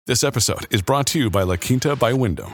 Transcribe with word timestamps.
This 0.05 0.23
episode 0.23 0.65
is 0.73 0.83
brought 0.83 1.07
to 1.07 1.19
you 1.19 1.29
by 1.29 1.43
La 1.43 1.55
Quinta 1.55 1.95
by 1.95 2.13
Wyndham. 2.13 2.53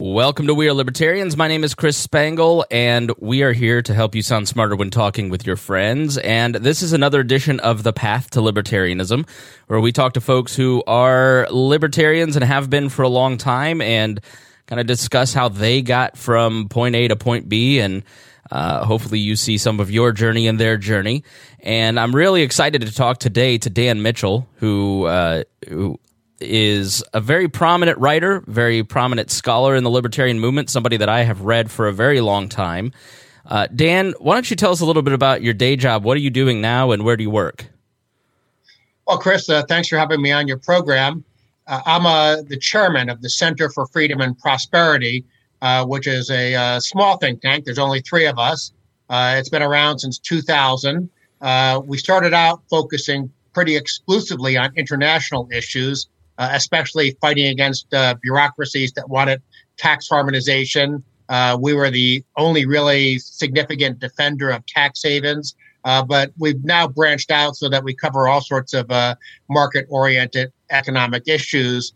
Welcome 0.00 0.46
to 0.46 0.54
We 0.54 0.68
Are 0.68 0.74
Libertarians. 0.74 1.36
My 1.36 1.48
name 1.48 1.64
is 1.64 1.74
Chris 1.74 1.96
Spangle, 1.96 2.64
and 2.70 3.10
we 3.18 3.42
are 3.42 3.52
here 3.52 3.82
to 3.82 3.92
help 3.92 4.14
you 4.14 4.22
sound 4.22 4.46
smarter 4.46 4.76
when 4.76 4.90
talking 4.90 5.28
with 5.28 5.44
your 5.44 5.56
friends. 5.56 6.16
And 6.18 6.54
this 6.54 6.82
is 6.82 6.92
another 6.92 7.18
edition 7.18 7.58
of 7.58 7.82
The 7.82 7.92
Path 7.92 8.30
to 8.30 8.38
Libertarianism, 8.38 9.28
where 9.66 9.80
we 9.80 9.90
talk 9.90 10.12
to 10.12 10.20
folks 10.20 10.54
who 10.54 10.84
are 10.86 11.48
libertarians 11.50 12.36
and 12.36 12.44
have 12.44 12.70
been 12.70 12.90
for 12.90 13.02
a 13.02 13.08
long 13.08 13.38
time 13.38 13.80
and 13.80 14.20
kind 14.66 14.78
of 14.78 14.86
discuss 14.86 15.34
how 15.34 15.48
they 15.48 15.82
got 15.82 16.16
from 16.16 16.68
point 16.68 16.94
A 16.94 17.08
to 17.08 17.16
point 17.16 17.48
B. 17.48 17.80
And 17.80 18.04
uh, 18.52 18.84
hopefully, 18.84 19.18
you 19.18 19.34
see 19.34 19.58
some 19.58 19.80
of 19.80 19.90
your 19.90 20.12
journey 20.12 20.46
and 20.46 20.60
their 20.60 20.76
journey. 20.76 21.24
And 21.58 21.98
I'm 21.98 22.14
really 22.14 22.42
excited 22.42 22.82
to 22.82 22.94
talk 22.94 23.18
today 23.18 23.58
to 23.58 23.68
Dan 23.68 24.00
Mitchell, 24.02 24.48
who, 24.58 25.06
uh, 25.06 25.42
who 25.68 25.98
is 26.40 27.02
a 27.12 27.20
very 27.20 27.48
prominent 27.48 27.98
writer, 27.98 28.42
very 28.46 28.82
prominent 28.84 29.30
scholar 29.30 29.74
in 29.74 29.84
the 29.84 29.90
libertarian 29.90 30.38
movement, 30.40 30.70
somebody 30.70 30.96
that 30.96 31.08
I 31.08 31.22
have 31.22 31.42
read 31.42 31.70
for 31.70 31.88
a 31.88 31.92
very 31.92 32.20
long 32.20 32.48
time. 32.48 32.92
Uh, 33.46 33.66
Dan, 33.74 34.14
why 34.18 34.34
don't 34.34 34.50
you 34.50 34.56
tell 34.56 34.72
us 34.72 34.80
a 34.80 34.86
little 34.86 35.02
bit 35.02 35.14
about 35.14 35.42
your 35.42 35.54
day 35.54 35.74
job? 35.74 36.04
What 36.04 36.16
are 36.16 36.20
you 36.20 36.30
doing 36.30 36.60
now, 36.60 36.90
and 36.90 37.04
where 37.04 37.16
do 37.16 37.22
you 37.22 37.30
work? 37.30 37.66
Well, 39.06 39.18
Chris, 39.18 39.48
uh, 39.48 39.64
thanks 39.66 39.88
for 39.88 39.96
having 39.96 40.20
me 40.20 40.32
on 40.32 40.46
your 40.46 40.58
program. 40.58 41.24
Uh, 41.66 41.80
I'm 41.86 42.04
uh, 42.04 42.42
the 42.42 42.58
chairman 42.58 43.08
of 43.08 43.22
the 43.22 43.30
Center 43.30 43.70
for 43.70 43.86
Freedom 43.86 44.20
and 44.20 44.38
Prosperity, 44.38 45.24
uh, 45.62 45.86
which 45.86 46.06
is 46.06 46.30
a 46.30 46.54
uh, 46.54 46.80
small 46.80 47.16
think 47.16 47.40
tank. 47.40 47.64
There's 47.64 47.78
only 47.78 48.00
three 48.02 48.26
of 48.26 48.38
us. 48.38 48.72
it's 49.10 49.48
been 49.48 49.62
around 49.62 50.00
since 50.00 50.18
2000. 50.18 51.08
we 51.86 51.98
started 51.98 52.34
out 52.34 52.62
focusing 52.68 53.32
pretty 53.54 53.76
exclusively 53.76 54.58
on 54.58 54.70
international 54.76 55.48
issues 55.50 56.06
uh, 56.38 56.50
especially 56.52 57.16
fighting 57.20 57.46
against 57.46 57.92
uh, 57.92 58.14
bureaucracies 58.22 58.92
that 58.92 59.08
wanted 59.08 59.42
tax 59.76 60.08
harmonization. 60.08 61.02
Uh, 61.28 61.58
we 61.60 61.74
were 61.74 61.90
the 61.90 62.24
only 62.36 62.64
really 62.64 63.18
significant 63.18 63.98
defender 63.98 64.50
of 64.50 64.64
tax 64.66 65.02
havens, 65.02 65.54
uh, 65.84 66.02
but 66.02 66.32
we've 66.38 66.64
now 66.64 66.88
branched 66.88 67.30
out 67.30 67.56
so 67.56 67.68
that 67.68 67.82
we 67.84 67.94
cover 67.94 68.28
all 68.28 68.40
sorts 68.40 68.72
of 68.72 68.90
uh, 68.90 69.14
market 69.50 69.86
oriented 69.90 70.52
economic 70.70 71.24
issues. 71.26 71.92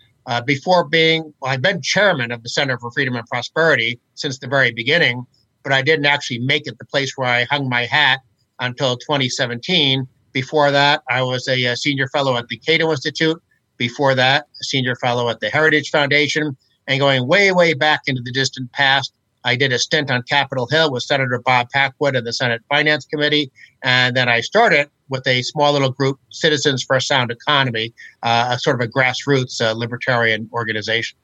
Before 0.47 0.85
being, 0.85 1.35
well, 1.41 1.51
I've 1.51 1.63
been 1.63 1.83
chairman 1.83 2.31
of 2.31 2.45
the 2.45 2.49
Center 2.49 2.79
for 2.79 2.93
Freedom 2.93 3.17
and 3.17 3.27
Prosperity 3.27 3.99
since 4.15 4.39
the 4.39 4.47
very 4.47 4.71
beginning, 4.71 5.27
but 5.65 5.73
I 5.73 5.83
didn't 5.83 6.07
actually 6.07 6.39
make 6.39 6.69
it 6.69 6.79
the 6.79 6.85
place 6.85 7.15
where 7.17 7.29
I 7.29 7.43
hung 7.45 7.69
my 7.69 7.87
hat 7.87 8.21
until 8.61 8.97
2017. 8.97 10.07
Before 10.33 10.71
that, 10.71 11.03
I 11.11 11.23
was 11.23 11.49
a, 11.49 11.65
a 11.65 11.77
senior 11.77 12.07
fellow 12.09 12.37
at 12.37 12.47
the 12.47 12.57
Cato 12.57 12.93
Institute 12.93 13.43
before 13.83 14.15
that, 14.15 14.47
a 14.61 14.65
senior 14.65 14.95
fellow 14.95 15.29
at 15.29 15.41
the 15.41 15.51
Heritage 15.51 15.91
Foundation, 15.91 16.57
and 16.87 17.01
going 17.01 17.27
way, 17.27 17.51
way 17.51 17.75
back 17.75 18.03
into 18.07 18.23
the 18.23 18.31
distant 18.31 18.71
past. 18.71 19.13
I 19.43 19.57
did 19.57 19.73
a 19.73 19.79
stint 19.81 20.09
on 20.09 20.23
Capitol 20.23 20.69
Hill 20.69 20.93
with 20.93 21.03
Senator 21.03 21.41
Bob 21.45 21.69
Packwood 21.71 22.15
of 22.15 22.25
the 22.25 22.33
Senate 22.33 22.63
Finance 22.69 23.07
Committee. 23.07 23.51
And 23.83 24.17
then 24.17 24.29
I 24.29 24.41
started 24.41 24.89
with 25.09 25.27
a 25.27 25.43
small 25.43 25.73
little 25.73 25.91
group, 25.91 26.21
Citizens 26.31 26.85
for 26.85 26.95
a 26.95 27.01
Sound 27.01 27.33
Economy, 27.33 27.93
uh, 28.23 28.51
a 28.53 28.59
sort 28.61 28.81
of 28.81 28.89
a 28.89 28.89
grassroots 28.89 29.61
uh, 29.61 29.73
libertarian 29.73 30.49
organization. 30.53 31.19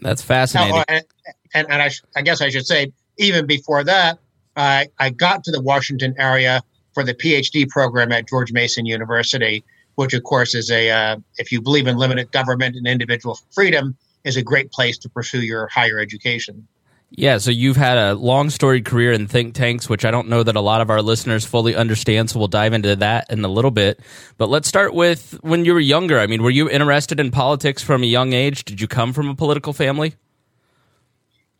That's 0.00 0.20
fascinating. 0.20 0.74
Now, 0.74 0.84
and, 0.88 1.04
and, 1.54 1.70
and 1.70 1.80
I, 1.80 1.90
I, 2.16 2.22
guess 2.22 2.40
I 2.40 2.50
should 2.50 2.66
say, 2.66 2.92
even 3.18 3.46
before 3.46 3.84
that, 3.84 4.18
I, 4.56 4.88
I 4.98 5.10
got 5.10 5.44
to 5.44 5.52
the 5.52 5.62
Washington 5.62 6.16
area 6.18 6.60
for 6.92 7.04
the 7.04 7.14
PhD 7.14 7.68
program 7.68 8.10
at 8.10 8.26
George 8.28 8.50
Mason 8.50 8.84
University 8.84 9.62
which 10.00 10.14
of 10.14 10.22
course 10.22 10.54
is 10.54 10.70
a 10.70 10.90
uh, 10.90 11.16
if 11.36 11.52
you 11.52 11.60
believe 11.60 11.86
in 11.86 11.98
limited 11.98 12.32
government 12.32 12.74
and 12.74 12.86
individual 12.86 13.38
freedom 13.50 13.94
is 14.24 14.34
a 14.34 14.42
great 14.42 14.72
place 14.72 14.96
to 14.96 15.10
pursue 15.10 15.42
your 15.42 15.66
higher 15.66 15.98
education. 15.98 16.66
Yeah 17.10 17.36
so 17.36 17.50
you've 17.50 17.76
had 17.76 17.98
a 17.98 18.14
long 18.14 18.48
storied 18.48 18.86
career 18.86 19.12
in 19.12 19.26
think 19.26 19.54
tanks 19.54 19.90
which 19.90 20.06
i 20.06 20.10
don't 20.10 20.28
know 20.28 20.42
that 20.42 20.56
a 20.56 20.60
lot 20.62 20.80
of 20.80 20.88
our 20.88 21.02
listeners 21.02 21.44
fully 21.44 21.74
understand 21.74 22.30
so 22.30 22.38
we'll 22.38 22.48
dive 22.48 22.72
into 22.72 22.96
that 22.96 23.26
in 23.28 23.44
a 23.44 23.48
little 23.48 23.70
bit. 23.70 24.00
But 24.38 24.48
let's 24.48 24.68
start 24.68 24.94
with 24.94 25.38
when 25.42 25.66
you 25.66 25.74
were 25.74 25.80
younger. 25.80 26.18
I 26.18 26.26
mean 26.26 26.42
were 26.42 26.56
you 26.58 26.70
interested 26.70 27.20
in 27.20 27.30
politics 27.30 27.82
from 27.82 28.02
a 28.02 28.06
young 28.06 28.32
age? 28.32 28.64
Did 28.64 28.80
you 28.80 28.88
come 28.88 29.12
from 29.12 29.28
a 29.28 29.34
political 29.34 29.74
family? 29.74 30.14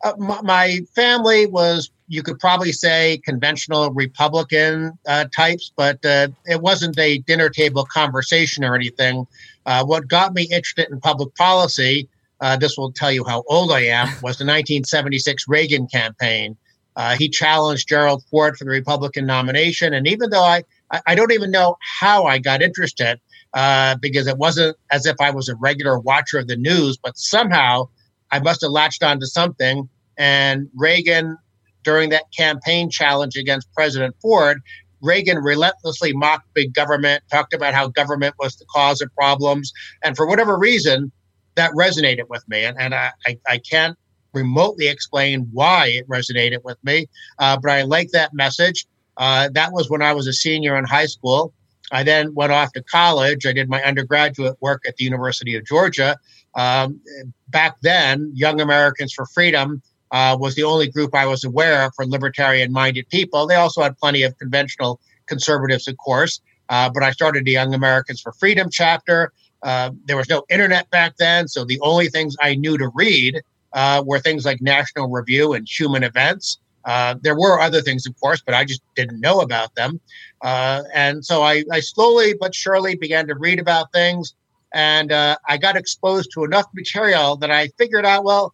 Uh, 0.03 0.13
my, 0.17 0.41
my 0.41 0.79
family 0.95 1.45
was 1.45 1.91
you 2.11 2.21
could 2.21 2.39
probably 2.39 2.73
say 2.73 3.21
conventional 3.23 3.89
Republican 3.91 4.91
uh, 5.07 5.25
types, 5.33 5.71
but 5.77 6.03
uh, 6.05 6.27
it 6.45 6.61
wasn't 6.61 6.99
a 6.99 7.19
dinner 7.19 7.49
table 7.49 7.85
conversation 7.85 8.65
or 8.65 8.75
anything. 8.75 9.25
Uh, 9.65 9.85
what 9.85 10.09
got 10.09 10.33
me 10.33 10.43
interested 10.43 10.89
in 10.91 10.99
public 10.99 11.33
policy, 11.35 12.09
uh, 12.41 12.57
this 12.57 12.77
will 12.77 12.91
tell 12.91 13.13
you 13.13 13.23
how 13.23 13.43
old 13.47 13.71
I 13.71 13.85
am, 13.85 14.07
was 14.21 14.37
the 14.37 14.43
1976 14.43 15.47
Reagan 15.47 15.87
campaign. 15.87 16.57
Uh, 16.97 17.15
he 17.15 17.29
challenged 17.29 17.87
Gerald 17.87 18.25
Ford 18.25 18.57
for 18.57 18.65
the 18.65 18.71
Republican 18.71 19.25
nomination. 19.25 19.93
And 19.93 20.05
even 20.05 20.31
though 20.31 20.43
I, 20.43 20.63
I 21.07 21.15
don't 21.15 21.31
even 21.31 21.49
know 21.49 21.77
how 21.79 22.25
I 22.25 22.39
got 22.39 22.61
interested, 22.61 23.21
uh, 23.53 23.95
because 24.01 24.27
it 24.27 24.37
wasn't 24.37 24.75
as 24.91 25.05
if 25.05 25.15
I 25.21 25.31
was 25.31 25.47
a 25.47 25.55
regular 25.55 25.97
watcher 25.97 26.39
of 26.39 26.47
the 26.47 26.57
news, 26.57 26.97
but 26.97 27.17
somehow 27.17 27.87
I 28.31 28.39
must 28.39 28.59
have 28.63 28.71
latched 28.71 29.01
onto 29.01 29.27
something. 29.27 29.87
And 30.17 30.69
Reagan 30.75 31.37
during 31.83 32.09
that 32.09 32.23
campaign 32.35 32.89
challenge 32.89 33.35
against 33.35 33.71
President 33.73 34.15
Ford, 34.21 34.61
Reagan 35.01 35.37
relentlessly 35.37 36.13
mocked 36.13 36.53
big 36.53 36.73
government, 36.73 37.23
talked 37.31 37.53
about 37.53 37.73
how 37.73 37.87
government 37.87 38.35
was 38.39 38.55
the 38.55 38.65
cause 38.65 39.01
of 39.01 39.13
problems. 39.15 39.73
And 40.03 40.15
for 40.15 40.27
whatever 40.27 40.57
reason, 40.57 41.11
that 41.55 41.71
resonated 41.71 42.29
with 42.29 42.43
me. 42.47 42.63
And, 42.63 42.79
and 42.79 42.93
I, 42.93 43.11
I, 43.25 43.37
I 43.47 43.57
can't 43.57 43.97
remotely 44.33 44.87
explain 44.87 45.49
why 45.51 45.87
it 45.87 46.07
resonated 46.07 46.63
with 46.63 46.77
me, 46.83 47.07
uh, 47.39 47.57
but 47.61 47.71
I 47.71 47.81
like 47.81 48.11
that 48.11 48.33
message. 48.33 48.85
Uh, 49.17 49.49
that 49.53 49.73
was 49.73 49.89
when 49.89 50.01
I 50.01 50.13
was 50.13 50.27
a 50.27 50.33
senior 50.33 50.77
in 50.77 50.85
high 50.85 51.05
school. 51.05 51.53
I 51.91 52.03
then 52.03 52.33
went 52.33 52.53
off 52.53 52.71
to 52.73 52.83
college. 52.83 53.45
I 53.45 53.51
did 53.51 53.69
my 53.69 53.83
undergraduate 53.83 54.55
work 54.61 54.83
at 54.87 54.95
the 54.95 55.03
University 55.03 55.55
of 55.55 55.65
Georgia. 55.65 56.17
Um, 56.55 57.01
back 57.49 57.75
then, 57.81 58.31
Young 58.33 58.61
Americans 58.61 59.13
for 59.13 59.25
Freedom 59.25 59.81
uh, 60.11 60.37
was 60.39 60.55
the 60.55 60.63
only 60.63 60.87
group 60.87 61.15
I 61.15 61.25
was 61.25 61.43
aware 61.43 61.85
of 61.85 61.93
for 61.95 62.05
libertarian 62.05 62.71
minded 62.71 63.07
people. 63.09 63.47
They 63.47 63.55
also 63.55 63.81
had 63.81 63.97
plenty 63.97 64.23
of 64.23 64.37
conventional 64.37 64.99
conservatives, 65.27 65.87
of 65.87 65.97
course. 65.97 66.41
Uh, 66.69 66.89
but 66.89 67.03
I 67.03 67.11
started 67.11 67.45
the 67.45 67.51
Young 67.51 67.73
Americans 67.73 68.21
for 68.21 68.31
Freedom 68.33 68.69
chapter. 68.71 69.31
Uh, 69.63 69.91
there 70.05 70.17
was 70.17 70.29
no 70.29 70.43
internet 70.49 70.89
back 70.89 71.15
then, 71.17 71.47
so 71.47 71.63
the 71.63 71.79
only 71.81 72.07
things 72.07 72.35
I 72.41 72.55
knew 72.55 72.77
to 72.77 72.89
read 72.95 73.41
uh, 73.73 74.03
were 74.05 74.19
things 74.19 74.45
like 74.45 74.61
National 74.61 75.09
Review 75.09 75.53
and 75.53 75.67
Human 75.67 76.03
Events. 76.03 76.59
Uh, 76.83 77.15
there 77.21 77.37
were 77.37 77.59
other 77.59 77.81
things, 77.81 78.07
of 78.07 78.19
course, 78.19 78.41
but 78.43 78.55
I 78.55 78.65
just 78.65 78.81
didn't 78.95 79.19
know 79.19 79.41
about 79.41 79.75
them. 79.75 79.99
Uh, 80.41 80.81
and 80.93 81.23
so 81.23 81.43
I, 81.43 81.63
I, 81.71 81.79
slowly 81.79 82.33
but 82.39 82.55
surely 82.55 82.95
began 82.95 83.27
to 83.27 83.35
read 83.35 83.59
about 83.59 83.91
things. 83.91 84.33
And 84.73 85.11
I 85.11 85.57
got 85.59 85.75
exposed 85.75 86.31
to 86.33 86.45
enough 86.45 86.65
material 86.73 87.35
that 87.35 87.51
I 87.51 87.67
figured 87.77 88.05
out, 88.05 88.23
well, 88.23 88.53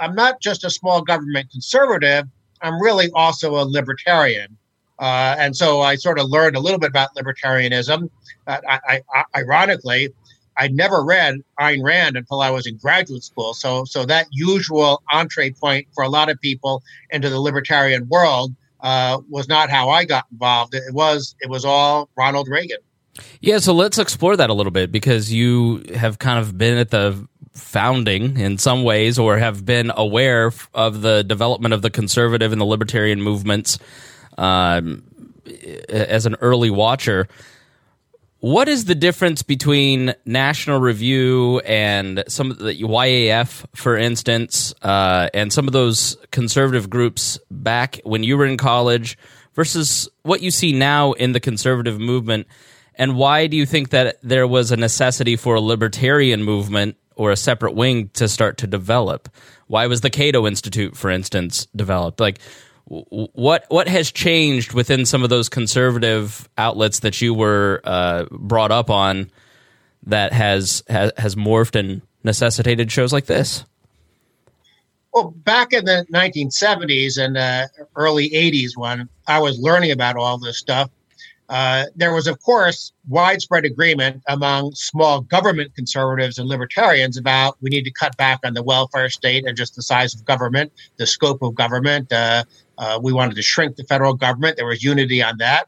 I'm 0.00 0.14
not 0.14 0.40
just 0.40 0.64
a 0.64 0.70
small 0.70 1.02
government 1.02 1.50
conservative, 1.50 2.26
I'm 2.62 2.80
really 2.80 3.10
also 3.14 3.56
a 3.56 3.64
libertarian. 3.64 4.56
Uh, 4.98 5.34
and 5.38 5.56
so 5.56 5.80
I 5.80 5.94
sort 5.94 6.18
of 6.18 6.28
learned 6.28 6.56
a 6.56 6.60
little 6.60 6.78
bit 6.78 6.90
about 6.90 7.14
libertarianism. 7.16 8.10
Uh, 8.46 8.60
I, 8.68 9.02
I, 9.14 9.24
ironically, 9.34 10.12
I'd 10.58 10.74
never 10.74 11.02
read 11.02 11.36
Ayn 11.58 11.82
Rand 11.82 12.16
until 12.16 12.42
I 12.42 12.50
was 12.50 12.66
in 12.66 12.76
graduate 12.76 13.24
school. 13.24 13.54
So, 13.54 13.84
so 13.84 14.04
that 14.04 14.26
usual 14.30 15.02
entree 15.10 15.52
point 15.52 15.86
for 15.94 16.04
a 16.04 16.08
lot 16.08 16.28
of 16.28 16.38
people 16.40 16.82
into 17.10 17.30
the 17.30 17.40
libertarian 17.40 18.08
world 18.08 18.54
uh, 18.80 19.20
was 19.28 19.48
not 19.48 19.70
how 19.70 19.88
I 19.88 20.04
got 20.04 20.26
involved. 20.30 20.74
It 20.74 20.92
was 20.92 21.34
it 21.40 21.48
was 21.48 21.64
all 21.64 22.08
Ronald 22.16 22.48
Reagan. 22.48 22.78
Yeah, 23.40 23.58
so 23.58 23.74
let's 23.74 23.98
explore 23.98 24.36
that 24.36 24.50
a 24.50 24.54
little 24.54 24.70
bit 24.70 24.92
because 24.92 25.32
you 25.32 25.82
have 25.94 26.18
kind 26.18 26.38
of 26.38 26.56
been 26.56 26.78
at 26.78 26.90
the 26.90 27.26
founding 27.60 28.38
in 28.38 28.58
some 28.58 28.82
ways 28.82 29.18
or 29.18 29.38
have 29.38 29.64
been 29.64 29.92
aware 29.96 30.52
of 30.74 31.02
the 31.02 31.22
development 31.22 31.74
of 31.74 31.82
the 31.82 31.90
conservative 31.90 32.52
and 32.52 32.60
the 32.60 32.64
libertarian 32.64 33.22
movements 33.22 33.78
um, 34.38 35.02
as 35.88 36.26
an 36.26 36.36
early 36.40 36.70
watcher. 36.70 37.28
What 38.40 38.68
is 38.68 38.86
the 38.86 38.94
difference 38.94 39.42
between 39.42 40.14
National 40.24 40.80
Review 40.80 41.58
and 41.60 42.24
some 42.26 42.50
of 42.50 42.58
the 42.58 42.72
YAF, 42.74 43.66
for 43.74 43.98
instance, 43.98 44.72
uh, 44.80 45.28
and 45.34 45.52
some 45.52 45.66
of 45.66 45.74
those 45.74 46.16
conservative 46.30 46.88
groups 46.88 47.38
back 47.50 48.00
when 48.02 48.24
you 48.24 48.38
were 48.38 48.46
in 48.46 48.56
college 48.56 49.18
versus 49.54 50.08
what 50.22 50.40
you 50.40 50.50
see 50.50 50.72
now 50.72 51.12
in 51.12 51.32
the 51.32 51.40
conservative 51.40 52.00
movement? 52.00 52.46
And 52.94 53.16
why 53.16 53.46
do 53.46 53.58
you 53.58 53.66
think 53.66 53.90
that 53.90 54.16
there 54.22 54.46
was 54.46 54.70
a 54.70 54.76
necessity 54.76 55.36
for 55.36 55.56
a 55.56 55.60
libertarian 55.60 56.42
movement 56.42 56.96
or 57.20 57.30
a 57.30 57.36
separate 57.36 57.74
wing 57.74 58.08
to 58.14 58.26
start 58.26 58.56
to 58.56 58.66
develop? 58.66 59.28
Why 59.66 59.86
was 59.86 60.00
the 60.00 60.08
Cato 60.08 60.46
Institute, 60.46 60.96
for 60.96 61.10
instance, 61.10 61.66
developed? 61.76 62.18
Like, 62.18 62.38
what 62.86 63.66
what 63.68 63.88
has 63.88 64.10
changed 64.10 64.72
within 64.72 65.04
some 65.04 65.22
of 65.22 65.28
those 65.28 65.50
conservative 65.50 66.48
outlets 66.56 67.00
that 67.00 67.20
you 67.20 67.34
were 67.34 67.82
uh, 67.84 68.24
brought 68.30 68.72
up 68.72 68.88
on 68.88 69.30
that 70.06 70.32
has, 70.32 70.82
has 70.88 71.12
has 71.18 71.34
morphed 71.36 71.78
and 71.78 72.00
necessitated 72.24 72.90
shows 72.90 73.12
like 73.12 73.26
this? 73.26 73.66
Well, 75.12 75.34
back 75.36 75.74
in 75.74 75.84
the 75.84 76.06
1970s 76.12 77.22
and 77.22 77.36
uh, 77.36 77.66
early 77.96 78.30
80s, 78.30 78.76
when 78.76 79.10
I 79.26 79.40
was 79.40 79.58
learning 79.58 79.90
about 79.90 80.16
all 80.16 80.38
this 80.38 80.56
stuff, 80.56 80.88
uh, 81.50 81.86
there 81.96 82.14
was, 82.14 82.28
of 82.28 82.40
course, 82.40 82.92
widespread 83.08 83.64
agreement 83.64 84.22
among 84.28 84.72
small 84.72 85.20
government 85.20 85.74
conservatives 85.74 86.38
and 86.38 86.48
libertarians 86.48 87.18
about 87.18 87.56
we 87.60 87.68
need 87.68 87.82
to 87.82 87.90
cut 87.90 88.16
back 88.16 88.38
on 88.44 88.54
the 88.54 88.62
welfare 88.62 89.10
state 89.10 89.44
and 89.44 89.56
just 89.56 89.74
the 89.74 89.82
size 89.82 90.14
of 90.14 90.24
government, 90.24 90.72
the 90.96 91.06
scope 91.08 91.42
of 91.42 91.56
government. 91.56 92.10
Uh, 92.12 92.44
uh, 92.78 93.00
we 93.02 93.12
wanted 93.12 93.34
to 93.34 93.42
shrink 93.42 93.74
the 93.74 93.82
federal 93.84 94.14
government. 94.14 94.56
There 94.56 94.66
was 94.66 94.84
unity 94.84 95.20
on 95.20 95.38
that. 95.38 95.66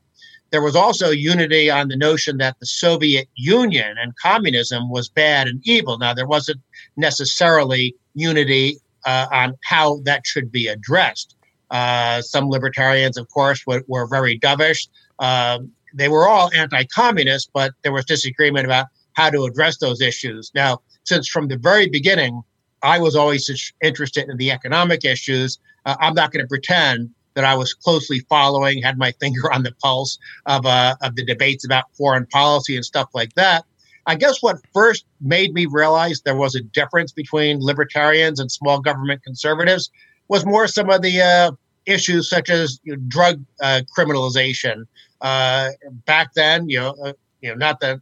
There 0.52 0.62
was 0.62 0.76
also 0.76 1.11
unity 1.11 1.69
on 1.69 1.88
the 1.88 1.96
notion 1.96 2.37
that 2.37 2.61
the 2.61 2.67
Soviet 2.67 3.29
Union 3.34 3.96
and 4.00 4.14
communism 4.17 4.88
was 4.88 5.08
bad 5.08 5.49
and 5.49 5.61
evil. 5.64 5.99
Now, 5.99 6.14
there 6.14 6.29
wasn't 6.29 6.61
necessarily 6.96 7.96
unity 8.14 8.79
uh, 9.05 9.26
on 9.32 9.55
how 9.64 9.99
that 10.05 10.29
should 10.29 10.52
be 10.52 10.69
addressed. 10.69 11.34
Uh, 11.73 12.20
some 12.20 12.50
libertarians, 12.50 13.17
of 13.17 13.29
course, 13.31 13.67
were, 13.67 13.82
were 13.88 14.06
very 14.06 14.38
dovish. 14.38 14.87
Um, 15.19 15.73
they 15.94 16.09
were 16.09 16.26
all 16.26 16.50
anti-communist, 16.55 17.50
but 17.53 17.73
there 17.82 17.93
was 17.93 18.05
disagreement 18.05 18.64
about 18.64 18.87
how 19.14 19.31
to 19.31 19.44
address 19.44 19.79
those 19.79 20.00
issues. 20.00 20.50
Now, 20.55 20.81
since 21.05 21.29
from 21.29 21.49
the 21.49 21.59
very 21.59 21.88
beginning, 21.88 22.43
I 22.82 22.99
was 22.99 23.14
always 23.14 23.73
interested 23.82 24.29
in 24.29 24.37
the 24.37 24.50
economic 24.50 25.05
issues, 25.05 25.59
uh, 25.87 25.97
I'm 26.00 26.14
not 26.14 26.32
going 26.32 26.44
to 26.44 26.49
pretend 26.49 27.11
that 27.35 27.44
I 27.44 27.55
was 27.55 27.75
closely 27.75 28.20
following, 28.29 28.82
had 28.82 28.99
my 28.99 29.12
finger 29.20 29.53
on 29.53 29.62
the 29.62 29.73
pulse 29.82 30.19
of 30.47 30.67
uh, 30.67 30.97
of 31.03 31.17
the 31.17 31.25
debates 31.25 31.65
about 31.65 31.85
foreign 31.94 32.26
policy 32.26 32.76
and 32.76 32.85
stuff 32.85 33.08
like 33.15 33.35
that. 33.35 33.65
I 34.06 34.17
guess 34.17 34.43
what 34.43 34.58
first 34.75 35.05
made 35.20 35.55
me 35.55 35.67
realize 35.67 36.23
there 36.23 36.37
was 36.37 36.56
a 36.56 36.61
difference 36.61 37.12
between 37.12 37.61
libertarians 37.61 38.41
and 38.41 38.50
small 38.50 38.81
government 38.81 39.23
conservatives 39.23 39.91
was 40.26 40.44
more 40.44 40.67
some 40.67 40.91
of 40.91 41.03
the 41.03 41.20
uh, 41.20 41.53
issues 41.87 42.29
such 42.29 42.50
as 42.50 42.81
you 42.84 42.96
know, 42.96 43.02
drug 43.08 43.44
uh, 43.62 43.81
criminalization. 43.96 44.84
Uh, 45.20 45.70
back 46.06 46.34
then, 46.34 46.69
you 46.69 46.79
know, 46.79 46.94
uh, 47.05 47.12
you 47.40 47.50
know, 47.50 47.55
not 47.56 47.81
that 47.81 48.00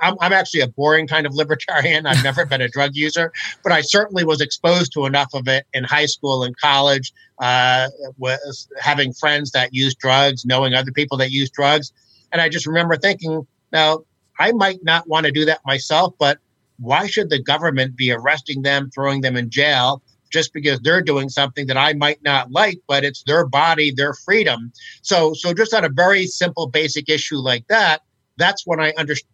I'm, 0.00 0.16
I'm 0.20 0.32
actually 0.32 0.60
a 0.60 0.68
boring 0.68 1.06
kind 1.06 1.26
of 1.26 1.34
libertarian. 1.34 2.06
I've 2.06 2.24
never 2.24 2.44
been 2.44 2.60
a 2.60 2.68
drug 2.68 2.94
user, 2.94 3.32
but 3.62 3.72
I 3.72 3.80
certainly 3.82 4.24
was 4.24 4.40
exposed 4.40 4.92
to 4.94 5.06
enough 5.06 5.30
of 5.32 5.46
it 5.48 5.66
in 5.72 5.84
high 5.84 6.06
school 6.06 6.42
and 6.42 6.56
college, 6.56 7.12
uh, 7.38 7.88
was 8.18 8.68
having 8.78 9.12
friends 9.12 9.52
that 9.52 9.72
use 9.72 9.94
drugs, 9.94 10.44
knowing 10.44 10.74
other 10.74 10.92
people 10.92 11.16
that 11.18 11.30
use 11.30 11.50
drugs. 11.50 11.92
And 12.32 12.40
I 12.40 12.48
just 12.48 12.66
remember 12.66 12.96
thinking, 12.96 13.46
now, 13.72 14.00
I 14.38 14.52
might 14.52 14.82
not 14.82 15.06
want 15.06 15.26
to 15.26 15.32
do 15.32 15.44
that 15.44 15.60
myself, 15.64 16.14
but 16.18 16.38
why 16.78 17.06
should 17.06 17.30
the 17.30 17.40
government 17.40 17.94
be 17.94 18.10
arresting 18.10 18.62
them, 18.62 18.90
throwing 18.92 19.20
them 19.20 19.36
in 19.36 19.50
jail, 19.50 20.02
just 20.30 20.52
because 20.52 20.80
they're 20.80 21.02
doing 21.02 21.28
something 21.28 21.66
that 21.66 21.76
I 21.76 21.92
might 21.94 22.22
not 22.22 22.50
like, 22.50 22.78
but 22.86 23.04
it's 23.04 23.22
their 23.24 23.46
body, 23.46 23.90
their 23.90 24.14
freedom. 24.14 24.72
So, 25.02 25.34
so 25.34 25.52
just 25.52 25.74
on 25.74 25.84
a 25.84 25.88
very 25.88 26.26
simple, 26.26 26.68
basic 26.68 27.08
issue 27.08 27.36
like 27.36 27.66
that, 27.68 28.02
that's 28.36 28.66
when 28.66 28.80
I 28.80 28.92
understood 28.96 29.26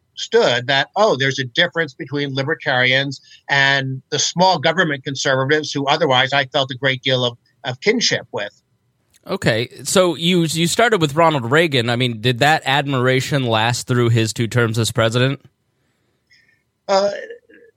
that 0.67 0.89
oh, 0.97 1.17
there's 1.17 1.39
a 1.39 1.45
difference 1.45 1.95
between 1.95 2.35
libertarians 2.35 3.21
and 3.49 4.03
the 4.11 4.19
small 4.19 4.59
government 4.59 5.05
conservatives, 5.05 5.73
who 5.73 5.87
otherwise 5.87 6.33
I 6.33 6.47
felt 6.47 6.71
a 6.71 6.77
great 6.77 7.03
deal 7.03 7.25
of, 7.25 7.39
of 7.65 7.81
kinship 7.81 8.27
with. 8.33 8.63
Okay, 9.27 9.69
so 9.83 10.15
you 10.15 10.43
you 10.43 10.69
started 10.69 11.01
with 11.01 11.17
Ronald 11.17 11.51
Reagan. 11.51 11.91
I 11.91 11.97
mean, 11.97 12.21
did 12.21 12.39
that 12.39 12.63
admiration 12.65 13.45
last 13.45 13.89
through 13.89 14.11
his 14.11 14.33
two 14.33 14.47
terms 14.47 14.79
as 14.79 14.93
president? 14.93 15.45
Uh, 16.89 17.11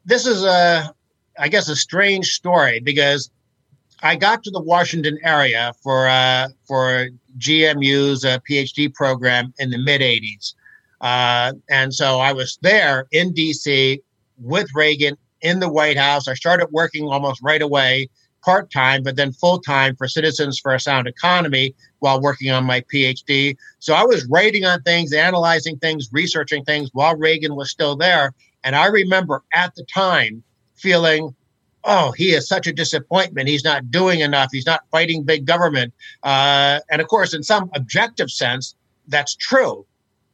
this 0.05 0.27
is 0.27 0.43
a 0.43 0.93
I 1.39 1.47
guess, 1.47 1.69
a 1.69 1.75
strange 1.75 2.33
story 2.33 2.81
because 2.81 3.31
I 4.01 4.15
got 4.15 4.43
to 4.43 4.51
the 4.51 4.61
Washington 4.61 5.17
area 5.23 5.73
for 5.81 6.07
uh, 6.07 6.49
for 6.67 7.09
GMU's 7.37 8.25
uh, 8.25 8.39
PhD 8.49 8.93
program 8.93 9.53
in 9.57 9.69
the 9.69 9.77
mid 9.77 10.01
'80s, 10.01 10.53
uh, 11.01 11.53
and 11.69 11.93
so 11.93 12.19
I 12.19 12.33
was 12.33 12.59
there 12.61 13.07
in 13.11 13.33
D.C. 13.33 14.01
with 14.37 14.67
Reagan 14.75 15.17
in 15.41 15.59
the 15.59 15.69
White 15.69 15.97
House. 15.97 16.27
I 16.27 16.33
started 16.33 16.67
working 16.71 17.05
almost 17.05 17.41
right 17.41 17.61
away, 17.61 18.09
part 18.43 18.71
time, 18.71 19.03
but 19.03 19.15
then 19.15 19.31
full 19.31 19.59
time 19.59 19.95
for 19.95 20.07
Citizens 20.07 20.59
for 20.59 20.73
a 20.73 20.79
Sound 20.79 21.07
Economy 21.07 21.73
while 21.99 22.21
working 22.21 22.51
on 22.51 22.65
my 22.65 22.81
PhD. 22.93 23.55
So 23.79 23.93
I 23.93 24.03
was 24.03 24.25
writing 24.25 24.65
on 24.65 24.81
things, 24.83 25.13
analyzing 25.13 25.77
things, 25.77 26.09
researching 26.11 26.63
things 26.65 26.89
while 26.93 27.15
Reagan 27.15 27.55
was 27.55 27.71
still 27.71 27.95
there. 27.95 28.33
And 28.63 28.75
I 28.75 28.87
remember 28.87 29.43
at 29.53 29.73
the 29.75 29.85
time 29.85 30.43
feeling, 30.79 31.33
oh, 31.83 32.11
he 32.11 32.31
is 32.31 32.47
such 32.47 32.67
a 32.67 32.73
disappointment. 32.73 33.47
He's 33.47 33.63
not 33.63 33.91
doing 33.91 34.21
enough. 34.21 34.49
He's 34.51 34.65
not 34.65 34.83
fighting 34.91 35.23
big 35.23 35.45
government. 35.45 35.93
Uh, 36.23 36.79
and 36.89 37.01
of 37.01 37.07
course, 37.07 37.33
in 37.33 37.43
some 37.43 37.69
objective 37.75 38.31
sense, 38.31 38.75
that's 39.07 39.35
true. 39.35 39.85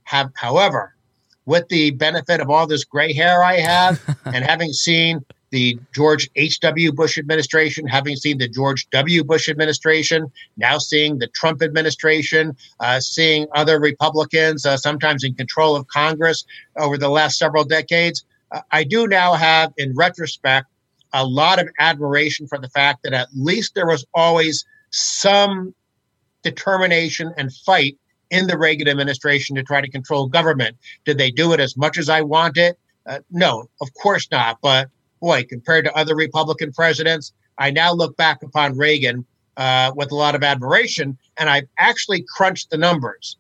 Have, 0.04 0.32
however, 0.36 0.96
with 1.46 1.68
the 1.70 1.92
benefit 1.92 2.42
of 2.42 2.50
all 2.50 2.68
this 2.68 2.84
gray 2.84 3.14
hair 3.14 3.44
I 3.44 3.58
have 3.58 4.02
and 4.25 4.44
having 4.44 4.74
seen 4.74 5.24
the 5.52 5.80
George 5.94 6.30
H.W. 6.36 6.92
Bush 6.92 7.18
administration, 7.18 7.88
having 7.88 8.16
seen 8.18 8.40
the 8.40 8.48
George 8.48 8.90
W. 8.90 9.24
Bush 9.24 9.48
administration, 9.48 10.30
now 10.58 10.78
seeing 10.78 11.18
the 11.18 11.28
Trump 11.28 11.62
administration, 11.62 12.58
uh, 12.82 13.00
seeing 13.00 13.48
other 13.54 13.80
Republicans 13.80 14.66
uh, 14.66 14.75
sometimes 14.75 15.24
in 15.24 15.34
control 15.34 15.75
of 15.75 15.88
Congress 15.88 16.44
over 16.78 16.98
the 16.98 17.10
last 17.10 17.38
several 17.38 17.64
decades, 17.64 18.25
I 18.72 18.84
do 18.84 19.08
now 19.08 19.34
have, 19.34 19.74
in 19.78 19.94
retrospect, 19.96 20.68
a 21.14 21.25
lot 21.25 21.60
of 21.60 21.70
admiration 21.80 22.48
for 22.48 22.58
the 22.58 22.70
fact 22.70 23.00
that 23.04 23.14
at 23.14 23.30
least 23.36 23.75
there 23.75 23.88
was 23.88 24.06
always 24.14 24.66
some 24.92 25.74
determination 26.44 27.34
and 27.38 27.54
fight 27.54 27.98
in 28.30 28.48
the 28.48 28.58
Reagan 28.58 28.88
administration 28.88 29.56
to 29.56 29.64
try 29.64 29.82
to 29.82 29.90
control 29.90 30.28
government. 30.28 30.78
Did 31.06 31.18
they 31.18 31.32
do 31.32 31.54
it 31.54 31.60
as 31.60 31.78
much 31.78 31.98
as 31.98 32.10
I 32.10 32.22
wanted? 32.22 32.75
Uh, 33.06 33.20
no, 33.32 33.70
of 33.82 33.94
course 33.94 34.28
not. 34.32 34.58
But 34.62 34.90
boy, 35.22 35.44
compared 35.44 35.86
to 35.86 35.94
other 35.96 36.16
Republican 36.16 36.72
presidents, 36.72 37.34
I 37.58 37.72
now 37.72 37.94
look 37.94 38.18
back 38.18 38.44
upon 38.44 38.78
Reagan 38.78 39.25
uh, 39.58 39.92
with 39.96 40.12
a 40.12 40.16
lot 40.16 40.36
of 40.36 40.44
admiration, 40.44 41.18
and 41.38 41.50
I've 41.50 41.68
actually 41.80 42.25
crunched 42.36 42.72
the 42.72 42.78
numbers 42.78 43.38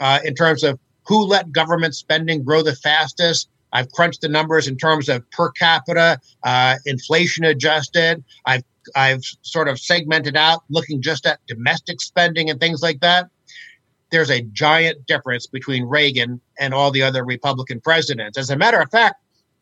uh, 0.00 0.20
in 0.24 0.34
terms 0.34 0.62
of 0.62 0.78
who 1.06 1.24
let 1.24 1.52
government 1.52 1.94
spending 1.94 2.42
grow 2.42 2.62
the 2.62 2.76
fastest, 2.76 3.48
I've 3.74 3.90
crunched 3.90 4.22
the 4.22 4.28
numbers 4.28 4.68
in 4.68 4.76
terms 4.76 5.08
of 5.08 5.28
per 5.30 5.50
capita, 5.50 6.20
uh, 6.44 6.76
inflation 6.86 7.44
adjusted. 7.44 8.24
I've 8.46 8.62
I've 8.94 9.22
sort 9.42 9.68
of 9.68 9.78
segmented 9.80 10.36
out, 10.36 10.62
looking 10.70 11.02
just 11.02 11.26
at 11.26 11.40
domestic 11.46 12.00
spending 12.00 12.50
and 12.50 12.60
things 12.60 12.82
like 12.82 13.00
that. 13.00 13.28
There's 14.10 14.30
a 14.30 14.42
giant 14.42 15.06
difference 15.06 15.46
between 15.46 15.84
Reagan 15.84 16.40
and 16.58 16.72
all 16.72 16.90
the 16.90 17.02
other 17.02 17.24
Republican 17.24 17.80
presidents. 17.80 18.38
As 18.38 18.50
a 18.50 18.56
matter 18.56 18.80
of 18.80 18.90
fact, 18.90 19.16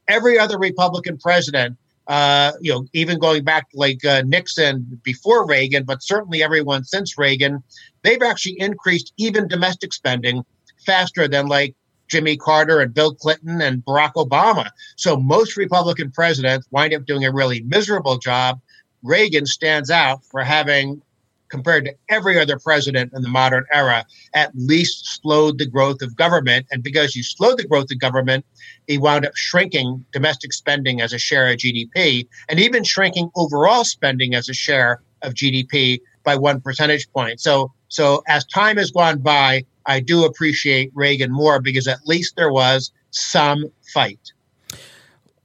every 0.08 0.38
other 0.38 0.58
Republican 0.58 1.16
president, 1.18 1.78
uh, 2.08 2.52
you 2.60 2.72
know, 2.72 2.84
even 2.92 3.18
going 3.18 3.44
back 3.44 3.68
like 3.74 4.04
uh, 4.04 4.22
Nixon 4.26 5.00
before 5.04 5.46
Reagan, 5.46 5.84
but 5.84 6.02
certainly 6.02 6.42
everyone 6.42 6.84
since 6.84 7.16
Reagan, 7.16 7.62
they've 8.02 8.22
actually 8.22 8.60
increased 8.60 9.12
even 9.16 9.46
domestic 9.48 9.92
spending 9.92 10.44
faster 10.84 11.28
than 11.28 11.46
like 11.46 11.74
Jimmy 12.12 12.36
Carter 12.36 12.80
and 12.80 12.92
Bill 12.92 13.14
Clinton 13.14 13.62
and 13.62 13.82
Barack 13.86 14.12
Obama. 14.16 14.68
So 14.96 15.16
most 15.16 15.56
Republican 15.56 16.10
presidents 16.10 16.68
wind 16.70 16.92
up 16.92 17.06
doing 17.06 17.24
a 17.24 17.32
really 17.32 17.62
miserable 17.62 18.18
job. 18.18 18.60
Reagan 19.02 19.46
stands 19.46 19.90
out 19.90 20.22
for 20.26 20.42
having 20.42 21.00
compared 21.48 21.86
to 21.86 21.94
every 22.10 22.38
other 22.38 22.58
president 22.58 23.12
in 23.14 23.22
the 23.22 23.30
modern 23.30 23.64
era, 23.72 24.04
at 24.34 24.50
least 24.54 25.20
slowed 25.22 25.56
the 25.56 25.66
growth 25.66 26.02
of 26.02 26.14
government. 26.16 26.66
And 26.70 26.82
because 26.82 27.16
you 27.16 27.22
slowed 27.22 27.58
the 27.58 27.66
growth 27.66 27.90
of 27.90 27.98
government, 27.98 28.44
he 28.86 28.98
wound 28.98 29.24
up 29.24 29.34
shrinking 29.34 30.04
domestic 30.12 30.52
spending 30.52 31.00
as 31.00 31.14
a 31.14 31.18
share 31.18 31.48
of 31.50 31.56
GDP 31.56 32.28
and 32.50 32.60
even 32.60 32.84
shrinking 32.84 33.30
overall 33.36 33.84
spending 33.84 34.34
as 34.34 34.50
a 34.50 34.54
share 34.54 35.00
of 35.22 35.32
GDP 35.32 36.00
by 36.24 36.36
one 36.36 36.60
percentage 36.60 37.10
point. 37.12 37.40
So, 37.40 37.72
so 37.88 38.22
as 38.28 38.44
time 38.46 38.76
has 38.76 38.90
gone 38.90 39.18
by, 39.18 39.64
I 39.86 40.00
do 40.00 40.24
appreciate 40.24 40.90
Reagan 40.94 41.32
more 41.32 41.60
because 41.60 41.88
at 41.88 42.06
least 42.06 42.36
there 42.36 42.52
was 42.52 42.92
some 43.10 43.64
fight 43.92 44.32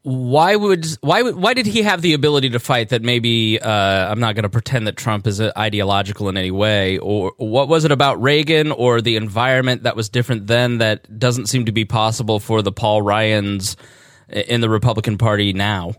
why 0.08 0.56
would 0.56 0.88
why 1.02 1.22
why 1.22 1.54
did 1.54 1.66
he 1.66 1.82
have 1.82 2.02
the 2.02 2.14
ability 2.14 2.50
to 2.52 2.60
fight 2.60 2.88
that 2.90 3.02
maybe 3.02 3.60
uh, 3.60 3.70
I'm 4.10 4.22
not 4.22 4.36
going 4.36 4.44
to 4.44 4.50
pretend 4.50 4.88
that 4.88 4.96
Trump 4.96 5.28
is 5.28 5.42
ideological 5.42 6.30
in 6.30 6.38
any 6.38 6.50
way 6.50 6.98
or 7.00 7.34
what 7.36 7.68
was 7.68 7.84
it 7.84 7.92
about 7.92 8.22
Reagan 8.22 8.72
or 8.72 9.02
the 9.02 9.18
environment 9.18 9.84
that 9.84 9.98
was 9.98 10.08
different 10.08 10.48
then 10.48 10.78
that 10.78 11.20
doesn't 11.20 11.48
seem 11.48 11.66
to 11.66 11.74
be 11.74 11.84
possible 11.84 12.40
for 12.40 12.62
the 12.62 12.72
Paul 12.72 13.02
Ryans 13.02 13.76
in 14.30 14.62
the 14.62 14.70
Republican 14.70 15.18
Party 15.18 15.52
now? 15.52 15.94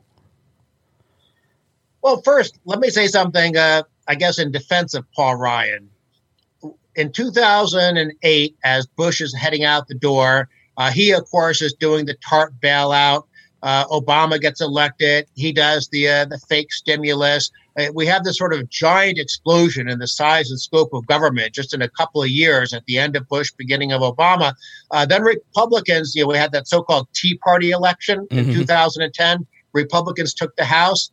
Well, 2.01 2.23
first, 2.23 2.59
let 2.65 2.81
me 2.81 2.89
say 2.89 3.09
something. 3.09 3.59
Uh, 3.59 3.83
I 4.07 4.15
guess 4.15 4.39
in 4.39 4.51
defense 4.53 4.95
of 4.95 5.05
Paul 5.13 5.37
Ryan, 5.37 5.91
in 6.99 7.13
2008, 7.13 8.57
as 8.65 8.87
Bush 8.87 9.21
is 9.21 9.33
heading 9.33 9.63
out 9.63 9.87
the 9.87 9.95
door, 9.95 10.49
uh, 10.77 10.91
he 10.91 11.13
of 11.13 11.25
course 11.31 11.63
is 11.63 11.73
doing 11.73 12.07
the 12.07 12.17
TARP 12.29 12.53
bailout. 12.61 13.23
Uh, 13.63 13.85
Obama 13.87 14.41
gets 14.41 14.61
elected. 14.61 15.27
He 15.35 15.53
does 15.53 15.89
the 15.89 16.09
uh, 16.09 16.25
the 16.25 16.39
fake 16.49 16.73
stimulus. 16.73 17.53
Uh, 17.79 17.87
we 17.95 18.05
have 18.07 18.25
this 18.25 18.37
sort 18.37 18.53
of 18.53 18.69
giant 18.69 19.17
explosion 19.17 19.89
in 19.89 20.01
the 20.01 20.09
size 20.09 20.51
and 20.51 20.61
scope 20.61 20.93
of 20.93 21.07
government 21.07 21.55
just 21.55 21.73
in 21.73 21.83
a 21.83 21.89
couple 21.89 22.21
of 22.21 22.31
years 22.31 22.73
at 22.73 22.85
the 22.87 22.99
end 22.99 23.15
of 23.15 23.29
Bush, 23.29 23.53
beginning 23.57 23.93
of 23.93 24.03
Obama. 24.03 24.53
Uh, 24.91 25.07
then 25.07 25.23
Republicans, 25.23 26.17
you 26.17 26.23
know, 26.23 26.29
we 26.29 26.37
had 26.37 26.51
that 26.51 26.67
so-called 26.67 27.07
Tea 27.15 27.39
Party 27.39 27.71
election 27.71 28.27
in 28.33 28.47
mm-hmm. 28.47 28.55
2010. 28.55 29.47
Republicans 29.73 30.35
took 30.35 30.55
the 30.57 30.65
House. 30.65 31.13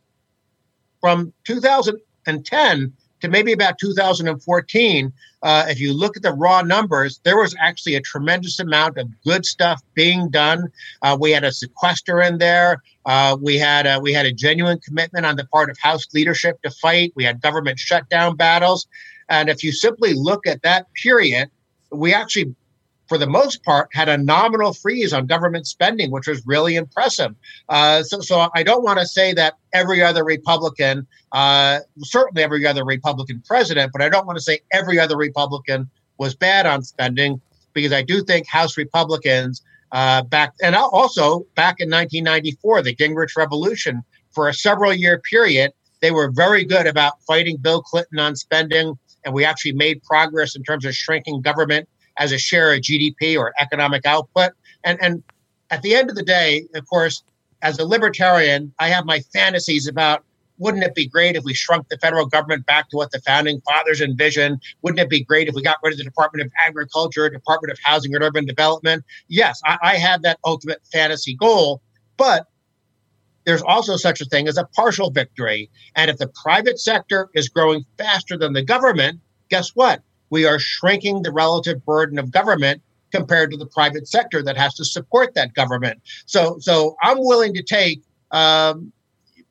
From 1.00 1.32
2010 1.44 2.92
to 3.20 3.28
maybe 3.28 3.52
about 3.52 3.78
2014, 3.78 5.12
uh, 5.42 5.66
if 5.68 5.80
you 5.80 5.92
look 5.92 6.16
at 6.16 6.22
the 6.22 6.32
raw 6.32 6.62
numbers, 6.62 7.20
there 7.24 7.38
was 7.38 7.54
actually 7.60 7.94
a 7.94 8.00
tremendous 8.00 8.58
amount 8.60 8.98
of 8.98 9.08
good 9.22 9.46
stuff 9.46 9.80
being 9.94 10.28
done. 10.28 10.70
Uh, 11.02 11.16
we 11.18 11.30
had 11.30 11.44
a 11.44 11.52
sequester 11.52 12.20
in 12.20 12.38
there. 12.38 12.82
Uh, 13.04 13.36
we 13.40 13.56
had 13.56 13.86
a, 13.86 14.00
we 14.00 14.12
had 14.12 14.26
a 14.26 14.32
genuine 14.32 14.78
commitment 14.80 15.24
on 15.24 15.36
the 15.36 15.46
part 15.46 15.70
of 15.70 15.78
House 15.78 16.06
leadership 16.12 16.60
to 16.62 16.70
fight. 16.70 17.12
We 17.14 17.24
had 17.24 17.40
government 17.40 17.78
shutdown 17.78 18.36
battles, 18.36 18.86
and 19.28 19.48
if 19.48 19.62
you 19.62 19.72
simply 19.72 20.14
look 20.14 20.46
at 20.46 20.62
that 20.62 20.86
period, 20.94 21.50
we 21.90 22.12
actually 22.12 22.54
for 23.08 23.18
the 23.18 23.26
most 23.26 23.62
part, 23.62 23.88
had 23.92 24.08
a 24.08 24.18
nominal 24.18 24.72
freeze 24.72 25.12
on 25.12 25.26
government 25.26 25.66
spending, 25.66 26.10
which 26.10 26.26
was 26.26 26.44
really 26.46 26.76
impressive. 26.76 27.34
Uh, 27.68 28.02
so, 28.02 28.20
so 28.20 28.48
I 28.54 28.62
don't 28.62 28.82
want 28.82 28.98
to 28.98 29.06
say 29.06 29.32
that 29.34 29.54
every 29.72 30.02
other 30.02 30.24
Republican, 30.24 31.06
uh, 31.32 31.80
certainly 31.98 32.42
every 32.42 32.66
other 32.66 32.84
Republican 32.84 33.42
president, 33.46 33.92
but 33.92 34.02
I 34.02 34.08
don't 34.08 34.26
want 34.26 34.38
to 34.38 34.42
say 34.42 34.60
every 34.72 34.98
other 34.98 35.16
Republican 35.16 35.88
was 36.18 36.34
bad 36.34 36.66
on 36.66 36.82
spending 36.82 37.40
because 37.74 37.92
I 37.92 38.02
do 38.02 38.24
think 38.24 38.48
House 38.48 38.76
Republicans 38.76 39.62
uh, 39.92 40.22
back 40.22 40.54
and 40.62 40.74
also 40.74 41.46
back 41.54 41.76
in 41.78 41.88
1994, 41.88 42.82
the 42.82 42.94
Gingrich 42.94 43.36
Revolution, 43.36 44.02
for 44.32 44.48
a 44.48 44.54
several 44.54 44.92
year 44.92 45.20
period, 45.20 45.72
they 46.00 46.10
were 46.10 46.30
very 46.30 46.64
good 46.64 46.86
about 46.86 47.22
fighting 47.22 47.56
Bill 47.56 47.82
Clinton 47.82 48.18
on 48.18 48.36
spending. 48.36 48.98
And 49.24 49.34
we 49.34 49.44
actually 49.44 49.72
made 49.72 50.02
progress 50.02 50.54
in 50.54 50.62
terms 50.62 50.84
of 50.84 50.94
shrinking 50.94 51.40
government 51.40 51.88
as 52.18 52.32
a 52.32 52.38
share 52.38 52.72
of 52.72 52.80
GDP 52.80 53.38
or 53.38 53.52
economic 53.60 54.06
output. 54.06 54.52
And, 54.84 55.02
and 55.02 55.22
at 55.70 55.82
the 55.82 55.94
end 55.94 56.10
of 56.10 56.16
the 56.16 56.22
day, 56.22 56.66
of 56.74 56.86
course, 56.88 57.22
as 57.62 57.78
a 57.78 57.84
libertarian, 57.84 58.72
I 58.78 58.88
have 58.88 59.04
my 59.04 59.20
fantasies 59.32 59.88
about 59.88 60.24
wouldn't 60.58 60.84
it 60.84 60.94
be 60.94 61.06
great 61.06 61.36
if 61.36 61.44
we 61.44 61.54
shrunk 61.54 61.88
the 61.88 61.98
federal 61.98 62.26
government 62.26 62.64
back 62.66 62.88
to 62.90 62.96
what 62.96 63.10
the 63.10 63.20
founding 63.20 63.60
fathers 63.60 64.00
envisioned? 64.00 64.60
Wouldn't 64.82 65.00
it 65.00 65.10
be 65.10 65.22
great 65.22 65.48
if 65.48 65.54
we 65.54 65.62
got 65.62 65.76
rid 65.82 65.92
of 65.92 65.98
the 65.98 66.04
Department 66.04 66.46
of 66.46 66.52
Agriculture, 66.66 67.28
Department 67.28 67.72
of 67.72 67.78
Housing 67.82 68.14
and 68.14 68.24
Urban 68.24 68.46
Development? 68.46 69.04
Yes, 69.28 69.60
I, 69.64 69.78
I 69.82 69.96
have 69.96 70.22
that 70.22 70.38
ultimate 70.44 70.80
fantasy 70.90 71.34
goal, 71.34 71.82
but 72.16 72.46
there's 73.44 73.62
also 73.62 73.96
such 73.96 74.20
a 74.20 74.24
thing 74.24 74.48
as 74.48 74.56
a 74.56 74.64
partial 74.74 75.10
victory. 75.10 75.70
And 75.94 76.10
if 76.10 76.18
the 76.18 76.28
private 76.28 76.80
sector 76.80 77.28
is 77.34 77.48
growing 77.48 77.84
faster 77.96 78.36
than 78.36 78.52
the 78.52 78.62
government, 78.62 79.20
guess 79.50 79.70
what? 79.74 80.02
We 80.30 80.44
are 80.44 80.58
shrinking 80.58 81.22
the 81.22 81.32
relative 81.32 81.84
burden 81.84 82.18
of 82.18 82.30
government 82.30 82.82
compared 83.12 83.50
to 83.50 83.56
the 83.56 83.66
private 83.66 84.08
sector 84.08 84.42
that 84.42 84.56
has 84.56 84.74
to 84.74 84.84
support 84.84 85.34
that 85.34 85.54
government. 85.54 86.00
So, 86.26 86.58
so 86.60 86.96
I'm 87.02 87.18
willing 87.18 87.54
to 87.54 87.62
take 87.62 88.02
um, 88.30 88.92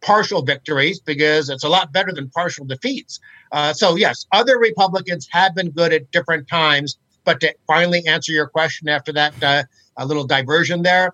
partial 0.01 0.41
victories 0.43 0.99
because 0.99 1.49
it's 1.49 1.63
a 1.63 1.69
lot 1.69 1.91
better 1.91 2.11
than 2.13 2.29
partial 2.29 2.65
defeats. 2.65 3.19
Uh, 3.51 3.73
so, 3.73 3.95
yes, 3.95 4.25
other 4.31 4.59
Republicans 4.59 5.27
have 5.31 5.55
been 5.55 5.71
good 5.71 5.93
at 5.93 6.11
different 6.11 6.47
times. 6.47 6.97
But 7.23 7.39
to 7.39 7.55
finally 7.65 8.05
answer 8.05 8.31
your 8.31 8.47
question 8.47 8.87
after 8.87 9.11
that 9.13 9.33
uh, 9.43 9.63
a 9.97 10.05
little 10.05 10.27
diversion 10.27 10.83
there, 10.83 11.13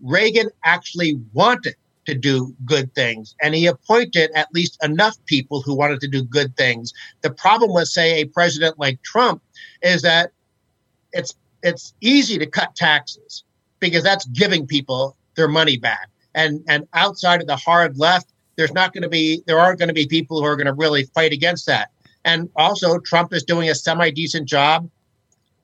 Reagan 0.00 0.48
actually 0.64 1.20
wanted 1.32 1.74
to 2.06 2.14
do 2.14 2.54
good 2.64 2.94
things. 2.94 3.34
And 3.42 3.54
he 3.54 3.66
appointed 3.66 4.30
at 4.34 4.48
least 4.52 4.82
enough 4.82 5.16
people 5.26 5.62
who 5.62 5.74
wanted 5.74 6.00
to 6.00 6.08
do 6.08 6.22
good 6.22 6.56
things. 6.56 6.92
The 7.22 7.30
problem 7.30 7.72
with, 7.72 7.88
say, 7.88 8.20
a 8.20 8.26
president 8.26 8.78
like 8.78 9.02
Trump 9.02 9.42
is 9.82 10.02
that 10.02 10.32
it's 11.12 11.34
it's 11.62 11.94
easy 12.00 12.38
to 12.38 12.46
cut 12.46 12.74
taxes 12.74 13.44
because 13.80 14.02
that's 14.02 14.24
giving 14.26 14.66
people 14.66 15.16
their 15.34 15.48
money 15.48 15.76
back. 15.76 16.08
And 16.34 16.62
and 16.68 16.86
outside 16.94 17.40
of 17.40 17.46
the 17.46 17.56
hard 17.56 17.98
left, 17.98 18.32
there's 18.56 18.72
not 18.72 18.92
going 18.92 19.02
to 19.02 19.08
be 19.08 19.42
there 19.46 19.58
aren't 19.58 19.78
going 19.78 19.88
to 19.88 19.94
be 19.94 20.06
people 20.06 20.40
who 20.40 20.46
are 20.46 20.56
going 20.56 20.66
to 20.66 20.72
really 20.72 21.04
fight 21.14 21.32
against 21.32 21.66
that. 21.66 21.90
And 22.24 22.50
also, 22.56 22.98
Trump 22.98 23.32
is 23.32 23.44
doing 23.44 23.68
a 23.70 23.74
semi 23.74 24.10
decent 24.10 24.48
job 24.48 24.88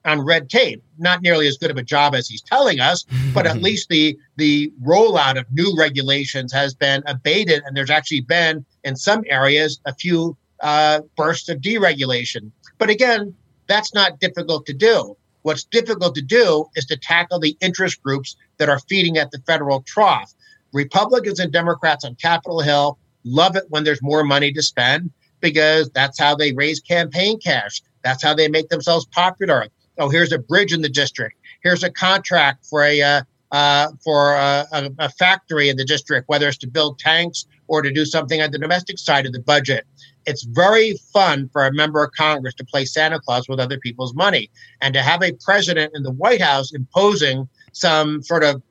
on 0.07 0.21
red 0.21 0.49
tape. 0.49 0.81
Not 0.97 1.21
nearly 1.21 1.47
as 1.47 1.57
good 1.57 1.69
of 1.69 1.77
a 1.77 1.83
job 1.83 2.15
as 2.15 2.27
he's 2.27 2.41
telling 2.41 2.79
us, 2.79 3.05
but 3.33 3.45
at 3.45 3.61
least 3.61 3.89
the 3.89 4.17
the 4.37 4.71
rollout 4.83 5.37
of 5.37 5.45
new 5.51 5.75
regulations 5.77 6.51
has 6.53 6.73
been 6.73 7.03
abated, 7.05 7.61
and 7.65 7.75
there's 7.75 7.89
actually 7.89 8.21
been 8.21 8.65
in 8.83 8.95
some 8.95 9.23
areas 9.27 9.79
a 9.85 9.93
few 9.93 10.35
uh, 10.61 11.01
bursts 11.15 11.49
of 11.49 11.59
deregulation. 11.59 12.51
But 12.77 12.89
again, 12.89 13.35
that's 13.67 13.93
not 13.93 14.19
difficult 14.19 14.65
to 14.67 14.73
do. 14.73 15.15
What's 15.43 15.65
difficult 15.65 16.15
to 16.15 16.21
do 16.21 16.65
is 16.75 16.85
to 16.85 16.97
tackle 16.97 17.39
the 17.39 17.55
interest 17.61 18.01
groups 18.01 18.35
that 18.57 18.69
are 18.69 18.79
feeding 18.89 19.17
at 19.17 19.31
the 19.31 19.39
federal 19.45 19.81
trough. 19.81 20.33
Republicans 20.73 21.39
and 21.39 21.51
Democrats 21.53 22.03
on 22.03 22.15
Capitol 22.15 22.61
Hill 22.61 22.97
love 23.23 23.55
it 23.55 23.63
when 23.69 23.83
there's 23.83 24.01
more 24.01 24.23
money 24.23 24.51
to 24.51 24.61
spend 24.61 25.11
because 25.39 25.89
that's 25.91 26.19
how 26.19 26.35
they 26.35 26.53
raise 26.53 26.79
campaign 26.79 27.39
cash. 27.39 27.81
That's 28.03 28.23
how 28.23 28.33
they 28.33 28.47
make 28.47 28.69
themselves 28.69 29.05
popular 29.05 29.67
oh, 29.99 30.09
here's 30.09 30.31
a 30.31 30.39
bridge 30.39 30.73
in 30.73 30.81
the 30.81 30.89
district. 30.89 31.37
Here's 31.63 31.83
a 31.83 31.91
contract 31.91 32.65
for 32.65 32.83
a 32.83 33.01
uh, 33.01 33.21
uh, 33.51 33.89
for 34.03 34.35
a, 34.35 34.65
a, 34.73 34.89
a, 34.99 35.09
factory 35.09 35.69
in 35.69 35.77
the 35.77 35.85
district, 35.85 36.27
whether 36.27 36.49
it's 36.49 36.57
to 36.57 36.67
build 36.67 36.99
tanks 36.99 37.45
or 37.67 37.81
to 37.81 37.91
do 37.91 38.03
something 38.03 38.41
on 38.41 38.51
the 38.51 38.59
domestic 38.59 38.99
side 38.99 39.25
of 39.25 39.31
the 39.31 39.39
budget. 39.39 39.85
It's 40.25 40.43
very 40.43 40.95
fun 41.13 41.49
for 41.53 41.65
a 41.65 41.73
member 41.73 42.03
of 42.03 42.11
Congress 42.11 42.53
to 42.55 42.65
play 42.65 42.83
Santa 42.83 43.21
Claus 43.21 43.47
with 43.47 43.59
other 43.59 43.79
people's 43.79 44.13
money 44.13 44.49
and 44.81 44.93
to 44.93 45.01
have 45.01 45.23
a 45.23 45.31
president 45.31 45.93
in 45.95 46.03
the 46.03 46.11
White 46.11 46.41
House 46.41 46.73
imposing 46.73 47.47
some 47.71 48.21
sort 48.21 48.43
of 48.43 48.61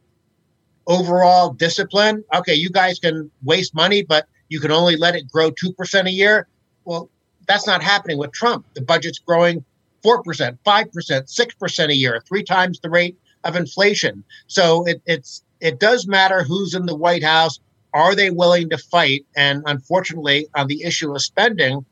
overall 0.86 1.54
discipline. 1.54 2.22
Okay, 2.34 2.54
you 2.54 2.68
guys 2.68 2.98
can 2.98 3.30
waste 3.42 3.74
money, 3.74 4.02
but 4.02 4.26
you 4.50 4.60
can 4.60 4.70
only 4.70 4.96
let 4.96 5.14
it 5.14 5.26
grow 5.30 5.50
2% 5.50 6.06
a 6.06 6.10
year. 6.10 6.46
Well, 6.84 7.08
that's 7.48 7.66
not 7.66 7.82
happening 7.82 8.18
with 8.18 8.32
Trump. 8.32 8.66
The 8.74 8.82
budget's 8.82 9.18
growing 9.18 9.64
4%, 10.04 10.58
5%, 10.64 10.88
6% 10.94 11.88
a 11.88 11.94
year, 11.94 12.22
three 12.26 12.42
times 12.42 12.80
the 12.80 12.90
rate 12.90 13.16
of 13.44 13.56
inflation. 13.56 14.24
So 14.46 14.84
it, 14.86 15.02
it's 15.06 15.42
it 15.60 15.80
does 15.80 16.06
matter 16.06 16.42
who's 16.42 16.74
in 16.74 16.86
the 16.86 16.94
White 16.94 17.24
House. 17.24 17.60
Are 17.94 18.14
they 18.14 18.30
willing 18.30 18.68
to 18.70 18.78
fight? 18.78 19.24
And 19.36 19.62
unfortunately, 19.66 20.48
on 20.54 20.66
the 20.66 20.82
issue 20.82 21.14
of 21.14 21.22
spending, 21.22 21.86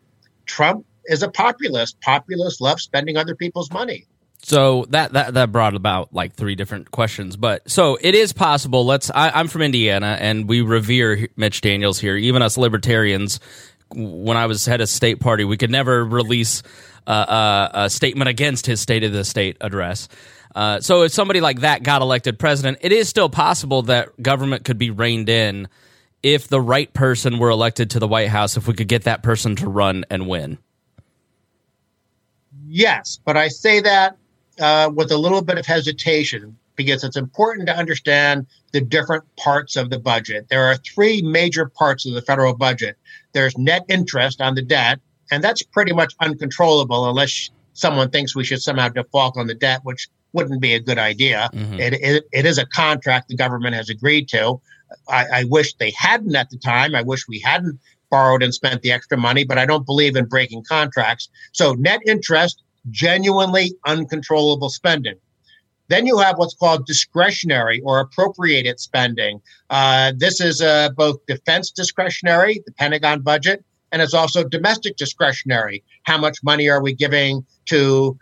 Trump 0.44 0.84
is 1.06 1.22
a 1.22 1.30
populist. 1.30 1.98
Populists 2.02 2.60
love 2.60 2.80
spending 2.80 3.16
other 3.16 3.34
people's 3.34 3.70
money. 3.72 4.06
So 4.42 4.84
that, 4.90 5.14
that 5.14 5.32
that 5.34 5.52
brought 5.52 5.74
about 5.74 6.12
like 6.12 6.34
three 6.34 6.54
different 6.54 6.90
questions, 6.90 7.34
but 7.34 7.68
so 7.70 7.96
it 8.02 8.14
is 8.14 8.34
possible. 8.34 8.84
Let's. 8.84 9.10
I, 9.10 9.40
am 9.40 9.48
from 9.48 9.62
Indiana, 9.62 10.18
and 10.20 10.46
we 10.46 10.60
revere 10.60 11.28
Mitch 11.34 11.62
Daniels 11.62 11.98
here. 11.98 12.14
Even 12.14 12.42
us 12.42 12.58
libertarians, 12.58 13.40
when 13.94 14.36
I 14.36 14.44
was 14.44 14.66
head 14.66 14.82
of 14.82 14.90
state 14.90 15.18
party, 15.18 15.44
we 15.44 15.56
could 15.56 15.70
never 15.70 16.04
release 16.04 16.62
uh, 17.06 17.68
a 17.74 17.90
statement 17.90 18.28
against 18.28 18.66
his 18.66 18.80
State 18.80 19.04
of 19.04 19.12
the 19.12 19.24
State 19.24 19.56
address. 19.60 20.08
Uh, 20.54 20.80
so 20.80 21.02
if 21.02 21.12
somebody 21.12 21.40
like 21.40 21.60
that 21.60 21.82
got 21.82 22.02
elected 22.02 22.38
president, 22.38 22.78
it 22.80 22.92
is 22.92 23.08
still 23.08 23.28
possible 23.28 23.82
that 23.82 24.20
government 24.22 24.64
could 24.64 24.78
be 24.78 24.90
reined 24.90 25.28
in 25.28 25.68
if 26.22 26.48
the 26.48 26.60
right 26.60 26.92
person 26.94 27.38
were 27.38 27.50
elected 27.50 27.90
to 27.90 27.98
the 27.98 28.08
White 28.08 28.28
House, 28.28 28.56
if 28.56 28.68
we 28.68 28.74
could 28.74 28.88
get 28.88 29.02
that 29.04 29.22
person 29.22 29.56
to 29.56 29.68
run 29.68 30.04
and 30.10 30.28
win. 30.28 30.58
Yes, 32.66 33.18
but 33.24 33.36
I 33.36 33.48
say 33.48 33.80
that 33.80 34.16
uh, 34.60 34.90
with 34.94 35.10
a 35.10 35.18
little 35.18 35.42
bit 35.42 35.58
of 35.58 35.66
hesitation 35.66 36.56
because 36.76 37.04
it's 37.04 37.16
important 37.16 37.68
to 37.68 37.76
understand 37.76 38.46
the 38.72 38.80
different 38.80 39.24
parts 39.36 39.76
of 39.76 39.90
the 39.90 39.98
budget. 39.98 40.46
There 40.48 40.64
are 40.64 40.76
three 40.76 41.22
major 41.22 41.66
parts 41.66 42.06
of 42.06 42.14
the 42.14 42.22
federal 42.22 42.54
budget 42.54 42.96
there's 43.34 43.58
net 43.58 43.84
interest 43.88 44.40
on 44.40 44.54
the 44.54 44.62
debt, 44.62 45.00
and 45.30 45.42
that's 45.42 45.62
pretty 45.62 45.92
much 45.92 46.14
uncontrollable 46.20 47.08
unless 47.08 47.50
someone 47.72 48.10
thinks 48.10 48.34
we 48.34 48.44
should 48.44 48.62
somehow 48.62 48.88
default 48.88 49.36
on 49.36 49.46
the 49.46 49.54
debt, 49.54 49.80
which 49.82 50.08
wouldn't 50.32 50.60
be 50.60 50.74
a 50.74 50.80
good 50.80 50.98
idea. 50.98 51.48
Mm-hmm. 51.52 51.80
It, 51.80 51.94
it, 51.94 52.24
it 52.32 52.46
is 52.46 52.58
a 52.58 52.66
contract 52.66 53.28
the 53.28 53.36
government 53.36 53.74
has 53.74 53.88
agreed 53.88 54.28
to. 54.28 54.60
I, 55.08 55.26
I 55.32 55.44
wish 55.44 55.74
they 55.74 55.92
hadn't 55.96 56.34
at 56.34 56.50
the 56.50 56.58
time. 56.58 56.94
I 56.94 57.02
wish 57.02 57.26
we 57.28 57.40
hadn't 57.40 57.78
borrowed 58.10 58.42
and 58.42 58.54
spent 58.54 58.82
the 58.82 58.92
extra 58.92 59.16
money, 59.16 59.44
but 59.44 59.58
I 59.58 59.66
don't 59.66 59.86
believe 59.86 60.16
in 60.16 60.26
breaking 60.26 60.64
contracts. 60.64 61.28
So 61.52 61.74
net 61.74 62.00
interest, 62.06 62.62
genuinely 62.90 63.74
uncontrollable 63.86 64.68
spending. 64.68 65.16
Then 65.88 66.06
you 66.06 66.18
have 66.18 66.38
what's 66.38 66.54
called 66.54 66.86
discretionary 66.86 67.80
or 67.82 68.00
appropriated 68.00 68.80
spending. 68.80 69.40
Uh, 69.68 70.12
this 70.16 70.40
is 70.40 70.62
uh, 70.62 70.90
both 70.96 71.24
defense 71.26 71.70
discretionary, 71.70 72.62
the 72.64 72.72
Pentagon 72.72 73.20
budget, 73.20 73.64
and 73.94 74.02
it's 74.02 74.12
also 74.12 74.42
domestic 74.42 74.96
discretionary. 74.96 75.84
How 76.02 76.18
much 76.18 76.42
money 76.42 76.68
are 76.68 76.82
we 76.82 76.92
giving 76.92 77.46
to 77.66 78.18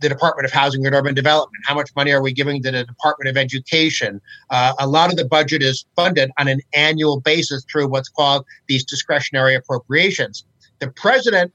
the 0.00 0.08
Department 0.08 0.46
of 0.46 0.52
Housing 0.52 0.86
and 0.86 0.94
Urban 0.94 1.14
Development? 1.14 1.62
How 1.66 1.74
much 1.74 1.90
money 1.94 2.12
are 2.12 2.22
we 2.22 2.32
giving 2.32 2.62
to 2.62 2.70
the 2.70 2.84
Department 2.84 3.28
of 3.28 3.36
Education? 3.36 4.22
Uh, 4.48 4.72
a 4.78 4.88
lot 4.88 5.10
of 5.10 5.18
the 5.18 5.26
budget 5.26 5.62
is 5.62 5.84
funded 5.96 6.30
on 6.38 6.48
an 6.48 6.62
annual 6.74 7.20
basis 7.20 7.62
through 7.70 7.88
what's 7.88 8.08
called 8.08 8.46
these 8.68 8.84
discretionary 8.84 9.54
appropriations. 9.54 10.46
The 10.78 10.90
president, 10.92 11.52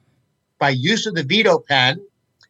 by 0.59 0.69
use 0.69 1.07
of 1.07 1.15
the 1.15 1.23
veto 1.23 1.57
pen, 1.57 1.99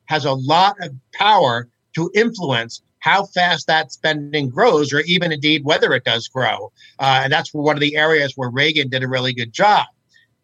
has 0.08 0.26
a 0.26 0.34
lot 0.34 0.76
of 0.82 0.94
power 1.14 1.70
to 1.96 2.12
influence 2.16 2.82
how 3.00 3.28
fast 3.28 3.68
that 3.68 3.94
spending 3.94 4.50
grows, 4.50 4.92
or 4.92 5.00
even 5.02 5.32
indeed 5.32 5.64
whether 5.64 5.94
it 5.94 6.04
does 6.04 6.28
grow. 6.28 6.74
Uh, 7.00 7.22
and 7.24 7.32
that's 7.32 7.54
one 7.54 7.78
of 7.78 7.82
the 7.82 7.96
areas 7.96 8.34
where 8.36 8.50
Reagan 8.50 8.90
did 8.90 9.04
a 9.04 9.08
really 9.08 9.34
good 9.34 9.54
job. 9.54 9.86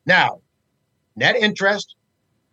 Now, 0.06 0.40
net 1.16 1.36
interest, 1.36 1.96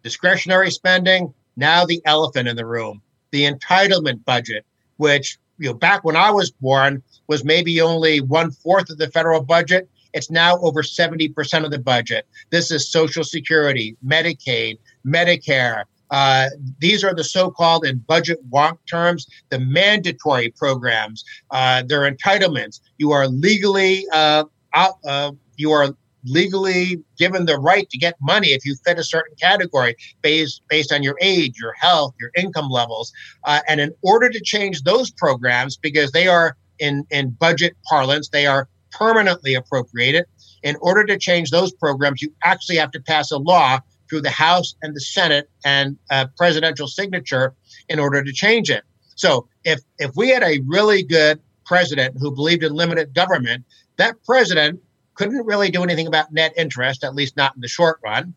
discretionary 0.03 0.71
spending, 0.71 1.33
now 1.57 1.85
the 1.85 2.03
elephant 2.05 2.49
in 2.49 2.57
the 2.57 2.67
room, 2.67 3.03
the 3.31 3.51
entitlement 3.51 4.25
budget, 4.25 4.65
which 4.97 5.39
you 5.59 5.69
know 5.69 5.75
back 5.75 6.05
when 6.05 6.17
I 6.17 6.31
was 6.31 6.51
born 6.51 7.03
was 7.27 7.45
maybe 7.45 7.81
only 7.81 8.21
one 8.21 8.51
fourth 8.51 8.91
of 8.91 8.99
the 8.99 9.09
federal 9.11 9.43
budget. 9.43 9.89
It's 10.13 10.31
now 10.31 10.59
over 10.59 10.83
70% 10.83 11.65
of 11.65 11.71
the 11.71 11.79
budget. 11.79 12.27
This 12.51 12.73
is 12.73 12.91
Social 12.91 13.23
Security, 13.23 13.97
Medicaid, 14.05 14.79
Medicare. 15.07 15.85
Uh, 16.11 16.49
these 16.81 17.05
are 17.05 17.15
the 17.15 17.23
so-called 17.23 17.85
in 17.87 17.99
budget 17.99 18.39
wonk 18.51 18.79
terms, 18.91 19.29
the 19.51 19.61
mandatory 19.61 20.51
programs. 20.51 21.25
Uh, 21.53 21.85
their 21.85 22.11
entitlements. 22.11 22.81
You 22.99 23.13
are 23.13 23.29
legally 23.29 24.05
uh, 24.13 24.45
out, 24.75 24.95
uh, 25.05 25.31
you 25.57 25.71
are 25.71 25.95
legally 26.25 27.03
given 27.19 27.47
the 27.47 27.59
right 27.59 27.89
to 27.91 27.99
get 27.99 28.15
money 28.21 28.49
if 28.49 28.65
you 28.65 28.77
fit 28.85 28.99
a 28.99 29.05
certain 29.05 29.35
category 29.37 29.97
based 30.23 30.63
based 30.69 30.93
on 30.93 31.03
your 31.03 31.17
age, 31.21 31.59
your 31.59 31.73
health, 31.73 32.15
your 32.21 32.31
income 32.37 32.69
levels. 32.69 33.13
Uh, 33.45 33.61
and 33.69 33.81
in 33.81 33.95
order 34.03 34.29
to 34.29 34.41
change 34.41 34.83
those 34.83 35.11
programs, 35.11 35.77
because 35.77 36.13
they 36.13 36.29
are 36.29 36.57
in 36.79 37.05
in 37.11 37.31
budget 37.31 37.77
parlance, 37.89 38.29
they 38.29 38.47
are 38.47 38.69
permanently 38.91 39.55
appropriated. 39.55 40.25
In 40.63 40.77
order 40.81 41.05
to 41.05 41.19
change 41.19 41.51
those 41.51 41.73
programs, 41.73 42.21
you 42.21 42.33
actually 42.43 42.77
have 42.77 42.91
to 42.91 43.01
pass 43.01 43.31
a 43.31 43.39
law 43.39 43.81
through 44.09 44.21
the 44.21 44.31
House 44.31 44.75
and 44.83 44.95
the 44.95 45.01
Senate 45.01 45.49
and 45.65 45.97
a 46.11 46.29
presidential 46.37 46.89
signature 46.89 47.55
in 47.89 47.99
order 47.99 48.23
to 48.23 48.33
change 48.33 48.69
it. 48.69 48.83
So 49.15 49.49
if 49.65 49.81
if 49.99 50.11
we 50.17 50.29
had 50.29 50.43
a 50.43 50.61
really 50.67 51.03
good 51.03 51.41
president 51.65 52.17
who 52.19 52.35
believed 52.35 52.65
in 52.65 52.73
limited 52.73 53.15
government, 53.15 53.65
that 53.97 54.17
president 54.25 54.81
couldn't 55.21 55.45
really 55.45 55.71
do 55.71 55.83
anything 55.83 56.07
about 56.07 56.33
net 56.33 56.55
interest, 56.57 57.05
at 57.05 57.15
least 57.15 57.37
not 57.37 57.55
in 57.55 57.61
the 57.61 57.69
short 57.69 58.01
run. 58.03 58.35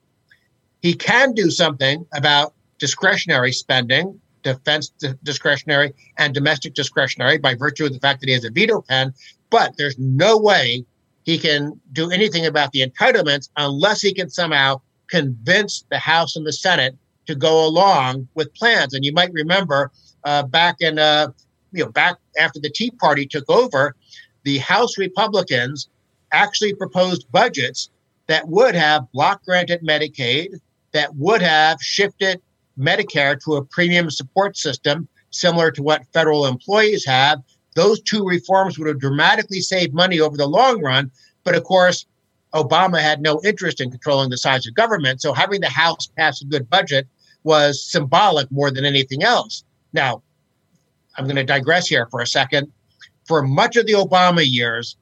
He 0.81 0.93
can 0.93 1.31
do 1.31 1.49
something 1.49 2.05
about 2.13 2.55
discretionary 2.77 3.53
spending, 3.53 4.19
defense 4.41 4.91
discretionary, 5.23 5.93
and 6.17 6.33
domestic 6.33 6.73
discretionary 6.73 7.37
by 7.37 7.55
virtue 7.55 7.85
of 7.85 7.93
the 7.93 7.99
fact 7.99 8.19
that 8.19 8.27
he 8.27 8.33
has 8.33 8.43
a 8.43 8.51
veto 8.51 8.81
pen. 8.81 9.13
But 9.49 9.77
there's 9.77 9.97
no 9.97 10.37
way 10.37 10.83
he 11.23 11.37
can 11.37 11.79
do 11.93 12.11
anything 12.11 12.45
about 12.45 12.73
the 12.73 12.85
entitlements 12.85 13.47
unless 13.55 14.01
he 14.01 14.13
can 14.13 14.29
somehow 14.29 14.81
convince 15.07 15.85
the 15.89 15.99
House 15.99 16.35
and 16.35 16.45
the 16.45 16.51
Senate 16.51 16.97
to 17.27 17.35
go 17.35 17.65
along 17.65 18.27
with 18.33 18.53
plans. 18.55 18.93
And 18.93 19.05
you 19.05 19.13
might 19.13 19.31
remember 19.31 19.89
uh, 20.25 20.43
back 20.43 20.81
in, 20.81 20.99
uh, 20.99 21.27
you 21.71 21.85
know, 21.85 21.91
back 21.91 22.17
after 22.37 22.59
the 22.59 22.69
Tea 22.69 22.91
Party 22.91 23.25
took 23.25 23.49
over, 23.49 23.95
the 24.43 24.57
House 24.57 24.97
Republicans 24.97 25.87
actually 26.33 26.73
proposed 26.73 27.31
budgets 27.31 27.89
that 28.27 28.47
would 28.47 28.75
have 28.75 29.11
block 29.11 29.43
granted 29.45 29.81
Medicaid, 29.81 30.59
that 30.91 31.15
would 31.15 31.41
have 31.41 31.81
shifted 31.81 32.41
Medicare 32.77 33.41
to 33.43 33.55
a 33.55 33.65
premium 33.65 34.09
support 34.09 34.57
system 34.57 35.07
similar 35.29 35.71
to 35.71 35.83
what 35.83 36.05
federal 36.13 36.45
employees 36.45 37.05
have. 37.05 37.41
Those 37.75 38.01
two 38.01 38.25
reforms 38.25 38.77
would 38.77 38.87
have 38.87 38.99
dramatically 38.99 39.61
saved 39.61 39.93
money 39.93 40.19
over 40.19 40.37
the 40.37 40.47
long 40.47 40.81
run. 40.81 41.11
But 41.43 41.55
of 41.55 41.63
course, 41.63 42.05
Obama 42.53 43.01
had 43.01 43.21
no 43.21 43.41
interest 43.43 43.81
in 43.81 43.89
controlling 43.89 44.29
the 44.29 44.37
size 44.37 44.67
of 44.67 44.75
government. 44.75 45.21
So 45.21 45.33
having 45.33 45.61
the 45.61 45.69
House 45.69 46.07
pass 46.07 46.41
a 46.41 46.45
good 46.45 46.69
budget 46.69 47.07
was 47.43 47.83
symbolic 47.83 48.49
more 48.51 48.71
than 48.71 48.85
anything 48.85 49.23
else. 49.23 49.63
Now, 49.91 50.21
I'm 51.17 51.25
going 51.25 51.35
to 51.35 51.43
digress 51.43 51.87
here 51.87 52.07
for 52.09 52.21
a 52.21 52.27
second. 52.27 52.71
For 53.25 53.41
much 53.41 53.75
of 53.75 53.85
the 53.85 53.93
Obama 53.93 54.43
years, 54.45 54.97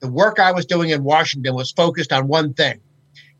the 0.00 0.08
work 0.08 0.38
I 0.38 0.52
was 0.52 0.66
doing 0.66 0.90
in 0.90 1.04
Washington 1.04 1.54
was 1.54 1.70
focused 1.70 2.12
on 2.12 2.28
one 2.28 2.52
thing 2.54 2.80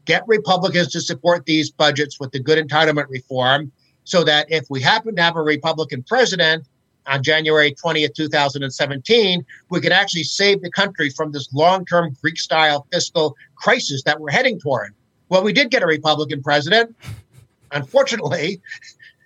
get 0.07 0.27
Republicans 0.27 0.89
to 0.89 1.01
support 1.01 1.47
these 1.47 1.71
budgets 1.71 2.19
with 2.19 2.33
the 2.33 2.41
good 2.41 2.59
entitlement 2.67 3.07
reform 3.09 3.71
so 4.05 4.25
that 4.25 4.51
if 4.51 4.65
we 4.69 4.81
happen 4.81 5.15
to 5.15 5.23
have 5.23 5.37
a 5.37 5.43
Republican 5.43 6.03
president 6.03 6.67
on 7.07 7.23
January 7.23 7.75
20th, 7.75 8.15
2017, 8.15 9.45
we 9.71 9.81
could 9.81 9.93
actually 9.93 10.25
save 10.25 10.63
the 10.63 10.71
country 10.71 11.11
from 11.11 11.33
this 11.33 11.53
long 11.53 11.85
term 11.85 12.17
Greek 12.21 12.39
style 12.39 12.87
fiscal 12.93 13.37
crisis 13.57 14.03
that 14.05 14.21
we're 14.21 14.31
heading 14.31 14.59
toward. 14.59 14.95
Well, 15.29 15.45
we 15.45 15.53
did 15.53 15.71
get 15.71 15.83
a 15.83 15.87
Republican 15.87 16.43
president. 16.43 16.97
Unfortunately, 17.73 18.61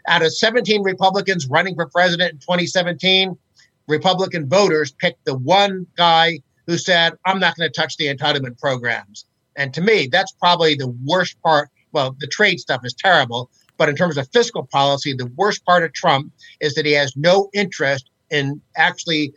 out 0.07 0.23
of 0.23 0.37
17 0.37 0.83
Republicans 0.83 1.47
running 1.47 1.75
for 1.75 1.87
president 1.87 2.33
in 2.33 2.38
2017, 2.40 3.38
Republican 3.87 4.49
voters 4.49 4.92
picked 4.92 5.25
the 5.25 5.35
one 5.35 5.87
guy 5.97 6.40
who 6.66 6.79
said, 6.79 7.14
I'm 7.24 7.38
not 7.38 7.57
going 7.57 7.70
to 7.70 7.81
touch 7.81 7.96
the 7.96 8.14
entitlement 8.14 8.59
programs. 8.59 9.27
And 9.57 9.72
to 9.74 9.81
me, 9.81 10.09
that's 10.11 10.33
probably 10.33 10.74
the 10.74 10.94
worst 11.05 11.40
part. 11.42 11.68
Well, 11.92 12.16
the 12.18 12.27
trade 12.27 12.59
stuff 12.59 12.81
is 12.85 12.94
terrible, 12.94 13.50
but 13.77 13.88
in 13.88 13.96
terms 13.96 14.16
of 14.16 14.29
fiscal 14.33 14.66
policy, 14.66 15.12
the 15.12 15.31
worst 15.37 15.64
part 15.64 15.85
of 15.85 15.92
Trump 15.92 16.33
is 16.61 16.74
that 16.74 16.87
he 16.87 16.92
has 16.92 17.16
no 17.16 17.50
interest 17.53 18.11
in 18.31 18.61
actually 18.77 19.33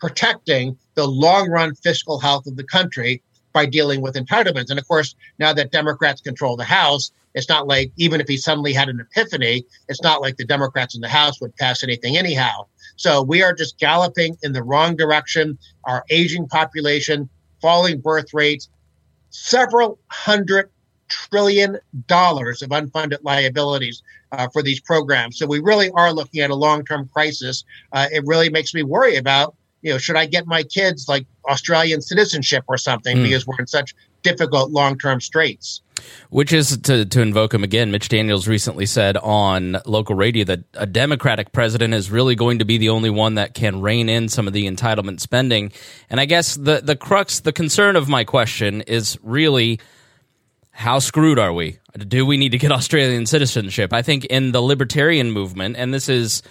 protecting 0.00 0.76
the 0.94 1.06
long 1.06 1.50
run 1.50 1.74
fiscal 1.76 2.18
health 2.18 2.46
of 2.46 2.56
the 2.56 2.64
country 2.64 3.22
by 3.52 3.66
dealing 3.66 4.00
with 4.00 4.14
entitlements. 4.14 4.70
And 4.70 4.78
of 4.78 4.86
course, 4.86 5.14
now 5.38 5.52
that 5.52 5.72
Democrats 5.72 6.20
control 6.20 6.56
the 6.56 6.64
House, 6.64 7.10
it's 7.38 7.48
not 7.48 7.68
like 7.68 7.92
even 7.96 8.20
if 8.20 8.28
he 8.28 8.36
suddenly 8.36 8.72
had 8.72 8.88
an 8.88 9.00
epiphany, 9.00 9.64
it's 9.88 10.02
not 10.02 10.20
like 10.20 10.36
the 10.36 10.44
Democrats 10.44 10.96
in 10.96 11.00
the 11.00 11.08
House 11.08 11.40
would 11.40 11.54
pass 11.56 11.84
anything 11.84 12.16
anyhow. 12.16 12.66
So 12.96 13.22
we 13.22 13.44
are 13.44 13.54
just 13.54 13.78
galloping 13.78 14.36
in 14.42 14.52
the 14.52 14.62
wrong 14.62 14.96
direction. 14.96 15.56
Our 15.84 16.04
aging 16.10 16.48
population, 16.48 17.28
falling 17.62 18.00
birth 18.00 18.34
rates, 18.34 18.68
several 19.30 20.00
hundred 20.08 20.70
trillion 21.08 21.78
dollars 22.08 22.60
of 22.60 22.70
unfunded 22.70 23.18
liabilities 23.22 24.02
uh, 24.32 24.48
for 24.52 24.62
these 24.62 24.80
programs. 24.80 25.38
So 25.38 25.46
we 25.46 25.60
really 25.60 25.90
are 25.92 26.12
looking 26.12 26.40
at 26.40 26.50
a 26.50 26.56
long-term 26.56 27.08
crisis. 27.12 27.64
Uh, 27.92 28.08
it 28.12 28.24
really 28.26 28.50
makes 28.50 28.74
me 28.74 28.82
worry 28.82 29.14
about, 29.14 29.54
you 29.82 29.92
know, 29.92 29.98
should 29.98 30.16
I 30.16 30.26
get 30.26 30.46
my 30.46 30.64
kids 30.64 31.08
like 31.08 31.24
Australian 31.48 32.02
citizenship 32.02 32.64
or 32.66 32.76
something 32.76 33.16
mm. 33.16 33.22
because 33.22 33.46
we're 33.46 33.60
in 33.60 33.66
such 33.68 33.94
difficult 34.22 34.70
long-term 34.70 35.20
straits. 35.20 35.80
Which 36.30 36.52
is 36.52 36.78
to, 36.78 37.04
to 37.04 37.20
invoke 37.20 37.52
him 37.52 37.64
again. 37.64 37.90
Mitch 37.90 38.08
Daniels 38.08 38.46
recently 38.46 38.86
said 38.86 39.16
on 39.16 39.78
local 39.84 40.14
radio 40.14 40.44
that 40.44 40.60
a 40.74 40.86
Democratic 40.86 41.52
president 41.52 41.92
is 41.92 42.10
really 42.10 42.36
going 42.36 42.60
to 42.60 42.64
be 42.64 42.78
the 42.78 42.90
only 42.90 43.10
one 43.10 43.34
that 43.34 43.54
can 43.54 43.80
rein 43.80 44.08
in 44.08 44.28
some 44.28 44.46
of 44.46 44.52
the 44.52 44.68
entitlement 44.68 45.20
spending. 45.20 45.72
And 46.08 46.20
I 46.20 46.24
guess 46.24 46.54
the, 46.54 46.80
the 46.82 46.94
crux, 46.94 47.40
the 47.40 47.52
concern 47.52 47.96
of 47.96 48.08
my 48.08 48.22
question 48.22 48.82
is 48.82 49.18
really 49.22 49.80
how 50.70 51.00
screwed 51.00 51.40
are 51.40 51.52
we? 51.52 51.78
Do 51.96 52.24
we 52.24 52.36
need 52.36 52.52
to 52.52 52.58
get 52.58 52.70
Australian 52.78 53.26
citizenship? 53.26 53.92
I 53.92 54.02
think 54.02 54.24
in 54.26 54.52
the 54.52 54.62
libertarian 54.62 55.32
movement, 55.32 55.76
and 55.76 55.92
this 55.92 56.08
is 56.08 56.42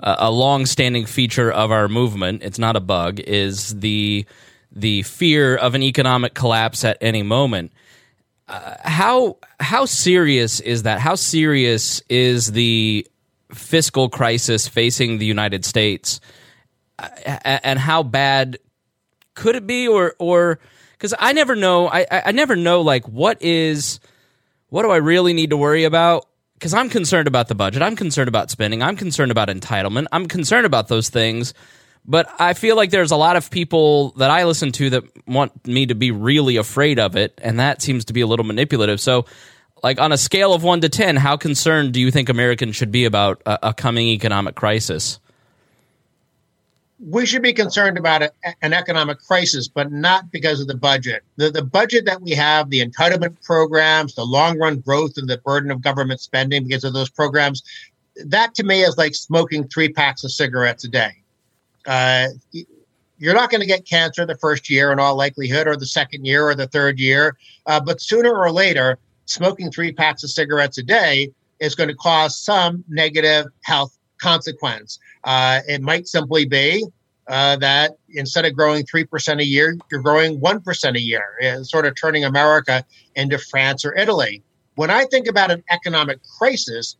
a 0.00 0.30
long-standing 0.30 1.06
feature 1.06 1.50
of 1.50 1.72
our 1.72 1.88
movement. 1.88 2.42
It's 2.42 2.58
not 2.58 2.76
a 2.76 2.80
bug. 2.80 3.20
Is 3.20 3.78
the 3.78 4.26
the 4.80 5.02
fear 5.02 5.56
of 5.56 5.74
an 5.74 5.82
economic 5.82 6.34
collapse 6.34 6.84
at 6.84 6.96
any 7.00 7.22
moment. 7.22 7.72
Uh, 8.46 8.76
how 8.82 9.36
how 9.60 9.84
serious 9.84 10.60
is 10.60 10.84
that? 10.84 11.00
How 11.00 11.14
serious 11.14 12.00
is 12.08 12.52
the 12.52 13.06
fiscal 13.52 14.08
crisis 14.08 14.68
facing 14.68 15.18
the 15.18 15.26
United 15.26 15.64
States, 15.64 16.20
uh, 16.98 17.08
and 17.44 17.78
how 17.78 18.02
bad 18.02 18.58
could 19.34 19.56
it 19.56 19.66
be, 19.66 19.86
or 19.86 20.14
or 20.18 20.60
because 20.92 21.14
I 21.18 21.32
never 21.32 21.54
know, 21.54 21.88
I 21.88 22.06
I 22.10 22.32
never 22.32 22.56
know 22.56 22.80
like 22.80 23.06
what 23.06 23.42
is 23.42 24.00
what 24.70 24.82
do 24.82 24.90
I 24.90 24.96
really 24.96 25.32
need 25.32 25.50
to 25.50 25.56
worry 25.56 25.84
about? 25.84 26.26
Because 26.54 26.74
I'm 26.74 26.90
concerned 26.90 27.28
about 27.28 27.48
the 27.48 27.54
budget, 27.54 27.82
I'm 27.82 27.96
concerned 27.96 28.28
about 28.28 28.50
spending, 28.50 28.82
I'm 28.82 28.96
concerned 28.96 29.30
about 29.30 29.48
entitlement, 29.48 30.06
I'm 30.10 30.26
concerned 30.26 30.66
about 30.66 30.88
those 30.88 31.08
things. 31.08 31.54
But 32.10 32.28
I 32.40 32.54
feel 32.54 32.74
like 32.74 32.90
there's 32.90 33.10
a 33.10 33.16
lot 33.16 33.36
of 33.36 33.50
people 33.50 34.10
that 34.12 34.30
I 34.30 34.44
listen 34.44 34.72
to 34.72 34.90
that 34.90 35.04
want 35.28 35.66
me 35.66 35.86
to 35.86 35.94
be 35.94 36.10
really 36.10 36.56
afraid 36.56 36.98
of 36.98 37.16
it, 37.16 37.38
and 37.42 37.60
that 37.60 37.82
seems 37.82 38.06
to 38.06 38.14
be 38.14 38.22
a 38.22 38.26
little 38.26 38.46
manipulative. 38.46 39.00
So, 39.00 39.26
like 39.82 40.00
on 40.00 40.10
a 40.10 40.16
scale 40.16 40.54
of 40.54 40.62
one 40.62 40.80
to 40.80 40.88
ten, 40.88 41.16
how 41.16 41.36
concerned 41.36 41.92
do 41.92 42.00
you 42.00 42.10
think 42.10 42.30
Americans 42.30 42.74
should 42.76 42.90
be 42.90 43.04
about 43.04 43.42
a, 43.44 43.68
a 43.68 43.74
coming 43.74 44.08
economic 44.08 44.54
crisis? 44.54 45.20
we 47.00 47.26
should 47.26 47.42
be 47.42 47.52
concerned 47.52 47.96
about 47.96 48.22
a, 48.22 48.32
an 48.60 48.72
economic 48.72 49.20
crisis, 49.20 49.68
but 49.68 49.92
not 49.92 50.30
because 50.32 50.60
of 50.60 50.66
the 50.66 50.76
budget. 50.76 51.22
The, 51.36 51.50
the 51.50 51.64
budget 51.64 52.06
that 52.06 52.22
we 52.22 52.32
have, 52.32 52.70
the 52.70 52.84
entitlement 52.84 53.42
programs, 53.44 54.14
the 54.14 54.24
long 54.24 54.58
run 54.58 54.80
growth 54.80 55.16
and 55.16 55.28
the 55.28 55.38
burden 55.38 55.70
of 55.70 55.80
government 55.80 56.20
spending 56.20 56.64
because 56.64 56.84
of 56.84 56.92
those 56.92 57.10
programs, 57.10 57.62
that 58.26 58.54
to 58.56 58.64
me 58.64 58.82
is 58.82 58.98
like 58.98 59.14
smoking 59.14 59.68
three 59.68 59.90
packs 59.90 60.24
of 60.24 60.32
cigarettes 60.32 60.84
a 60.84 60.88
day. 60.88 61.22
Uh, 61.86 62.28
you're 63.18 63.34
not 63.34 63.50
going 63.50 63.60
to 63.60 63.66
get 63.66 63.84
cancer 63.84 64.24
the 64.24 64.36
first 64.36 64.70
year 64.70 64.92
in 64.92 65.00
all 65.00 65.16
likelihood, 65.16 65.66
or 65.66 65.76
the 65.76 65.86
second 65.86 66.24
year, 66.24 66.48
or 66.48 66.54
the 66.54 66.68
third 66.68 66.98
year. 66.98 67.36
Uh, 67.66 67.80
but 67.80 68.00
sooner 68.00 68.32
or 68.32 68.50
later, 68.50 68.98
smoking 69.26 69.70
three 69.70 69.92
packs 69.92 70.22
of 70.22 70.30
cigarettes 70.30 70.78
a 70.78 70.82
day 70.82 71.30
is 71.60 71.74
going 71.74 71.88
to 71.88 71.96
cause 71.96 72.38
some 72.38 72.84
negative 72.88 73.46
health 73.62 73.98
consequence. 74.18 74.98
Uh, 75.24 75.60
it 75.66 75.82
might 75.82 76.06
simply 76.06 76.44
be 76.44 76.86
uh, 77.28 77.56
that 77.56 77.96
instead 78.10 78.44
of 78.44 78.54
growing 78.54 78.84
3% 78.84 79.40
a 79.40 79.44
year, 79.44 79.76
you're 79.90 80.00
growing 80.00 80.40
1% 80.40 80.96
a 80.96 81.00
year, 81.00 81.24
and 81.42 81.66
sort 81.66 81.86
of 81.86 81.94
turning 81.94 82.24
America 82.24 82.84
into 83.16 83.38
France 83.38 83.84
or 83.84 83.94
Italy. 83.94 84.42
When 84.76 84.90
I 84.90 85.04
think 85.06 85.26
about 85.26 85.50
an 85.50 85.62
economic 85.70 86.20
crisis, 86.38 86.96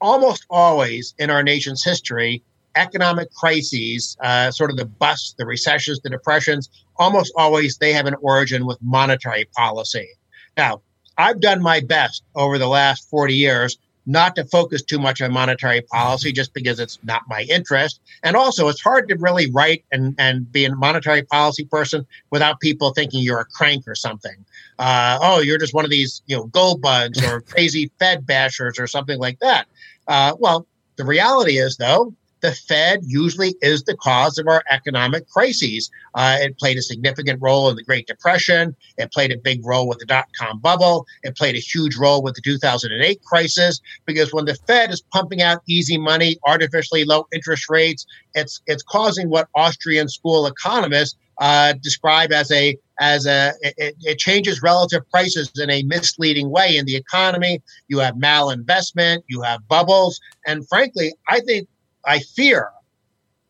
almost 0.00 0.46
always 0.48 1.14
in 1.18 1.28
our 1.28 1.42
nation's 1.42 1.84
history, 1.84 2.42
economic 2.76 3.32
crises, 3.32 4.16
uh, 4.22 4.50
sort 4.50 4.70
of 4.70 4.76
the 4.76 4.84
busts, 4.84 5.34
the 5.38 5.46
recessions, 5.46 6.00
the 6.00 6.10
depressions, 6.10 6.70
almost 6.96 7.32
always 7.36 7.78
they 7.78 7.92
have 7.92 8.06
an 8.06 8.14
origin 8.20 8.66
with 8.66 8.78
monetary 8.82 9.46
policy. 9.56 10.08
Now, 10.56 10.82
I've 11.18 11.40
done 11.40 11.62
my 11.62 11.80
best 11.80 12.22
over 12.34 12.58
the 12.58 12.68
last 12.68 13.08
40 13.08 13.34
years 13.34 13.78
not 14.06 14.36
to 14.36 14.44
focus 14.44 14.82
too 14.82 14.98
much 14.98 15.20
on 15.20 15.32
monetary 15.32 15.82
policy 15.82 16.32
just 16.32 16.54
because 16.54 16.78
it's 16.78 16.98
not 17.02 17.22
my 17.28 17.42
interest. 17.50 18.00
And 18.22 18.36
also, 18.36 18.68
it's 18.68 18.80
hard 18.80 19.08
to 19.08 19.16
really 19.16 19.50
write 19.50 19.84
and, 19.90 20.14
and 20.18 20.50
be 20.50 20.64
a 20.64 20.74
monetary 20.74 21.22
policy 21.22 21.64
person 21.64 22.06
without 22.30 22.60
people 22.60 22.92
thinking 22.92 23.22
you're 23.22 23.40
a 23.40 23.44
crank 23.44 23.86
or 23.88 23.96
something. 23.96 24.44
Uh, 24.78 25.18
oh, 25.20 25.40
you're 25.40 25.58
just 25.58 25.74
one 25.74 25.84
of 25.84 25.90
these, 25.90 26.22
you 26.26 26.36
know, 26.36 26.44
gold 26.46 26.80
bugs 26.80 27.22
or 27.24 27.40
crazy 27.52 27.90
Fed 27.98 28.24
bashers 28.24 28.78
or 28.78 28.86
something 28.86 29.18
like 29.18 29.40
that. 29.40 29.66
Uh, 30.06 30.34
well, 30.38 30.66
the 30.94 31.04
reality 31.04 31.58
is, 31.58 31.76
though, 31.76 32.14
the 32.46 32.52
Fed 32.52 33.00
usually 33.02 33.56
is 33.60 33.82
the 33.82 33.96
cause 33.96 34.38
of 34.38 34.46
our 34.46 34.62
economic 34.70 35.28
crises. 35.28 35.90
Uh, 36.14 36.36
it 36.40 36.56
played 36.58 36.76
a 36.76 36.82
significant 36.82 37.42
role 37.42 37.68
in 37.68 37.74
the 37.74 37.82
Great 37.82 38.06
Depression. 38.06 38.76
It 38.98 39.10
played 39.12 39.32
a 39.32 39.36
big 39.36 39.66
role 39.66 39.88
with 39.88 39.98
the 39.98 40.06
dot 40.06 40.26
com 40.40 40.60
bubble. 40.60 41.06
It 41.24 41.36
played 41.36 41.56
a 41.56 41.58
huge 41.58 41.96
role 41.96 42.22
with 42.22 42.36
the 42.36 42.42
2008 42.42 43.20
crisis 43.24 43.80
because 44.04 44.32
when 44.32 44.44
the 44.44 44.54
Fed 44.54 44.92
is 44.92 45.02
pumping 45.12 45.42
out 45.42 45.62
easy 45.66 45.98
money, 45.98 46.36
artificially 46.46 47.04
low 47.04 47.26
interest 47.32 47.68
rates, 47.68 48.06
it's 48.34 48.60
it's 48.68 48.84
causing 48.84 49.28
what 49.28 49.48
Austrian 49.56 50.08
school 50.08 50.46
economists 50.46 51.16
uh, 51.38 51.72
describe 51.82 52.30
as 52.30 52.52
a 52.52 52.78
as 53.00 53.26
a 53.26 53.52
it, 53.60 53.96
it, 54.02 54.18
changes 54.18 54.62
relative 54.62 55.02
prices 55.10 55.50
in 55.58 55.68
a 55.68 55.82
misleading 55.82 56.48
way 56.48 56.76
in 56.76 56.86
the 56.86 56.94
economy. 56.94 57.60
You 57.88 57.98
have 57.98 58.14
malinvestment, 58.14 59.24
you 59.26 59.42
have 59.42 59.66
bubbles, 59.66 60.20
and 60.46 60.66
frankly, 60.68 61.12
I 61.28 61.40
think 61.40 61.68
I 62.06 62.20
fear 62.20 62.70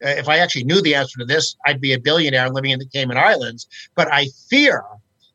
uh, 0.05 0.09
if 0.09 0.29
I 0.29 0.39
actually 0.39 0.65
knew 0.65 0.81
the 0.83 0.95
answer 0.95 1.19
to 1.19 1.25
this, 1.25 1.57
I'd 1.67 1.81
be 1.81 1.93
a 1.93 1.99
billionaire 1.99 2.51
living 2.51 2.71
in 2.71 2.79
the 2.79 2.87
Cayman 2.87 3.17
Islands. 3.17 3.67
But 3.95 4.13
I 4.13 4.27
fear 4.49 4.85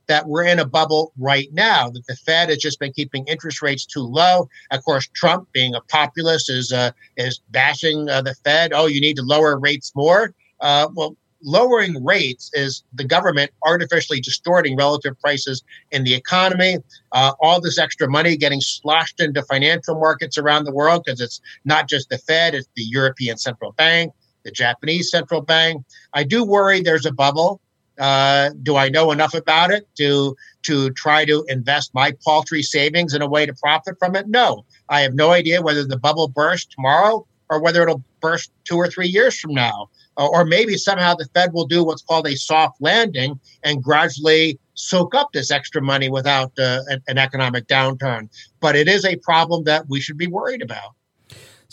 that 0.07 0.27
we're 0.27 0.43
in 0.43 0.59
a 0.59 0.65
bubble 0.65 1.13
right 1.17 1.47
now, 1.53 1.89
that 1.89 2.05
the 2.05 2.15
Fed 2.15 2.49
has 2.49 2.57
just 2.57 2.79
been 2.79 2.91
keeping 2.93 3.25
interest 3.27 3.61
rates 3.61 3.85
too 3.85 4.01
low. 4.01 4.49
Of 4.71 4.83
course, 4.83 5.07
Trump, 5.13 5.47
being 5.53 5.73
a 5.73 5.81
populist, 5.81 6.49
is 6.49 6.71
uh, 6.71 6.91
is 7.17 7.41
bashing 7.49 8.09
uh, 8.09 8.21
the 8.21 8.35
Fed. 8.35 8.71
Oh, 8.73 8.87
you 8.87 9.01
need 9.01 9.15
to 9.17 9.23
lower 9.23 9.57
rates 9.57 9.93
more. 9.95 10.33
Uh, 10.59 10.89
well, 10.93 11.15
lowering 11.43 12.03
rates 12.03 12.49
is 12.53 12.83
the 12.93 13.03
government 13.03 13.51
artificially 13.65 14.19
distorting 14.19 14.75
relative 14.75 15.19
prices 15.19 15.63
in 15.91 16.03
the 16.03 16.13
economy. 16.13 16.77
Uh, 17.11 17.33
all 17.41 17.59
this 17.59 17.77
extra 17.77 18.09
money 18.09 18.37
getting 18.37 18.61
sloshed 18.61 19.19
into 19.19 19.41
financial 19.43 19.99
markets 19.99 20.37
around 20.37 20.65
the 20.65 20.73
world 20.73 21.03
because 21.05 21.21
it's 21.21 21.41
not 21.65 21.87
just 21.87 22.09
the 22.09 22.17
Fed, 22.17 22.53
it's 22.53 22.69
the 22.75 22.83
European 22.83 23.37
Central 23.37 23.71
Bank, 23.73 24.13
the 24.43 24.51
Japanese 24.51 25.09
Central 25.09 25.41
Bank. 25.41 25.83
I 26.13 26.23
do 26.23 26.43
worry 26.43 26.81
there's 26.81 27.05
a 27.05 27.11
bubble. 27.11 27.61
Uh, 27.99 28.49
do 28.63 28.77
I 28.77 28.89
know 28.89 29.11
enough 29.11 29.33
about 29.33 29.69
it 29.69 29.87
to 29.97 30.35
to 30.63 30.89
try 30.91 31.25
to 31.25 31.45
invest 31.49 31.93
my 31.93 32.13
paltry 32.23 32.63
savings 32.63 33.13
in 33.13 33.21
a 33.21 33.29
way 33.29 33.45
to 33.45 33.53
profit 33.53 33.95
from 33.99 34.15
it? 34.15 34.27
No, 34.27 34.65
I 34.89 35.01
have 35.01 35.13
no 35.13 35.31
idea 35.31 35.61
whether 35.61 35.85
the 35.85 35.97
bubble 35.97 36.27
bursts 36.27 36.73
tomorrow 36.73 37.27
or 37.49 37.61
whether 37.61 37.83
it'll 37.83 38.03
burst 38.21 38.51
two 38.63 38.77
or 38.77 38.87
three 38.87 39.07
years 39.07 39.37
from 39.37 39.53
now. 39.53 39.89
Uh, 40.17 40.27
or 40.27 40.43
maybe 40.43 40.77
somehow 40.77 41.15
the 41.15 41.25
Fed 41.33 41.53
will 41.53 41.65
do 41.65 41.83
what's 41.83 42.01
called 42.01 42.27
a 42.27 42.35
soft 42.35 42.81
landing 42.81 43.39
and 43.63 43.81
gradually 43.81 44.59
soak 44.73 45.15
up 45.15 45.31
this 45.31 45.51
extra 45.51 45.81
money 45.81 46.09
without 46.09 46.51
uh, 46.59 46.81
an, 46.87 47.01
an 47.07 47.17
economic 47.17 47.67
downturn. 47.67 48.29
But 48.59 48.75
it 48.75 48.87
is 48.87 49.05
a 49.05 49.15
problem 49.17 49.63
that 49.65 49.85
we 49.87 50.01
should 50.01 50.17
be 50.17 50.27
worried 50.27 50.61
about. 50.61 50.95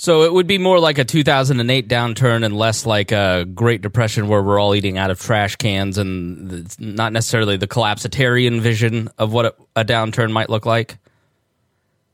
So 0.00 0.22
it 0.22 0.32
would 0.32 0.46
be 0.46 0.58
more 0.58 0.78
like 0.78 0.98
a 0.98 1.04
2008 1.04 1.88
downturn 1.88 2.44
and 2.44 2.56
less 2.56 2.86
like 2.86 3.10
a 3.10 3.44
Great 3.52 3.82
Depression 3.82 4.28
where 4.28 4.40
we're 4.40 4.60
all 4.60 4.76
eating 4.76 4.96
out 4.96 5.10
of 5.10 5.18
trash 5.18 5.56
cans 5.56 5.98
and 5.98 6.52
it's 6.52 6.78
not 6.78 7.12
necessarily 7.12 7.56
the 7.56 7.66
collapsitarian 7.66 8.60
vision 8.60 9.08
of 9.18 9.32
what 9.32 9.46
a, 9.46 9.54
a 9.74 9.84
downturn 9.84 10.30
might 10.30 10.50
look 10.50 10.64
like. 10.64 10.98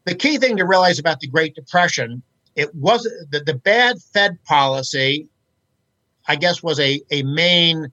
The 0.06 0.14
key 0.14 0.38
thing 0.38 0.56
to 0.56 0.64
realize 0.64 0.98
about 0.98 1.20
the 1.20 1.26
Great 1.26 1.54
Depression, 1.54 2.22
it 2.56 2.74
wasn't 2.74 3.30
the, 3.30 3.40
the 3.40 3.54
bad 3.54 4.00
Fed 4.14 4.42
policy 4.44 5.28
I 6.26 6.37
guess, 6.37 6.62
was 6.62 6.80
a, 6.80 7.00
a 7.10 7.22
main 7.22 7.92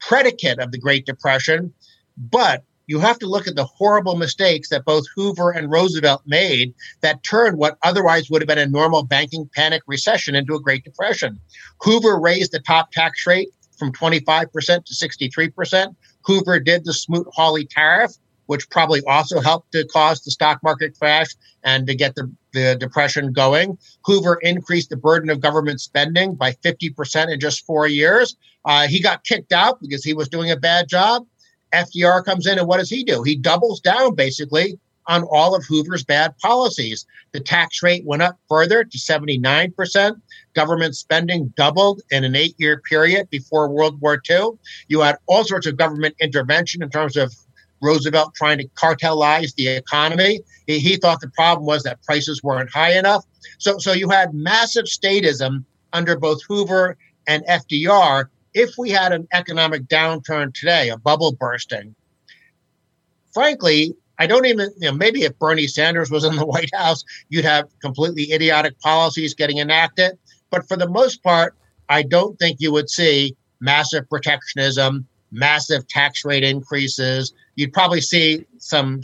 predicate 0.00 0.58
of 0.58 0.72
the 0.72 0.78
Great 0.78 1.06
Depression. 1.06 1.72
But 2.16 2.64
you 2.86 2.98
have 2.98 3.18
to 3.20 3.26
look 3.26 3.46
at 3.46 3.56
the 3.56 3.64
horrible 3.64 4.16
mistakes 4.16 4.68
that 4.68 4.84
both 4.84 5.04
Hoover 5.14 5.50
and 5.50 5.70
Roosevelt 5.70 6.22
made 6.26 6.74
that 7.00 7.22
turned 7.22 7.56
what 7.56 7.78
otherwise 7.82 8.28
would 8.28 8.42
have 8.42 8.48
been 8.48 8.58
a 8.58 8.66
normal 8.66 9.04
banking 9.04 9.48
panic 9.54 9.82
recession 9.86 10.34
into 10.34 10.54
a 10.54 10.60
Great 10.60 10.84
Depression. 10.84 11.40
Hoover 11.80 12.18
raised 12.18 12.52
the 12.52 12.58
top 12.60 12.92
tax 12.92 13.26
rate 13.26 13.48
from 13.78 13.92
25% 13.92 14.50
to 14.84 14.94
63%. 14.94 15.94
Hoover 16.24 16.60
did 16.60 16.84
the 16.84 16.92
Smoot 16.92 17.26
Hawley 17.32 17.64
tariff, 17.64 18.12
which 18.46 18.68
probably 18.70 19.00
also 19.06 19.40
helped 19.40 19.72
to 19.72 19.86
cause 19.86 20.22
the 20.22 20.30
stock 20.30 20.62
market 20.62 20.98
crash 20.98 21.28
and 21.64 21.86
to 21.86 21.94
get 21.94 22.14
the, 22.14 22.30
the 22.52 22.76
depression 22.78 23.32
going. 23.32 23.78
Hoover 24.04 24.38
increased 24.42 24.90
the 24.90 24.96
burden 24.96 25.30
of 25.30 25.40
government 25.40 25.80
spending 25.80 26.34
by 26.34 26.52
50% 26.52 27.32
in 27.32 27.40
just 27.40 27.66
four 27.66 27.86
years. 27.86 28.36
Uh, 28.64 28.86
he 28.86 29.00
got 29.00 29.24
kicked 29.24 29.52
out 29.52 29.80
because 29.80 30.04
he 30.04 30.14
was 30.14 30.28
doing 30.28 30.50
a 30.50 30.56
bad 30.56 30.88
job. 30.88 31.26
FDR 31.72 32.24
comes 32.24 32.46
in, 32.46 32.58
and 32.58 32.68
what 32.68 32.78
does 32.78 32.90
he 32.90 33.02
do? 33.02 33.22
He 33.22 33.34
doubles 33.34 33.80
down 33.80 34.14
basically 34.14 34.78
on 35.06 35.24
all 35.24 35.54
of 35.54 35.64
Hoover's 35.64 36.04
bad 36.04 36.36
policies. 36.38 37.06
The 37.32 37.40
tax 37.40 37.82
rate 37.82 38.04
went 38.04 38.22
up 38.22 38.38
further 38.48 38.84
to 38.84 38.98
79%. 38.98 40.20
Government 40.54 40.94
spending 40.94 41.52
doubled 41.56 42.02
in 42.10 42.24
an 42.24 42.36
eight 42.36 42.54
year 42.58 42.80
period 42.88 43.28
before 43.30 43.68
World 43.68 44.00
War 44.00 44.20
II. 44.28 44.50
You 44.88 45.00
had 45.00 45.16
all 45.26 45.44
sorts 45.44 45.66
of 45.66 45.76
government 45.76 46.14
intervention 46.20 46.82
in 46.82 46.90
terms 46.90 47.16
of 47.16 47.34
Roosevelt 47.82 48.34
trying 48.34 48.58
to 48.58 48.68
cartelize 48.68 49.54
the 49.54 49.68
economy. 49.68 50.40
He, 50.66 50.78
he 50.78 50.96
thought 50.96 51.20
the 51.20 51.28
problem 51.28 51.66
was 51.66 51.82
that 51.82 52.02
prices 52.02 52.42
weren't 52.42 52.70
high 52.70 52.96
enough. 52.96 53.24
So, 53.58 53.78
so 53.78 53.92
you 53.92 54.08
had 54.08 54.32
massive 54.32 54.84
statism 54.84 55.64
under 55.92 56.16
both 56.16 56.40
Hoover 56.48 56.96
and 57.26 57.44
FDR. 57.46 58.26
If 58.54 58.70
we 58.78 58.90
had 58.90 59.12
an 59.12 59.26
economic 59.32 59.84
downturn 59.84 60.54
today, 60.54 60.90
a 60.90 60.96
bubble 60.96 61.32
bursting, 61.32 61.94
frankly, 63.32 63.94
I 64.18 64.26
don't 64.26 64.46
even, 64.46 64.70
you 64.78 64.90
know, 64.90 64.96
maybe 64.96 65.24
if 65.24 65.36
Bernie 65.38 65.66
Sanders 65.66 66.10
was 66.10 66.24
in 66.24 66.36
the 66.36 66.46
White 66.54 66.72
House, 66.74 67.04
you'd 67.28 67.44
have 67.44 67.68
completely 67.80 68.32
idiotic 68.32 68.78
policies 68.80 69.34
getting 69.34 69.58
enacted. 69.58 70.18
But 70.50 70.68
for 70.68 70.76
the 70.76 70.88
most 70.88 71.22
part, 71.22 71.56
I 71.88 72.02
don't 72.02 72.38
think 72.38 72.58
you 72.60 72.72
would 72.72 72.88
see 72.88 73.34
massive 73.60 74.08
protectionism, 74.08 75.06
massive 75.32 75.88
tax 75.88 76.24
rate 76.24 76.44
increases. 76.44 77.32
You'd 77.56 77.72
probably 77.72 78.00
see 78.00 78.46
some 78.58 79.00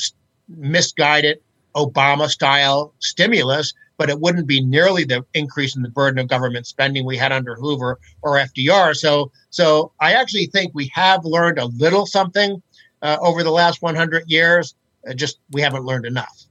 misguided 0.48 1.40
Obama 1.74 2.28
style 2.28 2.94
stimulus, 3.00 3.74
but 3.96 4.08
it 4.08 4.20
wouldn't 4.20 4.46
be 4.46 4.60
nearly 4.60 5.04
the 5.04 5.24
increase 5.34 5.76
in 5.76 5.82
the 5.82 5.88
burden 5.90 6.18
of 6.18 6.28
government 6.28 6.66
spending 6.66 7.04
we 7.04 7.16
had 7.16 7.32
under 7.32 7.54
Hoover 7.56 7.98
or 8.22 8.36
FDR. 8.36 8.94
So, 8.94 9.32
so 9.50 9.92
I 10.00 10.12
actually 10.12 10.46
think 10.46 10.72
we 10.74 10.90
have 10.94 11.24
learned 11.24 11.58
a 11.58 11.66
little 11.66 12.06
something 12.06 12.62
uh, 13.02 13.18
over 13.20 13.42
the 13.42 13.50
last 13.50 13.82
100 13.82 14.24
years. 14.26 14.74
Uh, 15.08 15.14
just 15.14 15.38
we 15.50 15.60
haven't 15.60 15.84
learned 15.84 16.06
enough. 16.06 16.44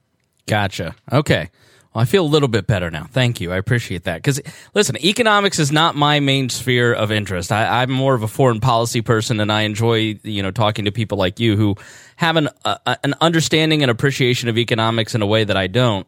Gotcha. 0.46 0.96
Okay. 1.12 1.50
Well, 1.94 2.02
I 2.02 2.06
feel 2.06 2.26
a 2.26 2.28
little 2.28 2.48
bit 2.48 2.68
better 2.68 2.92
now. 2.92 3.06
Thank 3.06 3.42
you. 3.42 3.52
I 3.52 3.58
appreciate 3.58 4.04
that. 4.04 4.18
Because, 4.18 4.42
listen, 4.74 4.98
economics 5.04 5.58
is 5.58 5.72
not 5.72 5.96
my 5.96 6.20
main 6.20 6.50
sphere 6.50 6.94
of 6.94 7.12
interest. 7.12 7.52
I, 7.52 7.84
am 7.84 7.92
more 7.92 8.14
of 8.14 8.24
a 8.24 8.28
foreign 8.28 8.60
policy 8.60 9.02
person, 9.02 9.40
and 9.40 9.52
I 9.52 9.62
enjoy, 9.62 10.20
you 10.24 10.44
know, 10.44 10.52
talking 10.52 10.86
to 10.86 10.92
people 10.92 11.18
like 11.18 11.40
you 11.40 11.56
who 11.56 11.76
have 12.18 12.36
an 12.36 12.50
uh, 12.66 12.96
an 13.04 13.16
understanding 13.22 13.82
and 13.82 13.90
appreciation 13.90 14.50
of 14.50 14.58
economics 14.58 15.16
in 15.16 15.22
a 15.22 15.26
way 15.26 15.44
that 15.44 15.58
I 15.58 15.68
don't. 15.68 16.08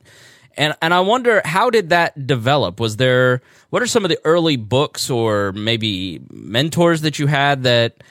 And 0.57 0.75
and 0.81 0.93
I 0.93 0.99
wonder 0.99 1.41
how 1.45 1.69
did 1.69 1.89
that 1.89 2.27
develop? 2.27 2.79
Was 2.79 2.97
there 2.97 3.41
what 3.69 3.81
are 3.81 3.87
some 3.87 4.03
of 4.03 4.09
the 4.09 4.19
early 4.25 4.57
books 4.57 5.09
or 5.09 5.53
maybe 5.53 6.21
mentors 6.29 7.01
that 7.01 7.19
you 7.19 7.27
had 7.27 7.63
that 7.63 8.03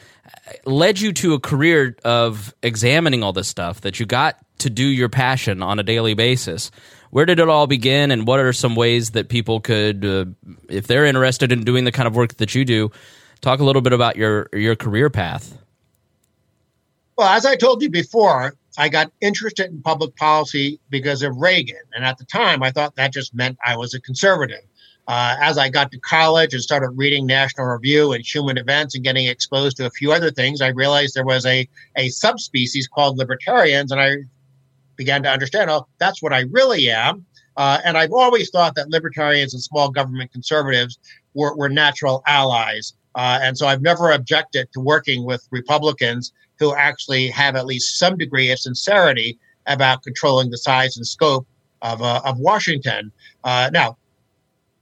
led 0.64 1.00
you 1.00 1.12
to 1.12 1.34
a 1.34 1.40
career 1.40 1.96
of 2.04 2.54
examining 2.62 3.22
all 3.22 3.32
this 3.32 3.48
stuff 3.48 3.82
that 3.82 4.00
you 4.00 4.06
got 4.06 4.38
to 4.58 4.70
do 4.70 4.84
your 4.84 5.08
passion 5.08 5.62
on 5.62 5.78
a 5.78 5.82
daily 5.82 6.14
basis? 6.14 6.70
Where 7.10 7.24
did 7.24 7.40
it 7.40 7.48
all 7.48 7.66
begin, 7.66 8.10
and 8.10 8.26
what 8.26 8.40
are 8.40 8.52
some 8.52 8.76
ways 8.76 9.10
that 9.10 9.28
people 9.28 9.60
could, 9.60 10.04
uh, 10.04 10.26
if 10.68 10.86
they're 10.86 11.06
interested 11.06 11.52
in 11.52 11.64
doing 11.64 11.84
the 11.84 11.92
kind 11.92 12.06
of 12.06 12.14
work 12.14 12.36
that 12.36 12.54
you 12.54 12.64
do, 12.64 12.90
talk 13.40 13.60
a 13.60 13.64
little 13.64 13.82
bit 13.82 13.92
about 13.92 14.16
your 14.16 14.48
your 14.52 14.76
career 14.76 15.10
path? 15.10 15.56
Well, 17.16 17.28
as 17.28 17.44
I 17.44 17.56
told 17.56 17.82
you 17.82 17.90
before, 17.90 18.54
I 18.78 18.88
got 18.88 19.10
interested 19.20 19.70
in 19.70 19.82
public 19.82 20.14
policy 20.14 20.78
because 20.88 21.22
of 21.22 21.36
Reagan. 21.36 21.82
And 21.92 22.04
at 22.04 22.16
the 22.16 22.24
time, 22.24 22.62
I 22.62 22.70
thought 22.70 22.94
that 22.94 23.12
just 23.12 23.34
meant 23.34 23.58
I 23.66 23.76
was 23.76 23.92
a 23.92 24.00
conservative. 24.00 24.62
Uh, 25.08 25.36
as 25.40 25.58
I 25.58 25.68
got 25.68 25.90
to 25.90 25.98
college 25.98 26.54
and 26.54 26.62
started 26.62 26.90
reading 26.90 27.26
National 27.26 27.66
Review 27.66 28.12
and 28.12 28.24
Human 28.24 28.56
Events 28.56 28.94
and 28.94 29.02
getting 29.02 29.26
exposed 29.26 29.78
to 29.78 29.86
a 29.86 29.90
few 29.90 30.12
other 30.12 30.30
things, 30.30 30.60
I 30.60 30.68
realized 30.68 31.16
there 31.16 31.24
was 31.24 31.44
a, 31.44 31.66
a 31.96 32.08
subspecies 32.10 32.86
called 32.86 33.18
libertarians. 33.18 33.90
And 33.90 34.00
I 34.00 34.18
began 34.98 35.22
to 35.22 35.30
understand, 35.30 35.70
oh, 35.70 35.86
that's 35.96 36.20
what 36.22 36.34
I 36.34 36.40
really 36.50 36.90
am. 36.90 37.24
Uh, 37.56 37.78
and 37.84 37.96
I've 37.96 38.12
always 38.12 38.50
thought 38.50 38.74
that 38.74 38.90
libertarians 38.90 39.54
and 39.54 39.62
small 39.62 39.90
government 39.90 40.30
conservatives 40.32 40.98
were, 41.34 41.56
were 41.56 41.70
natural 41.70 42.22
allies. 42.26 42.92
Uh, 43.14 43.38
and 43.42 43.56
so 43.56 43.66
I've 43.66 43.82
never 43.82 44.12
objected 44.12 44.68
to 44.74 44.80
working 44.80 45.24
with 45.24 45.48
Republicans 45.50 46.32
who 46.58 46.74
actually 46.74 47.28
have 47.28 47.56
at 47.56 47.66
least 47.66 47.98
some 47.98 48.16
degree 48.16 48.50
of 48.50 48.58
sincerity 48.58 49.38
about 49.66 50.02
controlling 50.02 50.50
the 50.50 50.58
size 50.58 50.96
and 50.96 51.06
scope 51.06 51.46
of, 51.82 52.02
uh, 52.02 52.20
of 52.24 52.38
Washington. 52.38 53.10
Uh, 53.44 53.70
now, 53.72 53.96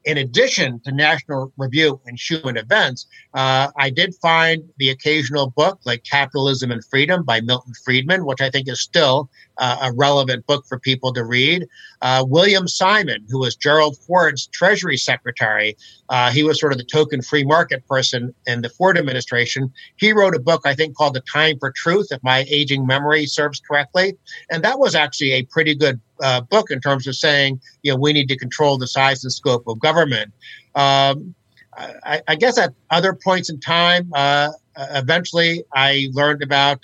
in 0.07 0.18
addition 0.18 0.81
to 0.81 0.92
National 0.92 1.52
Review 1.57 2.00
and 2.07 2.18
Human 2.18 2.57
Events, 2.57 3.07
uh, 3.35 3.68
I 3.76 3.90
did 3.90 4.14
find 4.22 4.62
the 4.79 4.90
occasional 4.90 5.50
book 5.50 5.81
like 5.85 6.05
Capitalism 6.05 6.70
and 6.70 6.85
Freedom 6.85 7.24
by 7.24 7.40
Milton 7.40 7.74
Friedman, 7.85 8.24
which 8.24 8.40
I 8.40 8.48
think 8.48 8.68
is 8.68 8.81
still 8.81 9.29
uh, 9.59 9.79
a 9.83 9.92
relevant 9.92 10.47
book 10.47 10.66
for 10.66 10.79
people 10.79 11.12
to 11.12 11.25
read. 11.25 11.66
Uh, 12.03 12.25
William 12.29 12.69
Simon, 12.69 13.25
who 13.29 13.38
was 13.38 13.57
Gerald 13.57 13.97
Ford's 13.99 14.47
Treasury 14.49 14.97
Secretary, 14.97 15.77
uh, 16.09 16.31
he 16.31 16.42
was 16.42 16.61
sort 16.61 16.73
of 16.73 16.79
the 16.79 16.85
token 16.85 17.23
free 17.23 17.45
market 17.45 17.87
person 17.87 18.35
in 18.47 18.62
the 18.62 18.69
Ford 18.69 18.99
administration. 18.99 19.73
He 19.97 20.12
wrote 20.12 20.35
a 20.35 20.40
book, 20.40 20.62
I 20.64 20.75
think, 20.75 20.97
called 20.97 21.14
The 21.14 21.23
Time 21.33 21.59
for 21.59 21.71
Truth, 21.71 22.09
if 22.11 22.23
my 22.23 22.45
aging 22.49 22.87
memory 22.87 23.27
serves 23.27 23.61
correctly. 23.61 24.16
And 24.51 24.62
that 24.64 24.79
was 24.79 24.95
actually 24.95 25.33
a 25.33 25.42
pretty 25.45 25.75
good 25.75 26.01
uh, 26.23 26.42
book 26.42 26.71
in 26.71 26.81
terms 26.81 27.07
of 27.07 27.16
saying, 27.16 27.61
you 27.83 27.92
know, 27.92 27.99
we 27.99 28.12
need 28.12 28.29
to 28.29 28.37
control 28.37 28.79
the 28.79 28.87
size 28.87 29.25
and 29.25 29.33
scope 29.33 29.66
of 29.66 29.79
government. 29.81 30.33
Um, 30.75 31.35
I, 31.79 32.23
I, 32.27 32.37
guess 32.37 32.57
at 32.57 32.73
other 32.88 33.12
points 33.12 33.51
in 33.51 33.61
time, 33.61 34.11
uh, 34.14 34.51
eventually 34.77 35.62
I 35.75 36.09
learned 36.12 36.42
about 36.42 36.81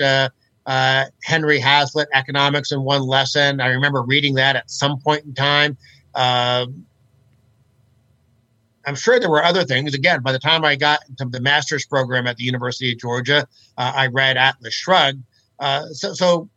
uh, 0.67 1.07
Henry 1.23 1.59
Hazlitt, 1.59 2.09
Economics 2.13 2.73
in 2.73 2.83
One 2.83 3.03
Lesson. 3.03 3.61
I 3.61 3.69
remember 3.69 4.03
reading 4.03 4.35
that 4.35 4.57
at 4.57 4.71
some 4.71 4.99
point 5.01 5.25
in 5.25 5.35
time. 5.35 5.77
Uh, 6.15 6.67
I'm 8.87 8.95
sure 8.95 9.19
there 9.21 9.31
were 9.31 9.45
other 9.45 9.65
things. 9.65 9.95
Again, 9.95 10.23
by 10.23 10.33
the 10.33 10.39
time 10.39 10.65
I 10.65 10.77
got 10.77 11.01
into 11.09 11.25
the 11.27 11.41
master's 11.41 11.87
program 11.87 12.27
at 12.27 12.37
the 12.37 12.45
University 12.45 12.93
of 12.93 12.99
Georgia, 12.99 13.47
uh, 13.79 13.93
I 13.95 14.09
read 14.09 14.37
Atlas 14.37 14.75
Shrugged. 14.75 15.23
Uh, 15.59 15.87
so, 15.89 16.15
so, 16.15 16.49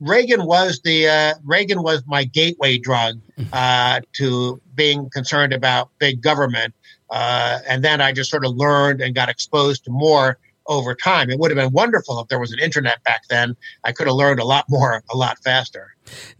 Reagan 0.00 0.46
was 0.46 0.80
the 0.84 1.08
uh, 1.08 1.34
Reagan 1.44 1.82
was 1.82 2.04
my 2.06 2.22
gateway 2.22 2.78
drug 2.78 3.18
uh, 3.52 4.00
to 4.12 4.60
being 4.76 5.10
concerned 5.10 5.52
about 5.52 5.90
big 5.98 6.22
government, 6.22 6.72
and 7.10 7.82
then 7.82 8.00
I 8.00 8.12
just 8.12 8.30
sort 8.30 8.44
of 8.44 8.54
learned 8.54 9.00
and 9.00 9.12
got 9.12 9.28
exposed 9.28 9.84
to 9.86 9.90
more 9.90 10.38
over 10.68 10.94
time. 10.94 11.30
It 11.30 11.38
would 11.38 11.50
have 11.50 11.56
been 11.56 11.72
wonderful 11.72 12.20
if 12.20 12.28
there 12.28 12.38
was 12.38 12.52
an 12.52 12.58
internet 12.58 13.02
back 13.04 13.22
then. 13.28 13.56
I 13.84 13.92
could 13.92 14.06
have 14.06 14.16
learned 14.16 14.40
a 14.40 14.44
lot 14.44 14.66
more, 14.68 15.02
a 15.10 15.16
lot 15.16 15.38
faster. 15.42 15.94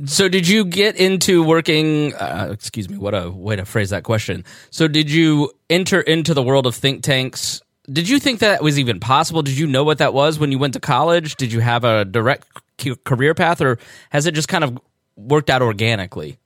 So, 0.05 0.29
did 0.29 0.47
you 0.49 0.64
get 0.64 0.97
into 0.97 1.43
working? 1.43 2.14
Uh, 2.14 2.49
excuse 2.53 2.88
me, 2.88 2.97
what 2.97 3.14
a 3.14 3.31
way 3.31 3.57
to 3.57 3.64
phrase 3.64 3.91
that 3.91 4.05
question. 4.05 4.45
So, 4.71 4.88
did 4.88 5.11
you 5.11 5.53
enter 5.69 6.01
into 6.01 6.35
the 6.35 6.43
world 6.43 6.67
of 6.67 6.75
think 6.75 7.03
tanks? 7.03 7.61
Did 7.91 8.09
you 8.09 8.19
think 8.19 8.41
that 8.41 8.62
was 8.62 8.79
even 8.79 9.01
possible? 9.01 9.43
Did 9.43 9.59
you 9.59 9.67
know 9.67 9.85
what 9.85 9.99
that 9.99 10.12
was 10.14 10.38
when 10.38 10.53
you 10.53 10.59
went 10.59 10.75
to 10.75 10.81
college? 10.81 11.37
Did 11.37 11.53
you 11.53 11.61
have 11.61 11.85
a 11.85 12.05
direct 12.05 12.47
career 13.05 13.35
path, 13.35 13.61
or 13.61 13.79
has 14.11 14.27
it 14.27 14.35
just 14.35 14.49
kind 14.49 14.64
of 14.64 14.79
worked 15.17 15.51
out 15.51 15.62
organically? 15.62 16.38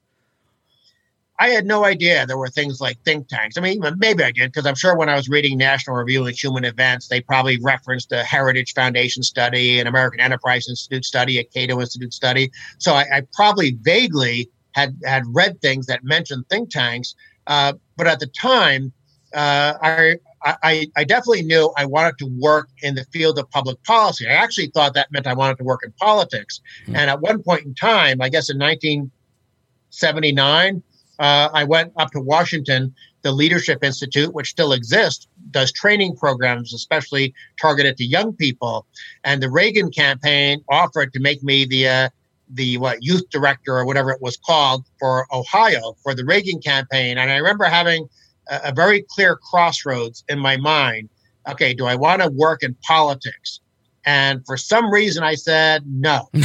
I 1.42 1.48
had 1.48 1.66
no 1.66 1.84
idea 1.84 2.24
there 2.24 2.38
were 2.38 2.48
things 2.48 2.80
like 2.80 3.02
think 3.02 3.26
tanks. 3.26 3.58
I 3.58 3.62
mean, 3.62 3.80
maybe 3.96 4.22
I 4.22 4.30
did 4.30 4.52
because 4.52 4.64
I'm 4.64 4.76
sure 4.76 4.96
when 4.96 5.08
I 5.08 5.16
was 5.16 5.28
reading 5.28 5.58
National 5.58 5.96
Review 5.96 6.24
of 6.24 6.36
Human 6.36 6.64
Events, 6.64 7.08
they 7.08 7.20
probably 7.20 7.58
referenced 7.60 8.12
a 8.12 8.22
Heritage 8.22 8.74
Foundation 8.74 9.24
study, 9.24 9.80
an 9.80 9.88
American 9.88 10.20
Enterprise 10.20 10.68
Institute 10.68 11.04
study, 11.04 11.38
a 11.38 11.44
Cato 11.44 11.80
Institute 11.80 12.14
study. 12.14 12.52
So 12.78 12.92
I, 12.92 13.06
I 13.12 13.22
probably 13.32 13.72
vaguely 13.80 14.50
had 14.76 14.96
had 15.04 15.24
read 15.34 15.60
things 15.60 15.86
that 15.86 16.04
mentioned 16.04 16.48
think 16.48 16.70
tanks. 16.70 17.16
Uh, 17.48 17.72
but 17.96 18.06
at 18.06 18.20
the 18.20 18.28
time, 18.28 18.92
uh, 19.34 19.74
I, 19.82 20.18
I, 20.44 20.86
I 20.96 21.02
definitely 21.02 21.42
knew 21.42 21.72
I 21.76 21.86
wanted 21.86 22.18
to 22.18 22.26
work 22.38 22.68
in 22.82 22.94
the 22.94 23.02
field 23.06 23.36
of 23.40 23.50
public 23.50 23.82
policy. 23.82 24.28
I 24.28 24.34
actually 24.34 24.68
thought 24.68 24.94
that 24.94 25.10
meant 25.10 25.26
I 25.26 25.34
wanted 25.34 25.58
to 25.58 25.64
work 25.64 25.80
in 25.84 25.90
politics. 25.98 26.60
Mm-hmm. 26.84 26.94
And 26.94 27.10
at 27.10 27.20
one 27.20 27.42
point 27.42 27.66
in 27.66 27.74
time, 27.74 28.22
I 28.22 28.28
guess 28.28 28.48
in 28.48 28.60
1979, 28.60 30.84
uh, 31.22 31.48
I 31.54 31.62
went 31.62 31.92
up 31.96 32.10
to 32.10 32.20
Washington. 32.20 32.94
The 33.22 33.30
Leadership 33.30 33.84
Institute, 33.84 34.34
which 34.34 34.50
still 34.50 34.72
exists, 34.72 35.28
does 35.52 35.70
training 35.70 36.16
programs, 36.16 36.74
especially 36.74 37.32
targeted 37.60 37.96
to 37.98 38.04
young 38.04 38.32
people. 38.32 38.86
And 39.22 39.40
the 39.40 39.48
Reagan 39.48 39.92
campaign 39.92 40.64
offered 40.68 41.12
to 41.12 41.20
make 41.20 41.40
me 41.44 41.64
the 41.64 41.88
uh, 41.88 42.08
the 42.50 42.76
what 42.78 43.04
youth 43.04 43.30
director 43.30 43.76
or 43.76 43.86
whatever 43.86 44.10
it 44.10 44.20
was 44.20 44.36
called 44.36 44.84
for 44.98 45.26
Ohio 45.32 45.96
for 46.02 46.12
the 46.12 46.24
Reagan 46.24 46.60
campaign. 46.60 47.16
And 47.18 47.30
I 47.30 47.36
remember 47.36 47.66
having 47.66 48.08
a, 48.50 48.60
a 48.64 48.72
very 48.72 49.06
clear 49.08 49.36
crossroads 49.36 50.24
in 50.28 50.40
my 50.40 50.56
mind. 50.56 51.08
Okay, 51.48 51.72
do 51.72 51.86
I 51.86 51.94
want 51.94 52.20
to 52.22 52.30
work 52.30 52.64
in 52.64 52.74
politics? 52.82 53.60
And 54.04 54.44
for 54.46 54.56
some 54.56 54.90
reason, 54.90 55.22
I 55.22 55.34
said 55.34 55.84
no. 55.86 56.28
uh, 56.34 56.42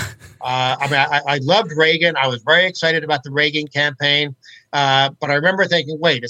I 0.80 0.84
mean, 0.84 1.00
I, 1.00 1.22
I, 1.28 1.38
loved 1.42 1.72
Reagan. 1.76 2.16
I 2.16 2.28
was 2.28 2.44
very 2.44 2.66
excited 2.66 3.04
about 3.04 3.24
the 3.24 3.32
Reagan 3.32 3.68
campaign. 3.68 4.36
Uh, 4.74 5.10
but 5.20 5.30
I 5.30 5.36
remember 5.36 5.66
thinking, 5.66 6.00
wait, 6.00 6.26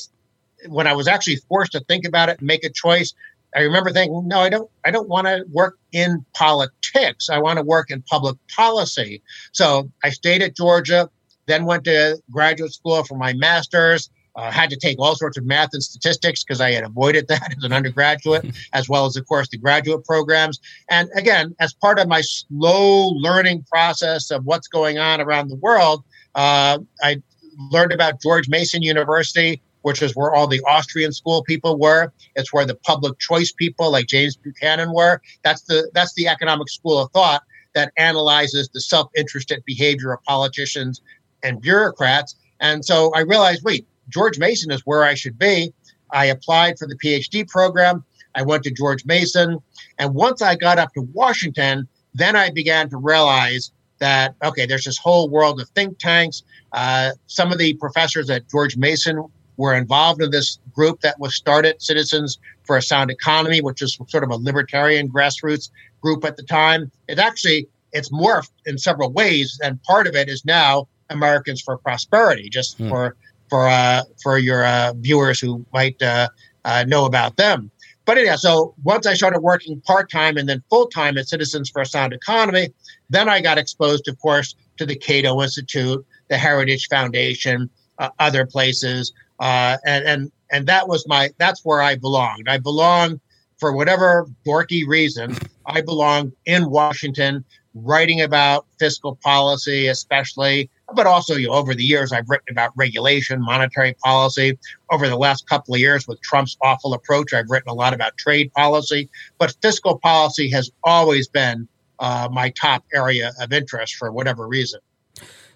when 0.68 0.88
I 0.88 0.94
was 0.94 1.08
actually 1.08 1.38
forced 1.38 1.72
to 1.74 1.80
think 1.82 2.06
about 2.06 2.30
it 2.30 2.40
and 2.40 2.48
make 2.48 2.64
a 2.64 2.70
choice, 2.70 3.14
I 3.56 3.62
remember 3.62 3.92
thinking, 3.92 4.28
no, 4.28 4.40
I 4.40 4.50
don't. 4.50 4.70
I 4.86 4.92
don't 4.92 5.08
want 5.08 5.28
to 5.28 5.44
work 5.52 5.78
in 5.92 6.26
politics. 6.34 7.30
I 7.30 7.40
want 7.40 7.58
to 7.58 7.64
work 7.64 7.90
in 7.90 8.02
public 8.04 8.38
policy. 8.56 9.22
So 9.52 9.90
I 10.04 10.10
stayed 10.10 10.42
at 10.42 10.56
Georgia, 10.56 11.10
then 11.46 11.66
went 11.66 11.86
to 11.86 12.22
graduate 12.30 12.74
school 12.74 13.04
for 13.04 13.18
my 13.18 13.34
master's. 13.34 14.10
Uh, 14.36 14.52
had 14.52 14.70
to 14.70 14.76
take 14.76 15.00
all 15.00 15.16
sorts 15.16 15.36
of 15.36 15.46
math 15.46 15.70
and 15.74 15.82
statistics 15.82 16.44
because 16.44 16.62
I 16.62 16.72
had 16.72 16.84
avoided 16.84 17.28
that 17.30 17.56
as 17.58 17.64
an 17.64 17.74
undergraduate, 17.74 18.56
as 18.74 18.88
well 18.88 19.08
as, 19.08 19.16
of 19.16 19.28
course, 19.28 19.50
the 19.50 19.58
graduate 19.58 20.06
programs. 20.06 20.60
And 20.90 21.10
again, 21.16 21.56
as 21.60 21.74
part 21.74 21.98
of 21.98 22.08
my 22.08 22.22
slow 22.22 23.08
learning 23.10 23.64
process 23.64 24.30
of 24.30 24.46
what's 24.46 24.68
going 24.68 25.00
on 25.00 25.22
around 25.22 25.48
the 25.48 25.56
world, 25.56 26.04
uh, 26.36 26.78
I 27.02 27.24
learned 27.72 27.94
about 27.94 28.22
George 28.22 28.50
Mason 28.50 28.82
University, 28.82 29.62
which 29.82 30.02
is 30.02 30.16
where 30.16 30.34
all 30.34 30.48
the 30.48 30.62
Austrian 30.68 31.12
school 31.12 31.44
people 31.44 31.78
were. 31.78 32.12
It's 32.36 32.54
where 32.54 32.66
the 32.66 32.76
public 32.76 33.20
choice 33.20 33.52
people 33.52 33.92
like 33.92 34.08
James 34.08 34.36
Buchanan 34.36 34.94
were. 34.94 35.22
That's 35.44 35.62
the 35.62 35.90
that's 35.94 36.14
the 36.14 36.28
economic 36.28 36.70
school 36.70 37.00
of 37.00 37.12
thought 37.12 37.44
that 37.74 37.94
analyzes 37.98 38.70
the 38.70 38.82
self-interested 38.82 39.64
behavior 39.66 40.12
of 40.12 40.24
politicians 40.24 41.02
and 41.44 41.62
bureaucrats. 41.62 42.36
And 42.60 42.84
so 42.84 43.14
I 43.14 43.20
realized, 43.20 43.64
wait, 43.64 43.88
George 44.10 44.40
Mason 44.40 44.72
is 44.72 44.82
where 44.86 45.04
I 45.04 45.14
should 45.14 45.38
be. 45.38 45.74
I 46.12 46.26
applied 46.26 46.80
for 46.80 46.88
the 46.88 46.96
PhD 46.96 47.48
program. 47.48 48.04
I 48.36 48.42
went 48.42 48.64
to 48.64 48.72
George 48.72 49.06
Mason. 49.06 49.60
And 50.00 50.14
once 50.14 50.42
I 50.42 50.56
got 50.56 50.80
up 50.80 50.94
to 50.94 51.02
Washington, 51.14 51.88
then 52.14 52.36
I 52.36 52.50
began 52.50 52.90
to 52.90 52.98
realize 52.98 53.72
that, 54.00 54.36
okay, 54.44 54.66
there's 54.66 54.86
this 54.86 54.98
whole 54.98 55.30
world 55.30 55.60
of 55.60 55.70
think 55.70 55.98
tanks. 56.00 56.44
Uh, 56.74 57.12
some 57.28 57.52
of 57.52 57.58
the 57.58 57.74
professors 57.76 58.30
at 58.30 58.50
George 58.50 58.78
Mason 58.78 59.26
were 59.58 59.74
involved 59.74 60.22
in 60.22 60.32
this 60.32 60.60
group 60.74 61.02
that 61.02 61.20
was 61.20 61.36
started, 61.36 61.82
Citizens 61.82 62.38
for 62.64 62.78
a 62.78 62.82
Sound 62.82 63.10
Economy, 63.10 63.62
which 63.62 63.82
is 63.82 63.98
sort 64.08 64.24
of 64.24 64.30
a 64.30 64.36
libertarian 64.36 65.10
grassroots 65.10 65.70
group 66.02 66.24
at 66.24 66.38
the 66.38 66.44
time. 66.44 66.92
It 67.08 67.20
actually 67.20 67.68
it's 67.94 68.10
morphed 68.10 68.52
in 68.66 68.78
several 68.78 69.12
ways, 69.12 69.60
and 69.64 69.82
part 69.84 70.08
of 70.08 70.16
it 70.16 70.30
is 70.30 70.46
now 70.46 70.88
Americans 71.10 71.62
for 71.62 71.78
Prosperity. 71.78 72.50
Just 72.50 72.78
hmm. 72.78 72.90
for 72.90 73.16
for 73.50 73.68
uh, 73.68 74.04
for 74.22 74.38
your 74.38 74.66
uh, 74.66 74.94
viewers 74.98 75.40
who 75.40 75.66
might 75.74 76.02
uh, 76.02 76.28
uh 76.66 76.84
know 76.88 77.06
about 77.06 77.38
them. 77.38 77.72
But 78.06 78.24
yeah, 78.24 78.38
so 78.38 78.74
once 78.84 79.06
I 79.06 79.16
started 79.16 79.42
working 79.42 79.82
part 79.82 80.10
time 80.10 80.38
and 80.38 80.48
then 80.48 80.64
full 80.70 80.88
time 80.88 81.18
at 81.18 81.28
Citizens 81.28 81.70
for 81.70 81.82
a 81.82 81.86
Sound 81.86 82.14
Economy, 82.14 82.70
then 83.10 83.30
I 83.30 83.42
got 83.42 83.58
exposed, 83.58 84.08
of 84.08 84.20
course, 84.20 84.56
to 84.78 84.86
the 84.86 84.96
Cato 84.96 85.42
Institute, 85.42 86.06
the 86.30 86.38
Heritage 86.38 86.88
Foundation, 86.90 87.70
uh, 88.00 88.10
other 88.20 88.46
places, 88.46 89.14
uh, 89.40 89.78
and 89.86 90.06
and 90.06 90.32
and 90.52 90.68
that 90.68 90.88
was 90.88 91.08
my 91.08 91.30
that's 91.38 91.64
where 91.64 91.82
I 91.82 91.96
belonged. 91.96 92.48
I 92.50 92.58
belonged 92.58 93.20
for 93.58 93.74
whatever 93.74 94.28
dorky 94.46 94.84
reason. 94.88 95.36
I 95.66 95.82
belonged 95.82 96.34
in 96.46 96.70
Washington, 96.70 97.44
writing 97.74 98.22
about 98.22 98.66
fiscal 98.80 99.16
policy, 99.24 99.88
especially, 99.88 100.70
but 100.94 101.06
also 101.08 101.36
you 101.36 101.48
know, 101.48 101.54
over 101.54 101.74
the 101.74 101.84
years 101.84 102.12
I've 102.12 102.30
written 102.30 102.52
about 102.52 102.72
regulation, 102.76 103.42
monetary 103.42 103.94
policy. 104.04 104.58
Over 104.92 105.08
the 105.08 105.18
last 105.18 105.48
couple 105.48 105.74
of 105.74 105.80
years, 105.80 106.08
with 106.08 106.22
Trump's 106.22 106.58
awful 106.62 106.94
approach, 106.94 107.34
I've 107.34 107.50
written 107.50 107.70
a 107.70 107.74
lot 107.74 107.94
about 107.94 108.18
trade 108.18 108.52
policy. 108.54 109.10
But 109.38 109.56
fiscal 109.62 109.98
policy 110.00 110.50
has 110.52 110.72
always 110.84 111.28
been 111.28 111.68
uh, 112.00 112.30
my 112.32 112.50
top 112.52 112.84
area 112.94 113.32
of 113.40 113.54
interest 113.54 113.96
for 113.96 114.12
whatever 114.12 114.48
reason. 114.48 114.80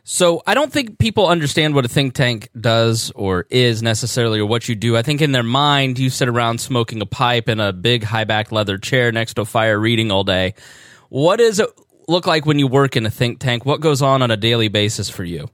So 0.03 0.41
I 0.47 0.55
don't 0.55 0.73
think 0.73 0.97
people 0.97 1.27
understand 1.27 1.75
what 1.75 1.85
a 1.85 1.87
think 1.87 2.15
tank 2.15 2.49
does 2.59 3.11
or 3.15 3.45
is 3.51 3.83
necessarily 3.83 4.39
or 4.39 4.47
what 4.47 4.67
you 4.67 4.75
do. 4.75 4.97
I 4.97 5.03
think 5.03 5.21
in 5.21 5.31
their 5.31 5.43
mind 5.43 5.99
you 5.99 6.09
sit 6.09 6.27
around 6.27 6.59
smoking 6.59 7.01
a 7.01 7.05
pipe 7.05 7.47
in 7.47 7.59
a 7.59 7.71
big 7.71 8.03
high 8.03 8.23
back 8.23 8.51
leather 8.51 8.77
chair 8.77 9.11
next 9.11 9.35
to 9.35 9.41
a 9.41 9.45
fire 9.45 9.79
reading 9.79 10.11
all 10.11 10.23
day. 10.23 10.55
What 11.09 11.37
does 11.37 11.59
it 11.59 11.69
look 12.07 12.25
like 12.25 12.45
when 12.45 12.57
you 12.57 12.67
work 12.67 12.95
in 12.95 13.05
a 13.05 13.11
think 13.11 13.39
tank? 13.39 13.63
What 13.63 13.79
goes 13.79 14.01
on 14.01 14.21
on 14.23 14.31
a 14.31 14.37
daily 14.37 14.69
basis 14.69 15.09
for 15.09 15.23
you? 15.23 15.49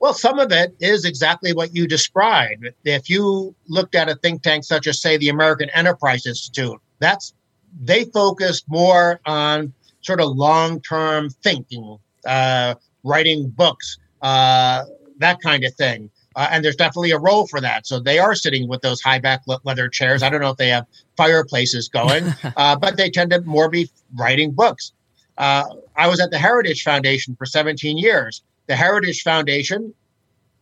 Well, 0.00 0.14
some 0.14 0.38
of 0.38 0.50
it 0.50 0.74
is 0.80 1.04
exactly 1.04 1.52
what 1.52 1.76
you 1.76 1.86
described. 1.86 2.68
If 2.84 3.08
you 3.08 3.54
looked 3.68 3.94
at 3.94 4.08
a 4.08 4.16
think 4.16 4.42
tank 4.42 4.64
such 4.64 4.88
as 4.88 5.00
say 5.00 5.16
the 5.16 5.28
American 5.28 5.70
Enterprise 5.70 6.26
Institute, 6.26 6.80
that's 6.98 7.34
they 7.80 8.04
focus 8.04 8.62
more 8.68 9.20
on 9.26 9.72
sort 10.00 10.20
of 10.20 10.36
long-term 10.36 11.30
thinking, 11.42 11.98
uh, 12.26 12.74
writing 13.04 13.48
books, 13.48 13.98
uh, 14.22 14.84
that 15.18 15.40
kind 15.40 15.64
of 15.64 15.74
thing. 15.74 16.10
Uh, 16.34 16.48
and 16.50 16.64
there's 16.64 16.76
definitely 16.76 17.10
a 17.10 17.18
role 17.18 17.46
for 17.46 17.60
that. 17.60 17.86
So 17.86 18.00
they 18.00 18.18
are 18.18 18.34
sitting 18.34 18.68
with 18.68 18.80
those 18.80 19.00
high 19.00 19.18
back 19.18 19.42
leather 19.64 19.88
chairs. 19.88 20.22
I 20.22 20.30
don't 20.30 20.40
know 20.40 20.50
if 20.50 20.56
they 20.56 20.68
have 20.68 20.86
fireplaces 21.16 21.88
going, 21.88 22.24
uh, 22.56 22.76
but 22.76 22.96
they 22.96 23.10
tend 23.10 23.30
to 23.32 23.42
more 23.42 23.68
be 23.68 23.90
writing 24.14 24.52
books. 24.52 24.92
Uh, 25.38 25.64
I 25.96 26.08
was 26.08 26.20
at 26.20 26.30
the 26.30 26.38
Heritage 26.38 26.82
Foundation 26.82 27.36
for 27.36 27.46
17 27.46 27.98
years. 27.98 28.42
The 28.66 28.76
Heritage 28.76 29.22
Foundation, 29.22 29.92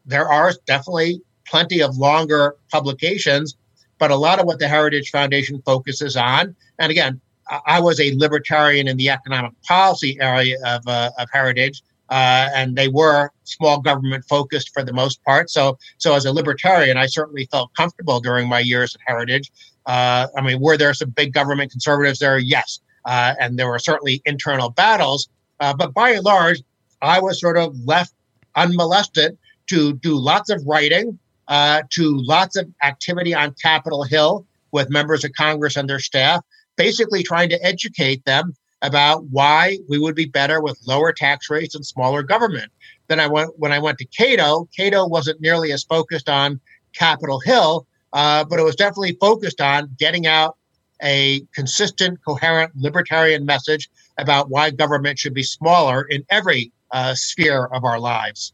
there 0.07 0.27
are 0.27 0.53
definitely 0.66 1.20
plenty 1.46 1.81
of 1.81 1.96
longer 1.96 2.57
publications, 2.70 3.57
but 4.01 4.11
a 4.11 4.17
lot 4.17 4.41
of 4.41 4.47
what 4.47 4.59
the 4.59 4.67
Heritage 4.67 5.11
Foundation 5.11 5.63
focuses 5.65 6.17
on, 6.17 6.57
and 6.81 6.91
again, 6.91 7.21
I 7.67 7.81
was 7.81 8.01
a 8.01 8.13
libertarian 8.17 8.89
in 8.89 8.97
the 8.97 9.11
economic 9.11 9.53
policy 9.63 10.17
area 10.21 10.57
of, 10.65 10.87
uh, 10.87 11.11
of 11.19 11.29
Heritage 11.33 11.83
uh, 12.11 12.49
and 12.55 12.77
they 12.77 12.89
were 12.89 13.31
small 13.45 13.81
government 13.81 14.25
focused 14.29 14.73
for 14.75 14.83
the 14.83 14.93
most 14.93 15.23
part. 15.25 15.49
So, 15.49 15.79
so 15.99 16.15
as 16.15 16.25
a 16.25 16.33
libertarian, 16.33 16.97
I 16.97 17.07
certainly 17.07 17.47
felt 17.51 17.73
comfortable 17.75 18.21
during 18.21 18.49
my 18.49 18.59
years 18.59 18.95
at 18.97 19.01
Heritage. 19.07 19.51
Uh, 19.87 20.27
I 20.37 20.41
mean, 20.43 20.61
were 20.61 20.77
there 20.77 20.93
some 20.93 21.11
big 21.11 21.33
government 21.33 21.71
conservatives 21.71 22.19
there? 22.19 22.39
Yes, 22.39 22.81
uh, 23.05 23.35
and 23.41 23.59
there 23.59 23.69
were 23.69 23.79
certainly 23.79 24.21
internal 24.25 24.71
battles. 24.71 25.29
Uh, 25.61 25.73
but 25.73 25.95
by 25.95 26.11
and 26.11 26.25
large, 26.25 26.63
I 27.01 27.21
was 27.21 27.41
sort 27.41 27.57
of 27.57 27.79
left 27.85 28.13
unmolested 28.57 29.39
to 29.69 29.95
do 29.95 30.17
lots 30.17 30.51
of 30.51 30.67
writing, 30.67 31.17
uh, 31.51 31.83
to 31.91 32.17
lots 32.17 32.57
of 32.57 32.67
activity 32.83 33.35
on 33.35 33.55
Capitol 33.61 34.05
Hill 34.05 34.47
with 34.73 34.89
members 34.89 35.25
of 35.25 35.33
Congress 35.33 35.77
and 35.77 35.91
their 35.91 35.99
staff, 35.99 36.43
basically 36.77 37.23
trying 37.23 37.51
to 37.51 37.63
educate 37.65 38.25
them 38.25 38.55
about 38.83 39.25
why 39.25 39.79
we 39.89 39.99
would 39.99 40.15
be 40.15 40.25
better 40.25 40.63
with 40.63 40.81
lower 40.87 41.13
tax 41.13 41.51
rates 41.51 41.75
and 41.75 41.85
smaller 41.85 42.23
government. 42.23 42.71
Then 43.09 43.21
I 43.21 43.27
went 43.27 43.59
when 43.59 43.73
I 43.73 43.79
went 43.81 43.99
to 43.99 44.05
Cato. 44.07 44.69
Cato 44.75 45.07
wasn't 45.07 45.41
nearly 45.41 45.73
as 45.73 45.83
focused 45.83 46.29
on 46.29 46.61
Capitol 46.95 47.41
Hill, 47.41 47.87
uh, 48.13 48.45
but 48.45 48.59
it 48.59 48.63
was 48.63 48.77
definitely 48.77 49.19
focused 49.21 49.61
on 49.61 49.95
getting 49.99 50.27
out 50.27 50.57
a 51.03 51.41
consistent, 51.55 52.19
coherent 52.25 52.73
libertarian 52.77 53.45
message 53.45 53.91
about 54.19 54.51
why 54.51 54.71
government 54.71 55.19
should 55.19 55.35
be 55.35 55.43
smaller 55.43 56.03
in 56.03 56.25
every 56.31 56.71
uh, 56.93 57.15
sphere 57.15 57.65
of 57.73 57.85
our 57.85 57.99
lives. 57.99 58.53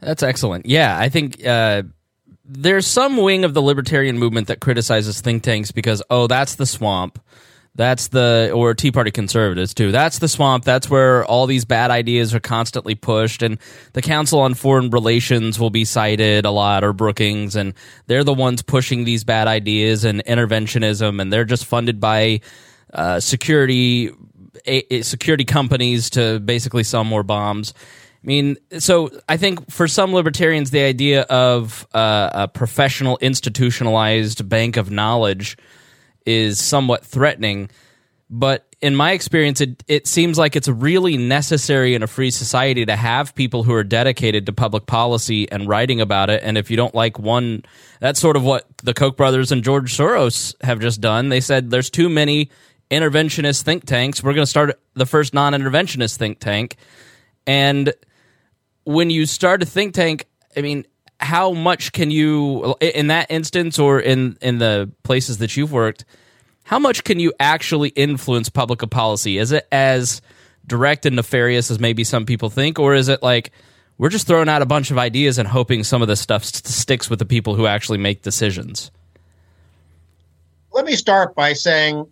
That's 0.00 0.22
excellent. 0.22 0.66
Yeah, 0.66 0.96
I 0.98 1.08
think. 1.08 1.44
Uh 1.44 1.82
there's 2.52 2.84
some 2.84 3.16
wing 3.16 3.44
of 3.44 3.54
the 3.54 3.62
libertarian 3.62 4.18
movement 4.18 4.48
that 4.48 4.58
criticizes 4.58 5.20
think 5.20 5.44
tanks 5.44 5.70
because 5.70 6.02
oh 6.10 6.26
that's 6.26 6.56
the 6.56 6.66
swamp 6.66 7.20
that's 7.76 8.08
the 8.08 8.50
or 8.52 8.74
Tea 8.74 8.90
Party 8.90 9.10
conservatives 9.10 9.74
too. 9.74 9.92
That's 9.92 10.18
the 10.18 10.28
swamp. 10.28 10.64
That's 10.64 10.90
where 10.90 11.24
all 11.24 11.46
these 11.46 11.64
bad 11.64 11.90
ideas 11.90 12.34
are 12.34 12.40
constantly 12.40 12.94
pushed, 12.94 13.42
and 13.42 13.58
the 13.92 14.02
Council 14.02 14.40
on 14.40 14.54
Foreign 14.54 14.90
Relations 14.90 15.58
will 15.58 15.70
be 15.70 15.84
cited 15.84 16.44
a 16.44 16.50
lot, 16.50 16.82
or 16.82 16.92
Brookings, 16.92 17.54
and 17.54 17.74
they're 18.06 18.24
the 18.24 18.34
ones 18.34 18.62
pushing 18.62 19.04
these 19.04 19.22
bad 19.22 19.46
ideas 19.46 20.04
and 20.04 20.24
interventionism, 20.24 21.22
and 21.22 21.32
they're 21.32 21.44
just 21.44 21.64
funded 21.64 22.00
by 22.00 22.40
uh, 22.92 23.20
security 23.20 24.10
a, 24.66 25.02
security 25.02 25.44
companies 25.44 26.10
to 26.10 26.40
basically 26.40 26.82
sell 26.82 27.04
more 27.04 27.22
bombs. 27.22 27.72
I 28.22 28.26
mean, 28.26 28.58
so 28.78 29.10
I 29.28 29.38
think 29.38 29.70
for 29.70 29.88
some 29.88 30.12
libertarians, 30.12 30.70
the 30.70 30.82
idea 30.82 31.22
of 31.22 31.86
uh, 31.94 32.30
a 32.34 32.48
professional, 32.48 33.16
institutionalized 33.22 34.46
bank 34.46 34.76
of 34.76 34.90
knowledge 34.90 35.56
is 36.26 36.60
somewhat 36.60 37.04
threatening. 37.04 37.70
But 38.28 38.66
in 38.82 38.94
my 38.94 39.12
experience, 39.12 39.60
it, 39.62 39.82
it 39.88 40.06
seems 40.06 40.38
like 40.38 40.54
it's 40.54 40.68
really 40.68 41.16
necessary 41.16 41.94
in 41.94 42.02
a 42.02 42.06
free 42.06 42.30
society 42.30 42.84
to 42.86 42.94
have 42.94 43.34
people 43.34 43.62
who 43.62 43.72
are 43.72 43.82
dedicated 43.82 44.46
to 44.46 44.52
public 44.52 44.86
policy 44.86 45.50
and 45.50 45.66
writing 45.66 46.00
about 46.00 46.28
it. 46.28 46.42
And 46.44 46.58
if 46.58 46.70
you 46.70 46.76
don't 46.76 46.94
like 46.94 47.18
one, 47.18 47.64
that's 48.00 48.20
sort 48.20 48.36
of 48.36 48.44
what 48.44 48.66
the 48.82 48.94
Koch 48.94 49.16
brothers 49.16 49.50
and 49.50 49.64
George 49.64 49.96
Soros 49.96 50.54
have 50.62 50.78
just 50.78 51.00
done. 51.00 51.30
They 51.30 51.40
said 51.40 51.70
there's 51.70 51.90
too 51.90 52.08
many 52.08 52.50
interventionist 52.90 53.62
think 53.62 53.86
tanks. 53.86 54.22
We're 54.22 54.34
going 54.34 54.44
to 54.44 54.50
start 54.50 54.78
the 54.94 55.06
first 55.06 55.32
non 55.32 55.52
interventionist 55.54 56.16
think 56.16 56.38
tank. 56.38 56.76
And 57.46 57.92
when 58.84 59.10
you 59.10 59.26
start 59.26 59.62
a 59.62 59.66
think 59.66 59.94
tank, 59.94 60.26
I 60.56 60.62
mean, 60.62 60.86
how 61.18 61.52
much 61.52 61.92
can 61.92 62.10
you 62.10 62.74
in 62.80 63.08
that 63.08 63.30
instance 63.30 63.78
or 63.78 64.00
in 64.00 64.38
in 64.40 64.58
the 64.58 64.90
places 65.02 65.38
that 65.38 65.56
you've 65.56 65.72
worked 65.72 66.04
how 66.70 66.78
much 66.78 67.02
can 67.02 67.18
you 67.18 67.32
actually 67.40 67.88
influence 67.88 68.48
public 68.48 68.88
policy? 68.90 69.38
Is 69.38 69.50
it 69.50 69.66
as 69.72 70.22
direct 70.68 71.04
and 71.04 71.16
nefarious 71.16 71.68
as 71.68 71.80
maybe 71.80 72.04
some 72.04 72.26
people 72.26 72.48
think 72.48 72.78
or 72.78 72.94
is 72.94 73.08
it 73.08 73.24
like 73.24 73.50
we're 73.98 74.08
just 74.08 74.28
throwing 74.28 74.48
out 74.48 74.62
a 74.62 74.66
bunch 74.66 74.92
of 74.92 74.96
ideas 74.96 75.38
and 75.38 75.48
hoping 75.48 75.82
some 75.82 76.00
of 76.00 76.06
this 76.06 76.20
stuff 76.20 76.44
st- 76.44 76.64
sticks 76.68 77.10
with 77.10 77.18
the 77.18 77.24
people 77.24 77.56
who 77.56 77.66
actually 77.66 77.98
make 77.98 78.22
decisions? 78.22 78.92
Let 80.70 80.84
me 80.84 80.94
start 80.94 81.34
by 81.34 81.54
saying 81.54 82.06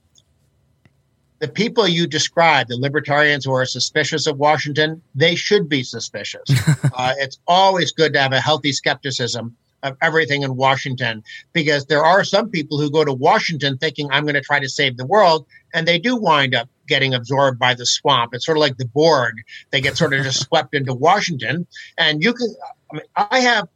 the 1.41 1.49
people 1.49 1.87
you 1.87 2.07
describe, 2.07 2.69
the 2.69 2.77
libertarians 2.77 3.45
who 3.45 3.53
are 3.53 3.65
suspicious 3.65 4.27
of 4.27 4.39
Washington, 4.39 5.01
they 5.15 5.35
should 5.35 5.69
be 5.69 5.83
suspicious. 5.83 6.43
uh, 6.97 7.15
it's 7.19 7.39
always 7.47 7.93
good 7.93 8.13
to 8.15 8.21
have 8.21 8.33
a 8.33 8.41
healthy 8.41 8.73
skepticism 8.73 9.57
of 9.85 9.97
everything 10.03 10.43
in 10.43 10.57
Washington 10.57 11.23
because 11.53 11.87
there 11.87 12.05
are 12.05 12.25
some 12.25 12.51
people 12.51 12.81
who 12.81 12.91
go 12.91 13.05
to 13.05 13.13
Washington 13.13 13.79
thinking, 13.79 14.09
I'm 14.11 14.25
going 14.25 14.35
to 14.35 14.41
try 14.41 14.59
to 14.59 14.69
save 14.69 14.97
the 14.97 15.07
world, 15.07 15.47
and 15.73 15.87
they 15.87 15.99
do 15.99 16.17
wind 16.17 16.55
up 16.55 16.69
getting 16.89 17.15
absorbed 17.15 17.59
by 17.59 17.75
the 17.75 17.87
swamp. 17.87 18.35
It's 18.35 18.45
sort 18.45 18.59
of 18.59 18.61
like 18.61 18.77
the 18.79 18.87
Borg, 18.87 19.35
they 19.71 19.81
get 19.81 19.97
sort 19.97 20.15
of 20.15 20.25
just 20.25 20.41
swept 20.47 20.75
into 20.75 20.95
Washington. 20.95 21.67
And 21.97 22.23
you 22.23 22.33
can, 22.33 22.49
I, 22.91 22.95
mean, 22.95 23.05
I 23.17 23.41
have 23.41 23.69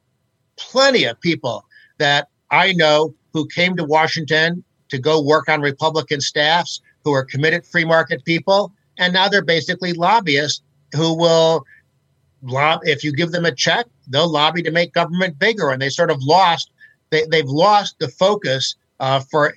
plenty 0.57 1.05
of 1.05 1.21
people 1.21 1.65
that 1.99 2.29
I 2.51 2.73
know 2.73 3.15
who 3.33 3.47
came 3.47 3.77
to 3.77 3.85
Washington 3.85 4.65
to 4.89 4.99
go 4.99 5.23
work 5.23 5.49
on 5.49 5.61
Republican 5.61 6.21
staffs 6.21 6.81
who 7.05 7.13
are 7.13 7.25
committed 7.25 7.67
free 7.67 7.85
market 7.85 8.25
people, 8.25 8.73
and 8.99 9.13
now 9.13 9.29
they're 9.29 9.43
basically 9.43 9.93
lobbyists 9.93 10.63
who 10.95 11.17
will 11.17 11.65
lob 12.43 12.81
if 12.85 13.05
you 13.05 13.13
give 13.13 13.31
them 13.31 13.45
a 13.45 13.55
check, 13.55 13.87
they'll 14.09 14.29
lobby 14.29 14.63
to 14.63 14.71
make 14.71 14.93
government 14.93 15.39
bigger, 15.39 15.71
and 15.71 15.81
they 15.81 15.89
sort 15.89 16.11
of 16.11 16.23
lost 16.23 16.71
they, 17.11 17.27
they've 17.27 17.47
lost 17.47 17.99
the 17.99 18.09
focus 18.09 18.75
uh, 19.03 19.19
for 19.33 19.53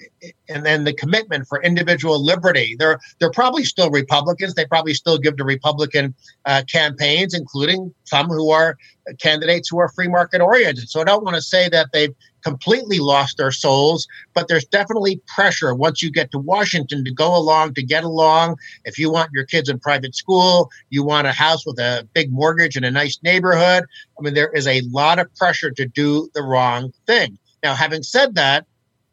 and 0.49 0.65
then 0.65 0.83
the 0.85 0.93
commitment 0.93 1.47
for 1.47 1.61
individual 1.61 2.23
liberty. 2.23 2.75
They're 2.79 2.99
they're 3.19 3.31
probably 3.31 3.63
still 3.63 3.91
Republicans. 3.91 4.55
They 4.55 4.65
probably 4.65 4.95
still 4.95 5.19
give 5.19 5.37
to 5.37 5.43
Republican 5.43 6.15
uh, 6.45 6.63
campaigns, 6.69 7.35
including 7.35 7.93
some 8.05 8.25
who 8.25 8.49
are 8.49 8.75
candidates 9.19 9.69
who 9.69 9.77
are 9.77 9.89
free 9.89 10.07
market 10.07 10.41
oriented. 10.41 10.89
So 10.89 10.99
I 10.99 11.03
don't 11.03 11.23
want 11.23 11.35
to 11.35 11.43
say 11.43 11.69
that 11.69 11.89
they've 11.93 12.13
completely 12.43 12.97
lost 12.97 13.37
their 13.37 13.51
souls, 13.51 14.07
but 14.33 14.47
there's 14.47 14.65
definitely 14.65 15.21
pressure 15.27 15.75
once 15.75 16.01
you 16.01 16.11
get 16.11 16.31
to 16.31 16.39
Washington 16.39 17.05
to 17.05 17.13
go 17.13 17.35
along, 17.35 17.75
to 17.75 17.83
get 17.83 18.03
along. 18.03 18.55
If 18.83 18.97
you 18.97 19.11
want 19.11 19.29
your 19.31 19.45
kids 19.45 19.69
in 19.69 19.79
private 19.79 20.15
school, 20.15 20.71
you 20.89 21.03
want 21.03 21.27
a 21.27 21.31
house 21.31 21.67
with 21.67 21.77
a 21.77 22.07
big 22.13 22.31
mortgage 22.31 22.77
in 22.77 22.83
a 22.83 22.89
nice 22.89 23.19
neighborhood. 23.21 23.83
I 24.17 24.21
mean, 24.23 24.33
there 24.33 24.51
is 24.53 24.65
a 24.65 24.81
lot 24.89 25.19
of 25.19 25.33
pressure 25.35 25.69
to 25.69 25.85
do 25.85 26.31
the 26.33 26.41
wrong 26.41 26.91
thing. 27.05 27.37
Now, 27.61 27.75
having 27.75 28.01
said 28.01 28.33
that, 28.35 28.65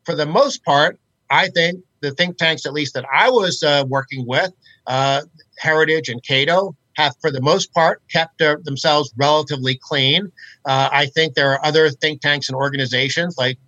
for 0.05 0.15
the 0.15 0.27
most 0.27 0.65
part, 0.65 0.99
I 1.31 1.49
think 1.49 1.81
the 2.01 2.11
think 2.13 2.37
tanks, 2.37 2.67
at 2.67 2.73
least 2.73 2.95
that 2.95 3.07
I 3.13 3.31
was 3.31 3.63
uh, 3.63 3.85
working 3.89 4.27
with, 4.27 4.53
uh, 4.87 5.23
Heritage 5.59 6.09
and 6.09 6.23
Cato, 6.23 6.77
have 6.97 7.15
for 7.21 7.31
the 7.31 7.41
most 7.41 7.73
part 7.73 8.03
kept 8.11 8.43
uh, 8.43 8.57
themselves 8.65 9.13
relatively 9.17 9.79
clean. 9.81 10.31
Uh, 10.65 10.89
I 10.93 11.07
think 11.07 11.35
there 11.35 11.51
are 11.53 11.65
other 11.65 11.89
think 11.91 12.21
tanks 12.21 12.49
and 12.49 12.57
organizations 12.57 13.39
like 13.39 13.59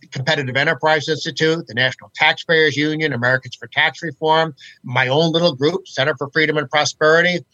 the 0.00 0.06
Competitive 0.06 0.56
Enterprise 0.56 1.08
Institute, 1.08 1.66
the 1.66 1.74
National 1.74 2.10
Taxpayers 2.14 2.76
Union, 2.76 3.12
Americans 3.12 3.56
for 3.56 3.66
Tax 3.66 4.02
Reform, 4.02 4.54
my 4.84 5.08
own 5.08 5.32
little 5.32 5.54
group, 5.54 5.86
Center 5.86 6.16
for 6.16 6.30
Freedom 6.30 6.56
and 6.56 6.70
Prosperity. 6.70 7.44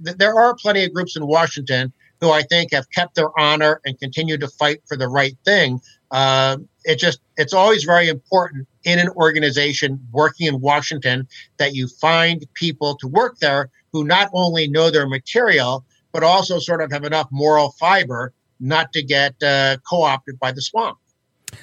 There 0.00 0.38
are 0.38 0.54
plenty 0.54 0.84
of 0.84 0.92
groups 0.92 1.16
in 1.16 1.26
Washington 1.26 1.92
who 2.20 2.30
I 2.30 2.42
think 2.42 2.72
have 2.72 2.90
kept 2.90 3.14
their 3.14 3.36
honor 3.38 3.80
and 3.84 3.98
continue 3.98 4.36
to 4.38 4.48
fight 4.48 4.82
for 4.86 4.96
the 4.96 5.08
right 5.08 5.36
thing. 5.44 5.80
Uh, 6.10 6.56
it 6.84 6.98
just 6.98 7.20
it's 7.36 7.52
always 7.52 7.84
very 7.84 8.08
important 8.08 8.66
in 8.84 8.98
an 8.98 9.08
organization 9.10 10.00
working 10.12 10.46
in 10.46 10.60
Washington 10.60 11.28
that 11.58 11.74
you 11.74 11.86
find 11.86 12.46
people 12.54 12.96
to 12.96 13.06
work 13.06 13.38
there 13.38 13.70
who 13.92 14.04
not 14.04 14.30
only 14.32 14.68
know 14.68 14.90
their 14.90 15.06
material 15.06 15.84
but 16.12 16.22
also 16.22 16.58
sort 16.58 16.80
of 16.80 16.90
have 16.90 17.04
enough 17.04 17.28
moral 17.30 17.72
fiber 17.72 18.32
not 18.60 18.92
to 18.92 19.02
get 19.02 19.40
uh, 19.42 19.76
co-opted 19.88 20.38
by 20.38 20.52
the 20.52 20.62
swamp. 20.62 20.98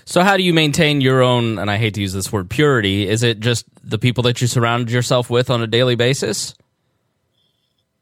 So, 0.06 0.22
how 0.22 0.38
do 0.38 0.43
you 0.43 0.54
maintain 0.54 1.02
your 1.02 1.22
own? 1.22 1.60
And 1.60 1.70
I 1.70 1.78
hate 1.78 1.93
to 1.96 2.02
use 2.02 2.14
this 2.14 2.32
word 2.32 2.50
purity. 2.50 3.08
Is 3.08 3.24
it 3.24 3.39
just 3.39 3.66
the 3.84 4.00
people 4.00 4.24
that 4.24 4.41
you 4.41 4.48
surround 4.48 4.89
yourself 4.89 5.30
with 5.30 5.50
on 5.50 5.62
a 5.62 5.68
daily 5.68 5.96
basis? 5.96 6.56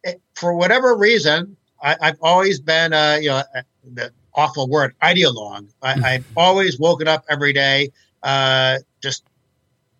It, 0.04 0.22
for 0.36 0.54
whatever 0.54 0.96
reason, 0.96 1.58
I, 1.82 1.98
have 2.02 2.18
always 2.22 2.60
been, 2.60 2.94
uh, 2.94 3.18
you 3.22 3.30
know, 3.30 3.44
the 3.84 4.12
awful 4.36 4.68
word, 4.68 4.96
ideologue. 5.02 5.68
I, 5.82 5.94
have 5.94 6.26
hmm. 6.26 6.34
always 6.38 6.80
woken 6.80 7.08
up 7.08 7.24
every 7.30 7.54
day 7.54 7.92
uh, 8.24 8.80
just 9.02 9.24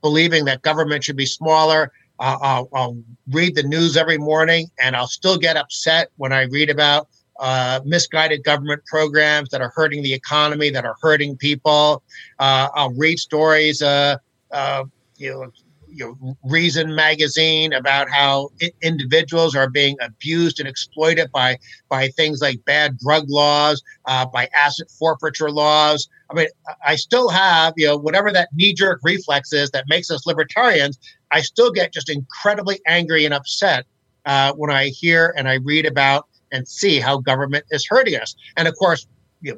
believing 0.02 0.46
that 0.46 0.62
government 0.62 1.04
should 1.04 1.16
be 1.18 1.26
smaller. 1.26 1.92
Uh, 2.20 2.38
I'll, 2.42 2.70
I'll, 2.74 2.98
read 3.32 3.56
the 3.56 3.64
news 3.64 3.96
every 3.96 4.18
morning, 4.18 4.70
and 4.80 4.98
I'll 4.98 5.08
still 5.08 5.38
get 5.38 5.56
upset 5.56 6.10
when 6.18 6.34
I 6.34 6.44
read 6.44 6.70
about 6.70 7.08
uh, 7.40 7.80
misguided 7.86 8.44
government 8.44 8.86
programs 8.86 9.50
that 9.50 9.62
are 9.62 9.72
hurting 9.76 10.04
the 10.04 10.14
economy, 10.14 10.70
that 10.70 10.86
are 10.86 10.96
hurting 11.02 11.38
people. 11.38 12.04
Uh, 12.40 12.68
I'll 12.76 12.92
read 12.92 13.18
stories, 13.18 13.82
uh, 13.82 14.18
uh, 14.52 14.84
you 15.18 15.32
know, 15.32 15.52
you 15.94 16.18
know, 16.22 16.38
Reason 16.44 16.96
magazine 16.96 17.74
about 17.74 18.10
how 18.10 18.50
individuals 18.82 19.56
are 19.56 19.70
being 19.70 19.96
abused 20.02 20.60
and 20.60 20.68
exploited 20.68 21.32
by 21.32 21.58
by 21.90 22.10
things 22.10 22.42
like 22.42 22.64
bad 22.66 22.98
drug 22.98 23.26
laws, 23.30 23.82
uh, 24.06 24.26
by 24.26 24.50
asset 24.58 24.90
forfeiture 24.92 25.52
laws. 25.52 26.10
I 26.32 26.34
mean, 26.34 26.48
I 26.86 26.96
still 26.96 27.30
have 27.30 27.74
you 27.78 27.88
know 27.88 27.98
whatever 27.98 28.32
that 28.32 28.50
knee 28.54 28.74
jerk 28.74 29.00
reflex 29.04 29.54
is 29.54 29.72
that 29.72 29.86
makes 29.88 30.10
us 30.10 30.26
libertarians. 30.26 30.98
I 31.32 31.42
still 31.42 31.72
get 31.72 31.94
just 31.94 32.10
incredibly 32.10 32.80
angry 32.88 33.26
and 33.26 33.34
upset 33.34 33.86
uh, 34.26 34.54
when 34.54 34.72
I 34.72 34.88
hear 34.88 35.34
and 35.38 35.48
I 35.48 35.56
read 35.56 35.86
about 35.86 36.28
and 36.52 36.68
see 36.68 37.00
how 37.00 37.18
government 37.18 37.66
is 37.72 37.86
hurting 37.88 38.16
us. 38.16 38.36
And 38.58 38.68
of 38.68 38.76
course, 38.78 39.08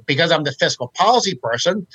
because 0.05 0.31
I'm 0.31 0.43
the 0.43 0.53
fiscal 0.53 0.91
policy 0.95 1.36
person, 1.36 1.86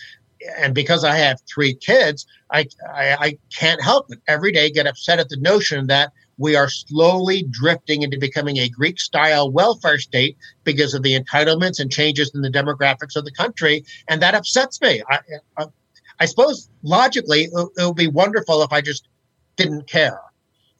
and 0.59 0.74
because 0.74 1.05
I 1.05 1.16
have 1.16 1.41
three 1.43 1.74
kids, 1.74 2.26
I, 2.51 2.66
I, 2.93 3.16
I 3.20 3.38
can't 3.55 3.82
help 3.82 4.09
but 4.09 4.18
every 4.26 4.53
day 4.53 4.70
get 4.70 4.86
upset 4.86 5.18
at 5.18 5.28
the 5.28 5.36
notion 5.36 5.86
that 5.88 6.12
we 6.38 6.57
are 6.57 6.70
slowly 6.70 7.43
drifting 7.51 8.03
into 8.03 8.18
becoming 8.18 8.57
a 8.59 8.68
Greek 8.68 8.99
style 8.99 9.51
welfare 9.51 9.99
state 9.99 10.38
because 10.64 10.95
of 10.95 11.03
the 11.03 11.18
entitlements 11.18 11.78
and 11.78 11.93
changes 11.93 12.32
in 12.34 12.41
the 12.41 12.51
demographics 12.51 13.14
of 13.14 13.26
the 13.26 13.30
country. 13.30 13.84
And 14.09 14.22
that 14.22 14.34
upsets 14.34 14.80
me. 14.80 15.03
I, 15.09 15.18
I, 15.59 15.66
I 16.18 16.24
suppose 16.24 16.70
logically, 16.82 17.45
it, 17.45 17.68
it 17.76 17.86
would 17.86 17.97
be 17.97 18.07
wonderful 18.07 18.62
if 18.62 18.72
I 18.72 18.80
just 18.80 19.07
didn't 19.57 19.86
care. 19.86 20.20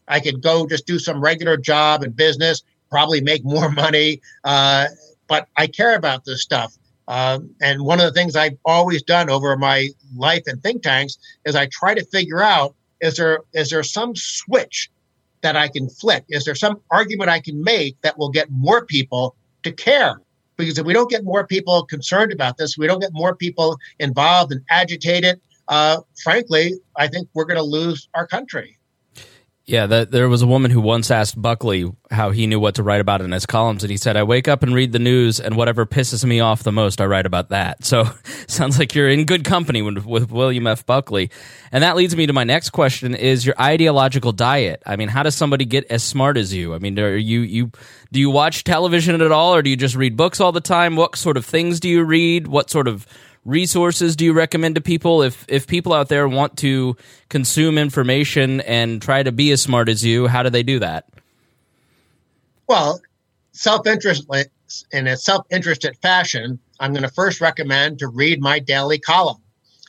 I 0.09 0.21
could 0.21 0.43
go 0.43 0.67
just 0.67 0.87
do 0.87 0.99
some 0.99 1.21
regular 1.21 1.59
job 1.59 2.03
in 2.03 2.13
business, 2.13 2.63
probably 2.91 3.21
make 3.21 3.45
more 3.45 3.71
money. 3.71 4.23
Uh, 4.43 4.87
but 5.29 5.47
I 5.57 5.67
care 5.67 5.95
about 5.95 6.25
this 6.25 6.43
stuff. 6.43 6.75
Um, 7.11 7.51
and 7.61 7.83
one 7.83 7.99
of 7.99 8.07
the 8.07 8.13
things 8.13 8.37
I've 8.37 8.57
always 8.65 9.03
done 9.03 9.29
over 9.29 9.57
my 9.57 9.89
life 10.15 10.45
in 10.47 10.61
think 10.61 10.85
tanks 10.85 11.19
is 11.45 11.57
I 11.57 11.67
try 11.67 11.93
to 11.93 12.05
figure 12.05 12.41
out 12.41 12.77
is 13.01 13.17
there 13.17 13.41
is 13.53 13.71
there 13.71 13.83
some 13.83 14.15
switch 14.15 14.89
that 15.43 15.57
I 15.57 15.67
can 15.67 15.89
flick? 15.89 16.25
Is 16.29 16.45
there 16.45 16.55
some 16.55 16.81
argument 16.93 17.29
I 17.29 17.41
can 17.41 17.65
make 17.65 18.01
that 18.03 18.17
will 18.17 18.29
get 18.29 18.49
more 18.51 18.87
people 18.87 19.35
to 19.65 19.73
care? 19.73 20.21
Because 20.57 20.79
if 20.79 20.87
we 20.87 20.93
don't 20.93 21.11
get 21.11 21.25
more 21.25 21.45
people 21.45 21.85
concerned 21.85 22.31
about 22.31 22.59
this, 22.59 22.79
we 22.79 22.87
don't 22.87 23.01
get 23.01 23.13
more 23.13 23.35
people 23.35 23.77
involved 23.99 24.53
and 24.53 24.63
agitated. 24.71 25.41
Uh, 25.67 26.03
frankly, 26.23 26.75
I 26.97 27.09
think 27.09 27.29
we're 27.35 27.45
going 27.45 27.57
to 27.57 27.65
lose 27.65 28.09
our 28.15 28.27
country. 28.27 28.79
Yeah, 29.71 29.87
there 29.87 30.29
was 30.29 30.43
a 30.43 30.49
woman 30.49 30.73
who 30.73 30.81
once 30.81 31.13
asked 31.13 31.41
Buckley 31.41 31.89
how 32.11 32.33
he 32.33 32.49
knew 32.49 32.59
what 32.59 32.75
to 32.75 32.83
write 32.83 33.01
about 33.01 33.21
in 33.21 33.31
his 33.31 33.47
columns, 33.47 33.85
and 33.85 33.91
he 33.93 33.97
said, 33.97 34.17
"I 34.17 34.25
wake 34.25 34.49
up 34.49 34.65
and 34.65 34.75
read 34.75 34.91
the 34.91 34.99
news, 34.99 35.39
and 35.39 35.55
whatever 35.55 35.87
pisses 35.87 36.25
me 36.25 36.41
off 36.41 36.65
the 36.65 36.73
most, 36.73 37.01
I 37.01 37.07
write 37.07 37.25
about 37.25 37.51
that." 37.51 37.85
So, 37.91 38.09
sounds 38.49 38.81
like 38.81 38.97
you're 38.97 39.09
in 39.09 39.27
good 39.27 39.45
company 39.45 39.81
with, 39.81 40.05
with 40.05 40.33
William 40.33 40.67
F. 40.67 40.85
Buckley, 40.87 41.31
and 41.71 41.85
that 41.85 41.95
leads 41.95 42.17
me 42.17 42.27
to 42.27 42.33
my 42.33 42.43
next 42.43 42.71
question: 42.71 43.15
Is 43.15 43.47
your 43.47 43.55
ideological 43.61 44.33
diet? 44.33 44.83
I 44.85 44.97
mean, 44.97 45.09
how 45.09 45.23
does 45.23 45.37
somebody 45.37 45.65
get 45.65 45.85
as 45.89 46.03
smart 46.03 46.37
as 46.37 46.53
you? 46.53 46.75
I 46.75 46.79
mean, 46.79 46.99
are 46.99 47.17
you 47.17 47.43
you 47.43 47.71
do 48.11 48.19
you 48.19 48.31
watch 48.31 48.65
television 48.65 49.21
at 49.21 49.31
all, 49.31 49.55
or 49.55 49.63
do 49.63 49.71
you 49.71 49.77
just 49.77 49.95
read 49.95 50.17
books 50.17 50.41
all 50.41 50.51
the 50.51 50.61
time? 50.61 50.97
What 50.97 51.15
sort 51.15 51.37
of 51.37 51.47
things 51.47 51.79
do 51.79 51.89
you 51.89 52.03
read? 52.03 52.49
What 52.49 52.71
sort 52.71 52.89
of 52.89 53.07
resources 53.45 54.17
do 54.17 54.25
you 54.25 54.33
recommend 54.33 54.75
to 54.75 54.81
people? 54.81 55.23
If 55.23 55.45
if 55.49 55.67
people 55.67 55.93
out 55.93 56.09
there 56.09 56.29
want 56.29 56.57
to 56.59 56.97
consume 57.29 57.79
information 57.79 58.61
and 58.63 59.01
try 59.01 59.23
to 59.23 59.33
be 59.33 59.51
as 59.53 59.63
smart 59.63 59.89
as 59.89 60.05
you 60.05 60.27
how 60.27 60.43
do 60.43 60.51
they 60.51 60.63
do 60.63 60.79
that? 60.81 61.07
Well 62.67 63.01
self-interest 63.53 64.27
in 64.93 65.09
a 65.09 65.17
self-interested 65.17 65.97
fashion 66.01 66.57
i'm 66.79 66.93
going 66.93 67.03
to 67.03 67.11
first 67.11 67.41
recommend 67.41 67.99
to 67.99 68.07
read 68.07 68.41
my 68.41 68.61
daily 68.61 68.99
column. 68.99 69.39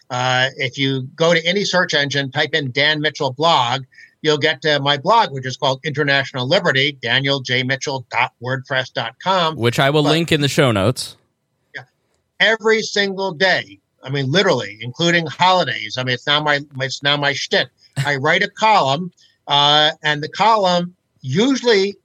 Uh, 0.09 0.49
if 0.57 0.77
you 0.77 1.03
go 1.15 1.33
to 1.33 1.45
any 1.45 1.63
search 1.63 1.93
engine 1.93 2.29
type 2.31 2.49
in 2.53 2.71
dan 2.71 2.99
mitchell 2.99 3.31
blog 3.31 3.83
you'll 4.23 4.37
get 4.37 4.61
to 4.61 4.79
my 4.79 4.97
blog, 4.97 5.31
which 5.31 5.47
is 5.47 5.57
called 5.57 5.79
International 5.83 6.47
Liberty, 6.47 6.95
danieljmitchell.wordpress.com. 7.01 9.55
Which 9.55 9.79
I 9.79 9.89
will 9.89 10.03
but, 10.03 10.11
link 10.11 10.31
in 10.31 10.41
the 10.41 10.47
show 10.47 10.71
notes 10.71 11.17
every 12.41 12.81
single 12.81 13.31
day. 13.31 13.79
I 14.03 14.09
mean, 14.09 14.29
literally, 14.31 14.79
including 14.81 15.27
holidays. 15.27 15.95
I 15.97 16.03
mean, 16.03 16.15
it's 16.15 16.27
now 16.27 16.41
my 16.41 16.59
it's 16.79 17.03
now 17.03 17.15
my 17.15 17.33
shtick. 17.33 17.69
I 18.05 18.17
write 18.17 18.43
a 18.43 18.49
column, 18.49 19.11
uh, 19.47 19.91
and 20.03 20.21
the 20.21 20.29
column 20.29 20.95
usually 21.21 21.95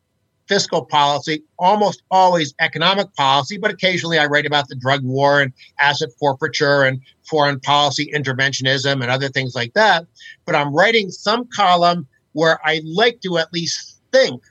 fiscal 0.47 0.85
policy, 0.85 1.43
almost 1.59 2.03
always 2.11 2.55
economic 2.61 3.13
policy, 3.17 3.59
but 3.59 3.71
occasionally 3.71 4.19
I 4.19 4.27
write 4.27 4.47
about 4.47 4.69
the 4.69 4.77
drug 4.77 5.03
war 5.03 5.41
and 5.41 5.53
asset 5.81 6.11
forfeiture 6.21 6.85
and 6.85 7.01
foreign 7.29 7.59
policy 7.59 8.13
interventionism 8.15 9.03
and 9.03 9.11
other 9.11 9.29
things 9.29 9.57
like 9.57 9.73
that. 9.75 10.07
But 10.45 10.55
I'm 10.55 10.73
writing 10.73 11.11
some 11.11 11.49
column 11.49 12.07
where 12.33 12.61
I 12.65 12.81
like 12.85 13.21
to 13.23 13.39
at 13.39 13.53
least 13.53 14.01
think 14.13 14.43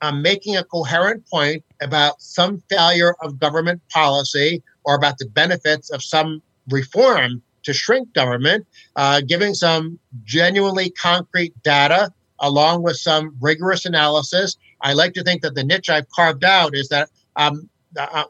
I'm 0.00 0.22
making 0.22 0.56
a 0.56 0.64
coherent 0.64 1.26
point 1.28 1.64
about 1.80 2.20
some 2.20 2.62
failure 2.70 3.14
of 3.20 3.38
government 3.38 3.80
policy 3.90 4.62
or 4.84 4.94
about 4.94 5.18
the 5.18 5.26
benefits 5.26 5.90
of 5.90 6.02
some 6.02 6.42
reform 6.70 7.42
to 7.64 7.72
shrink 7.72 8.12
government, 8.12 8.66
uh, 8.96 9.20
giving 9.26 9.54
some 9.54 9.98
genuinely 10.24 10.90
concrete 10.90 11.54
data 11.62 12.12
along 12.40 12.82
with 12.82 12.96
some 12.96 13.36
rigorous 13.40 13.86
analysis. 13.86 14.56
I 14.80 14.92
like 14.92 15.14
to 15.14 15.22
think 15.22 15.42
that 15.42 15.54
the 15.54 15.64
niche 15.64 15.88
I've 15.88 16.08
carved 16.10 16.44
out 16.44 16.74
is 16.74 16.88
that 16.88 17.08
um, 17.36 17.68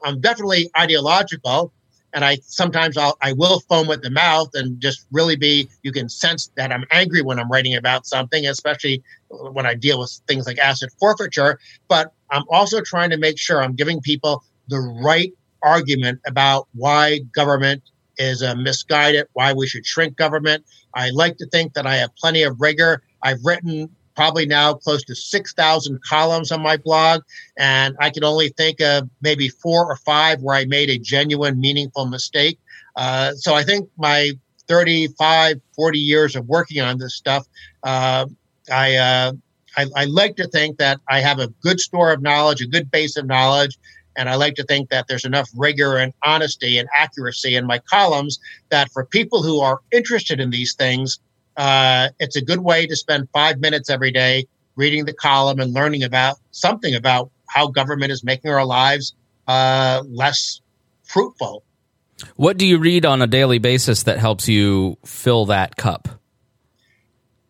I'm 0.04 0.20
definitely 0.20 0.70
ideological, 0.78 1.72
and 2.12 2.24
I 2.24 2.38
sometimes 2.42 2.96
I'll, 2.96 3.16
I 3.22 3.32
will 3.32 3.60
foam 3.60 3.90
at 3.90 4.02
the 4.02 4.10
mouth 4.10 4.50
and 4.54 4.80
just 4.80 5.06
really 5.10 5.36
be. 5.36 5.68
You 5.82 5.90
can 5.90 6.08
sense 6.08 6.50
that 6.56 6.70
I'm 6.70 6.84
angry 6.90 7.22
when 7.22 7.38
I'm 7.38 7.50
writing 7.50 7.74
about 7.74 8.06
something, 8.06 8.46
especially 8.46 9.02
when 9.28 9.66
I 9.66 9.74
deal 9.74 9.98
with 9.98 10.20
things 10.28 10.46
like 10.46 10.58
asset 10.58 10.90
forfeiture. 11.00 11.58
But 11.88 12.12
I'm 12.30 12.44
also 12.50 12.80
trying 12.82 13.10
to 13.10 13.16
make 13.16 13.38
sure 13.38 13.62
I'm 13.62 13.74
giving 13.74 14.00
people 14.00 14.44
the 14.68 14.78
right 15.02 15.32
argument 15.64 16.20
about 16.26 16.68
why 16.74 17.20
government 17.34 17.82
is 18.18 18.42
uh, 18.42 18.54
misguided, 18.54 19.26
why 19.32 19.52
we 19.52 19.66
should 19.66 19.86
shrink 19.86 20.16
government. 20.16 20.64
I 20.94 21.10
like 21.10 21.36
to 21.38 21.46
think 21.46 21.74
that 21.74 21.86
I 21.86 21.96
have 21.96 22.14
plenty 22.16 22.42
of 22.42 22.60
rigor. 22.60 23.02
I've 23.22 23.44
written 23.44 23.88
probably 24.14 24.46
now 24.46 24.74
close 24.74 25.02
to 25.04 25.14
6,000 25.14 26.00
columns 26.04 26.52
on 26.52 26.62
my 26.62 26.76
blog, 26.76 27.22
and 27.58 27.96
I 27.98 28.10
can 28.10 28.22
only 28.22 28.50
think 28.50 28.80
of 28.80 29.08
maybe 29.22 29.48
four 29.48 29.86
or 29.86 29.96
five 29.96 30.40
where 30.40 30.56
I 30.56 30.64
made 30.66 30.90
a 30.90 30.98
genuine, 30.98 31.58
meaningful 31.58 32.06
mistake. 32.06 32.58
Uh, 32.94 33.32
so 33.32 33.54
I 33.54 33.64
think 33.64 33.88
my 33.98 34.30
35, 34.68 35.60
40 35.74 35.98
years 35.98 36.36
of 36.36 36.46
working 36.46 36.80
on 36.80 36.98
this 36.98 37.16
stuff, 37.16 37.46
uh, 37.82 38.26
I, 38.70 39.32
I, 39.76 39.86
I 39.96 40.04
like 40.04 40.36
to 40.36 40.46
think 40.48 40.78
that 40.78 41.00
I 41.08 41.20
have 41.20 41.40
a 41.40 41.48
good 41.60 41.80
store 41.80 42.12
of 42.12 42.22
knowledge, 42.22 42.62
a 42.62 42.66
good 42.66 42.90
base 42.90 43.16
of 43.16 43.26
knowledge, 43.26 43.78
and 44.16 44.28
I 44.28 44.36
like 44.36 44.54
to 44.56 44.64
think 44.64 44.90
that 44.90 45.06
there's 45.08 45.24
enough 45.24 45.48
rigor 45.56 45.96
and 45.96 46.12
honesty 46.22 46.78
and 46.78 46.88
accuracy 46.94 47.56
in 47.56 47.66
my 47.66 47.78
columns 47.78 48.38
that 48.70 48.90
for 48.92 49.04
people 49.04 49.42
who 49.42 49.60
are 49.60 49.80
interested 49.92 50.40
in 50.40 50.50
these 50.50 50.74
things, 50.74 51.18
uh, 51.56 52.08
it's 52.18 52.36
a 52.36 52.42
good 52.42 52.60
way 52.60 52.86
to 52.86 52.96
spend 52.96 53.28
five 53.32 53.58
minutes 53.58 53.90
every 53.90 54.10
day 54.10 54.46
reading 54.76 55.04
the 55.04 55.12
column 55.12 55.60
and 55.60 55.72
learning 55.72 56.02
about 56.02 56.36
something 56.50 56.94
about 56.94 57.30
how 57.48 57.68
government 57.68 58.10
is 58.10 58.24
making 58.24 58.50
our 58.50 58.64
lives 58.64 59.14
uh, 59.46 60.02
less 60.08 60.60
fruitful. 61.04 61.62
What 62.36 62.56
do 62.56 62.66
you 62.66 62.78
read 62.78 63.04
on 63.04 63.22
a 63.22 63.26
daily 63.26 63.58
basis 63.58 64.04
that 64.04 64.18
helps 64.18 64.48
you 64.48 64.98
fill 65.04 65.46
that 65.46 65.76
cup? 65.76 66.08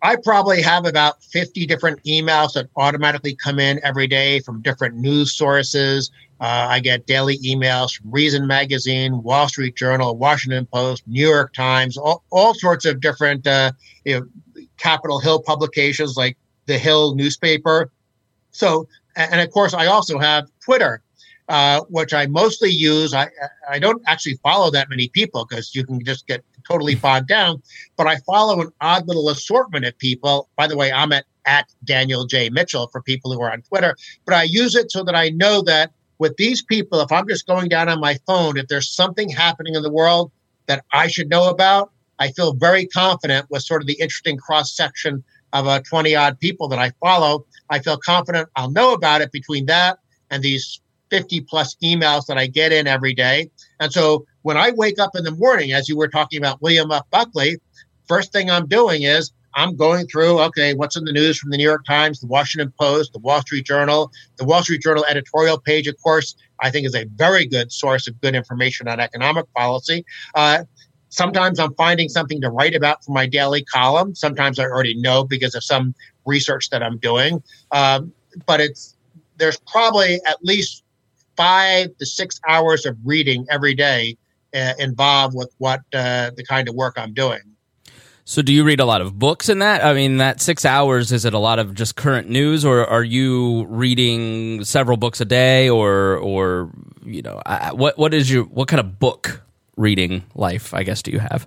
I 0.04 0.16
probably 0.16 0.60
have 0.60 0.84
about 0.84 1.24
50 1.24 1.64
different 1.64 2.04
emails 2.04 2.52
that 2.52 2.68
automatically 2.76 3.34
come 3.34 3.58
in 3.58 3.80
every 3.82 4.06
day 4.06 4.38
from 4.40 4.60
different 4.60 4.96
news 4.96 5.32
sources. 5.32 6.10
Uh, 6.42 6.66
I 6.68 6.80
get 6.80 7.06
daily 7.06 7.38
emails 7.38 7.96
from 7.96 8.10
Reason 8.10 8.46
Magazine, 8.46 9.22
Wall 9.22 9.48
Street 9.48 9.76
Journal, 9.76 10.14
Washington 10.18 10.66
Post, 10.66 11.04
New 11.08 11.26
York 11.26 11.54
Times, 11.54 11.96
all, 11.96 12.22
all 12.30 12.52
sorts 12.52 12.84
of 12.84 13.00
different 13.00 13.46
uh, 13.46 13.72
you 14.04 14.20
know, 14.20 14.64
Capitol 14.76 15.20
Hill 15.20 15.40
publications 15.40 16.18
like 16.18 16.36
the 16.66 16.76
Hill 16.76 17.14
newspaper. 17.14 17.90
So, 18.50 18.86
and 19.16 19.40
of 19.40 19.50
course, 19.52 19.72
I 19.72 19.86
also 19.86 20.18
have 20.18 20.50
Twitter, 20.62 21.00
uh, 21.48 21.80
which 21.88 22.12
I 22.12 22.26
mostly 22.26 22.68
use. 22.70 23.14
I 23.14 23.30
I 23.70 23.78
don't 23.78 24.02
actually 24.06 24.34
follow 24.42 24.70
that 24.70 24.90
many 24.90 25.08
people 25.08 25.46
because 25.48 25.74
you 25.74 25.86
can 25.86 26.04
just 26.04 26.26
get 26.26 26.44
totally 26.68 26.94
bogged 26.94 27.28
down. 27.28 27.62
But 27.96 28.06
I 28.06 28.16
follow 28.18 28.60
an 28.60 28.70
odd 28.80 29.06
little 29.06 29.28
assortment 29.28 29.84
of 29.84 29.96
people. 29.98 30.48
By 30.56 30.66
the 30.66 30.76
way, 30.76 30.92
I'm 30.92 31.12
at 31.12 31.24
at 31.46 31.68
Daniel 31.84 32.26
J 32.26 32.48
Mitchell 32.50 32.88
for 32.88 33.02
people 33.02 33.32
who 33.32 33.40
are 33.42 33.52
on 33.52 33.62
Twitter. 33.62 33.96
But 34.24 34.34
I 34.34 34.44
use 34.44 34.74
it 34.74 34.90
so 34.90 35.04
that 35.04 35.14
I 35.14 35.30
know 35.30 35.62
that 35.62 35.92
with 36.18 36.36
these 36.36 36.62
people, 36.62 37.00
if 37.00 37.12
I'm 37.12 37.28
just 37.28 37.46
going 37.46 37.68
down 37.68 37.88
on 37.88 38.00
my 38.00 38.18
phone, 38.26 38.56
if 38.56 38.68
there's 38.68 38.90
something 38.90 39.28
happening 39.28 39.74
in 39.74 39.82
the 39.82 39.90
world 39.90 40.30
that 40.66 40.84
I 40.92 41.08
should 41.08 41.28
know 41.28 41.50
about, 41.50 41.90
I 42.18 42.30
feel 42.30 42.54
very 42.54 42.86
confident 42.86 43.46
with 43.50 43.62
sort 43.62 43.82
of 43.82 43.86
the 43.86 43.94
interesting 43.94 44.36
cross 44.36 44.74
section 44.74 45.24
of 45.52 45.66
uh, 45.66 45.80
20 45.80 46.14
odd 46.14 46.38
people 46.40 46.68
that 46.68 46.78
I 46.78 46.90
follow. 47.00 47.46
I 47.70 47.80
feel 47.80 47.96
confident 47.96 48.48
I'll 48.56 48.70
know 48.70 48.92
about 48.92 49.20
it 49.20 49.32
between 49.32 49.66
that 49.66 49.98
and 50.30 50.42
these 50.42 50.80
50 51.10 51.40
plus 51.42 51.76
emails 51.82 52.26
that 52.26 52.38
I 52.38 52.46
get 52.46 52.72
in 52.72 52.86
every 52.86 53.14
day. 53.14 53.50
And 53.80 53.92
so 53.92 54.26
when 54.44 54.58
I 54.58 54.72
wake 54.72 54.98
up 54.98 55.16
in 55.16 55.24
the 55.24 55.30
morning, 55.30 55.72
as 55.72 55.88
you 55.88 55.96
were 55.96 56.06
talking 56.06 56.38
about 56.38 56.60
William 56.60 56.92
F. 56.92 57.04
Buckley, 57.10 57.56
first 58.06 58.30
thing 58.30 58.50
I'm 58.50 58.66
doing 58.66 59.02
is 59.02 59.32
I'm 59.54 59.74
going 59.74 60.06
through, 60.06 60.38
okay, 60.40 60.74
what's 60.74 60.98
in 60.98 61.04
the 61.06 61.12
news 61.12 61.38
from 61.38 61.50
the 61.50 61.56
New 61.56 61.64
York 61.64 61.86
Times, 61.86 62.20
the 62.20 62.26
Washington 62.26 62.70
Post, 62.78 63.14
the 63.14 63.20
Wall 63.20 63.40
Street 63.40 63.64
Journal. 63.64 64.12
The 64.36 64.44
Wall 64.44 64.62
Street 64.62 64.82
Journal 64.82 65.06
editorial 65.08 65.58
page, 65.58 65.88
of 65.88 65.96
course, 66.02 66.36
I 66.60 66.70
think 66.70 66.86
is 66.86 66.94
a 66.94 67.06
very 67.14 67.46
good 67.46 67.72
source 67.72 68.06
of 68.06 68.20
good 68.20 68.34
information 68.34 68.86
on 68.86 69.00
economic 69.00 69.50
policy. 69.54 70.04
Uh, 70.34 70.64
sometimes 71.08 71.58
I'm 71.58 71.74
finding 71.76 72.10
something 72.10 72.42
to 72.42 72.50
write 72.50 72.74
about 72.74 73.02
for 73.02 73.12
my 73.12 73.26
daily 73.26 73.64
column. 73.64 74.14
Sometimes 74.14 74.58
I 74.58 74.64
already 74.64 74.94
know 74.94 75.24
because 75.24 75.54
of 75.54 75.64
some 75.64 75.94
research 76.26 76.68
that 76.68 76.82
I'm 76.82 76.98
doing. 76.98 77.42
Um, 77.70 78.12
but 78.44 78.60
it's 78.60 78.94
there's 79.38 79.58
probably 79.60 80.20
at 80.26 80.44
least 80.44 80.82
five 81.34 81.96
to 81.96 82.04
six 82.04 82.42
hours 82.46 82.84
of 82.84 82.98
reading 83.04 83.46
every 83.50 83.74
day 83.74 84.18
uh, 84.54 84.72
involved 84.78 85.34
with 85.36 85.52
what 85.58 85.80
uh, 85.92 86.30
the 86.36 86.44
kind 86.44 86.68
of 86.68 86.74
work 86.74 86.94
I'm 86.96 87.12
doing. 87.12 87.40
So, 88.26 88.40
do 88.40 88.54
you 88.54 88.64
read 88.64 88.80
a 88.80 88.86
lot 88.86 89.02
of 89.02 89.18
books 89.18 89.50
in 89.50 89.58
that? 89.58 89.84
I 89.84 89.92
mean, 89.92 90.16
that 90.16 90.40
six 90.40 90.64
hours 90.64 91.12
is 91.12 91.26
it 91.26 91.34
a 91.34 91.38
lot 91.38 91.58
of 91.58 91.74
just 91.74 91.94
current 91.94 92.30
news, 92.30 92.64
or 92.64 92.86
are 92.86 93.04
you 93.04 93.66
reading 93.66 94.64
several 94.64 94.96
books 94.96 95.20
a 95.20 95.26
day, 95.26 95.68
or 95.68 96.16
or 96.16 96.70
you 97.04 97.20
know, 97.20 97.42
what 97.72 97.98
what 97.98 98.14
is 98.14 98.30
your 98.30 98.44
what 98.44 98.68
kind 98.68 98.80
of 98.80 98.98
book 98.98 99.42
reading 99.76 100.22
life? 100.34 100.72
I 100.72 100.84
guess 100.84 101.02
do 101.02 101.10
you 101.10 101.18
have? 101.18 101.46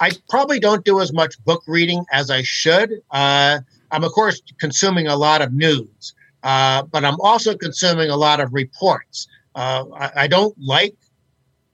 I 0.00 0.12
probably 0.28 0.60
don't 0.60 0.84
do 0.84 1.00
as 1.00 1.12
much 1.12 1.42
book 1.44 1.62
reading 1.66 2.04
as 2.10 2.30
I 2.30 2.42
should. 2.42 3.02
Uh, 3.10 3.60
I'm 3.90 4.04
of 4.04 4.12
course 4.12 4.40
consuming 4.58 5.08
a 5.08 5.16
lot 5.16 5.42
of 5.42 5.52
news, 5.52 6.14
uh, 6.42 6.82
but 6.84 7.04
I'm 7.04 7.20
also 7.20 7.56
consuming 7.56 8.10
a 8.10 8.16
lot 8.16 8.40
of 8.40 8.54
reports. 8.54 9.28
Uh, 9.54 9.84
I, 9.94 10.10
I 10.16 10.26
don't 10.26 10.56
like 10.58 10.94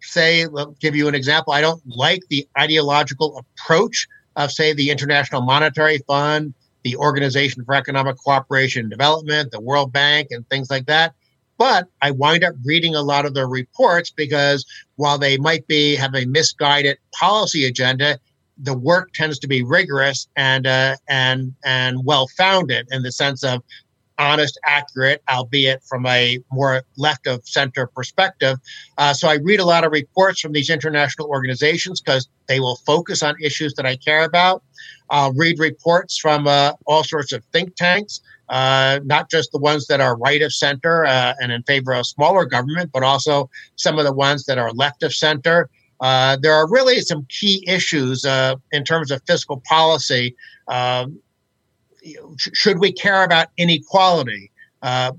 say, 0.00 0.46
give 0.80 0.94
you 0.94 1.08
an 1.08 1.14
example. 1.14 1.52
I 1.52 1.60
don't 1.60 1.82
like 1.86 2.22
the 2.28 2.46
ideological 2.58 3.38
approach 3.38 4.06
of, 4.36 4.52
say, 4.52 4.72
the 4.72 4.90
International 4.90 5.42
Monetary 5.42 5.98
Fund, 6.06 6.54
the 6.84 6.96
Organization 6.96 7.64
for 7.64 7.74
Economic 7.74 8.16
Cooperation 8.16 8.82
and 8.82 8.90
Development, 8.90 9.50
the 9.50 9.60
World 9.60 9.92
Bank, 9.92 10.28
and 10.30 10.48
things 10.48 10.70
like 10.70 10.86
that. 10.86 11.14
But 11.58 11.88
I 12.02 12.12
wind 12.12 12.44
up 12.44 12.54
reading 12.64 12.94
a 12.94 13.02
lot 13.02 13.26
of 13.26 13.34
their 13.34 13.48
reports 13.48 14.10
because 14.10 14.64
while 14.94 15.18
they 15.18 15.36
might 15.38 15.66
be 15.66 15.96
have 15.96 16.14
a 16.14 16.24
misguided 16.24 16.98
policy 17.12 17.66
agenda, 17.66 18.18
the 18.58 18.76
work 18.76 19.12
tends 19.12 19.38
to 19.40 19.48
be 19.48 19.62
rigorous 19.62 20.28
and 20.36 20.66
uh, 20.66 20.96
and 21.08 21.54
and 21.64 22.04
well 22.04 22.28
founded 22.36 22.86
in 22.90 23.02
the 23.02 23.12
sense 23.12 23.42
of 23.42 23.62
honest, 24.18 24.58
accurate, 24.64 25.22
albeit 25.28 25.82
from 25.84 26.06
a 26.06 26.38
more 26.52 26.82
left 26.96 27.26
of 27.26 27.46
center 27.46 27.86
perspective. 27.86 28.58
Uh, 28.98 29.12
so 29.12 29.28
I 29.28 29.34
read 29.34 29.60
a 29.60 29.64
lot 29.64 29.84
of 29.84 29.92
reports 29.92 30.40
from 30.40 30.52
these 30.52 30.70
international 30.70 31.28
organizations 31.28 32.00
because 32.00 32.28
they 32.48 32.60
will 32.60 32.76
focus 32.86 33.22
on 33.22 33.36
issues 33.40 33.74
that 33.74 33.86
I 33.86 33.96
care 33.96 34.24
about. 34.24 34.62
I'll 35.10 35.32
read 35.32 35.58
reports 35.58 36.18
from 36.18 36.46
uh, 36.46 36.72
all 36.86 37.04
sorts 37.04 37.32
of 37.32 37.44
think 37.52 37.76
tanks. 37.76 38.20
Uh, 38.48 38.98
not 39.04 39.30
just 39.30 39.52
the 39.52 39.58
ones 39.58 39.86
that 39.88 40.00
are 40.00 40.16
right 40.16 40.40
of 40.40 40.52
center 40.54 41.04
uh, 41.04 41.34
and 41.38 41.52
in 41.52 41.62
favor 41.64 41.92
of 41.92 42.06
smaller 42.06 42.46
government, 42.46 42.90
but 42.94 43.02
also 43.02 43.50
some 43.76 43.98
of 43.98 44.06
the 44.06 44.12
ones 44.12 44.46
that 44.46 44.56
are 44.56 44.72
left 44.72 45.02
of 45.02 45.12
center. 45.12 45.68
Uh, 46.00 46.36
there 46.40 46.54
are 46.54 46.68
really 46.70 47.00
some 47.00 47.26
key 47.28 47.62
issues 47.66 48.24
uh, 48.24 48.54
in 48.72 48.84
terms 48.84 49.10
of 49.10 49.20
fiscal 49.26 49.62
policy 49.68 50.34
um, 50.68 51.18
should 52.38 52.78
we 52.78 52.92
care 52.92 53.24
about 53.24 53.48
inequality? 53.56 54.50
Uh, 54.82 55.12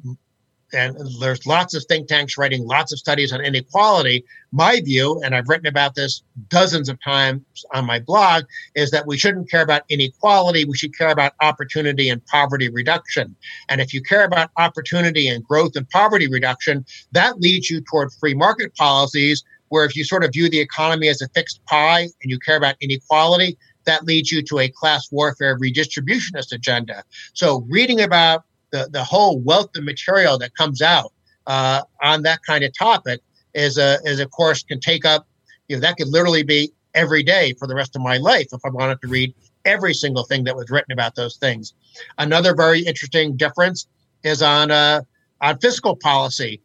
and 0.73 0.95
there's 1.19 1.45
lots 1.47 1.73
of 1.73 1.83
think 1.85 2.07
tanks 2.07 2.37
writing 2.37 2.65
lots 2.65 2.91
of 2.91 2.99
studies 2.99 3.33
on 3.33 3.41
inequality. 3.41 4.23
My 4.51 4.81
view, 4.81 5.19
and 5.23 5.35
I've 5.35 5.49
written 5.49 5.67
about 5.67 5.95
this 5.95 6.21
dozens 6.47 6.89
of 6.89 7.01
times 7.03 7.41
on 7.73 7.85
my 7.85 7.99
blog, 7.99 8.43
is 8.75 8.91
that 8.91 9.07
we 9.07 9.17
shouldn't 9.17 9.49
care 9.49 9.63
about 9.63 9.83
inequality. 9.89 10.65
We 10.65 10.77
should 10.77 10.95
care 10.97 11.09
about 11.09 11.33
opportunity 11.41 12.09
and 12.09 12.23
poverty 12.27 12.69
reduction. 12.69 13.35
And 13.69 13.81
if 13.81 13.93
you 13.93 14.01
care 14.01 14.23
about 14.23 14.51
opportunity 14.57 15.27
and 15.27 15.43
growth 15.43 15.75
and 15.75 15.89
poverty 15.89 16.27
reduction, 16.27 16.85
that 17.13 17.39
leads 17.39 17.69
you 17.69 17.81
toward 17.81 18.11
free 18.13 18.35
market 18.35 18.75
policies. 18.75 19.43
Where 19.69 19.85
if 19.85 19.95
you 19.95 20.03
sort 20.03 20.23
of 20.23 20.31
view 20.31 20.49
the 20.49 20.59
economy 20.59 21.09
as 21.09 21.21
a 21.21 21.27
fixed 21.29 21.63
pie 21.65 22.01
and 22.01 22.31
you 22.31 22.39
care 22.39 22.57
about 22.57 22.75
inequality, 22.81 23.55
that 23.85 24.03
leads 24.03 24.31
you 24.31 24.41
to 24.43 24.59
a 24.59 24.69
class 24.69 25.11
warfare 25.11 25.57
redistributionist 25.57 26.51
agenda. 26.51 27.03
So 27.33 27.65
reading 27.69 28.01
about 28.01 28.43
the, 28.71 28.87
the 28.91 29.03
whole 29.03 29.39
wealth 29.39 29.75
of 29.75 29.83
material 29.83 30.37
that 30.39 30.55
comes 30.55 30.81
out 30.81 31.11
uh, 31.47 31.81
on 32.03 32.21
that 32.23 32.39
kind 32.45 32.63
of 32.63 32.77
topic 32.77 33.21
is 33.55 33.77
a 33.77 33.97
is 34.05 34.19
of 34.19 34.29
course 34.29 34.61
can 34.61 34.79
take 34.79 35.05
up 35.05 35.25
you 35.67 35.75
know 35.75 35.79
that 35.79 35.97
could 35.97 36.07
literally 36.07 36.43
be 36.43 36.71
every 36.93 37.23
day 37.23 37.53
for 37.53 37.67
the 37.67 37.73
rest 37.73 37.95
of 37.95 38.01
my 38.01 38.17
life 38.17 38.47
if 38.53 38.59
I 38.63 38.69
wanted 38.69 39.01
to 39.01 39.07
read 39.07 39.33
every 39.65 39.93
single 39.93 40.23
thing 40.23 40.43
that 40.43 40.55
was 40.55 40.69
written 40.69 40.91
about 40.91 41.15
those 41.15 41.37
things. 41.37 41.73
Another 42.17 42.55
very 42.55 42.81
interesting 42.81 43.35
difference 43.35 43.87
is 44.23 44.41
on 44.41 44.71
uh, 44.71 45.01
on 45.41 45.57
fiscal 45.59 45.95
policy. 45.95 46.61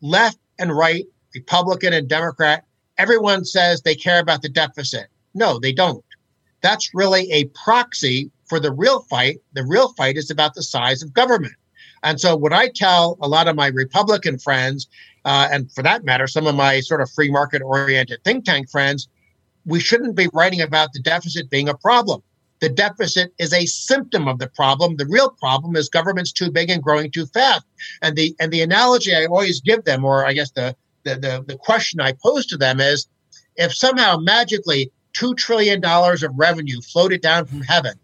Left 0.00 0.38
and 0.58 0.76
right, 0.76 1.04
Republican 1.34 1.92
and 1.92 2.08
Democrat, 2.08 2.64
everyone 2.98 3.44
says 3.44 3.82
they 3.82 3.94
care 3.94 4.20
about 4.20 4.42
the 4.42 4.48
deficit. 4.48 5.06
No, 5.34 5.58
they 5.58 5.72
don't 5.72 6.04
that's 6.64 6.94
really 6.94 7.30
a 7.30 7.44
proxy 7.48 8.30
for 8.46 8.58
the 8.58 8.72
real 8.72 9.02
fight. 9.02 9.38
The 9.52 9.64
real 9.64 9.92
fight 9.92 10.16
is 10.16 10.30
about 10.30 10.54
the 10.54 10.62
size 10.62 11.02
of 11.02 11.12
government. 11.12 11.52
And 12.02 12.18
so, 12.18 12.34
what 12.34 12.54
I 12.54 12.68
tell 12.68 13.18
a 13.20 13.28
lot 13.28 13.48
of 13.48 13.54
my 13.54 13.66
Republican 13.66 14.38
friends, 14.38 14.88
uh, 15.26 15.48
and 15.52 15.70
for 15.72 15.82
that 15.82 16.04
matter, 16.04 16.26
some 16.26 16.46
of 16.46 16.54
my 16.54 16.80
sort 16.80 17.02
of 17.02 17.10
free 17.10 17.30
market 17.30 17.60
oriented 17.60 18.24
think 18.24 18.46
tank 18.46 18.70
friends, 18.70 19.08
we 19.66 19.78
shouldn't 19.78 20.16
be 20.16 20.28
writing 20.32 20.62
about 20.62 20.94
the 20.94 21.00
deficit 21.00 21.50
being 21.50 21.68
a 21.68 21.76
problem. 21.76 22.22
The 22.60 22.70
deficit 22.70 23.34
is 23.38 23.52
a 23.52 23.66
symptom 23.66 24.26
of 24.26 24.38
the 24.38 24.48
problem. 24.48 24.96
The 24.96 25.06
real 25.06 25.30
problem 25.30 25.76
is 25.76 25.90
government's 25.90 26.32
too 26.32 26.50
big 26.50 26.70
and 26.70 26.82
growing 26.82 27.10
too 27.10 27.26
fast. 27.26 27.66
And 28.00 28.16
the 28.16 28.34
and 28.40 28.50
the 28.50 28.62
analogy 28.62 29.14
I 29.14 29.26
always 29.26 29.60
give 29.60 29.84
them, 29.84 30.02
or 30.02 30.24
I 30.24 30.32
guess 30.32 30.50
the 30.52 30.74
the 31.02 31.16
the, 31.16 31.44
the 31.46 31.58
question 31.58 32.00
I 32.00 32.12
pose 32.12 32.46
to 32.46 32.56
them 32.56 32.80
is, 32.80 33.06
If 33.56 33.74
somehow 33.74 34.16
magically 34.16 34.90
$2 35.14 35.36
trillion 35.36 35.84
of 35.84 36.38
revenue 36.38 36.80
floated 36.80 37.20
down 37.20 37.46
from 37.46 37.62
heaven, 37.62 37.94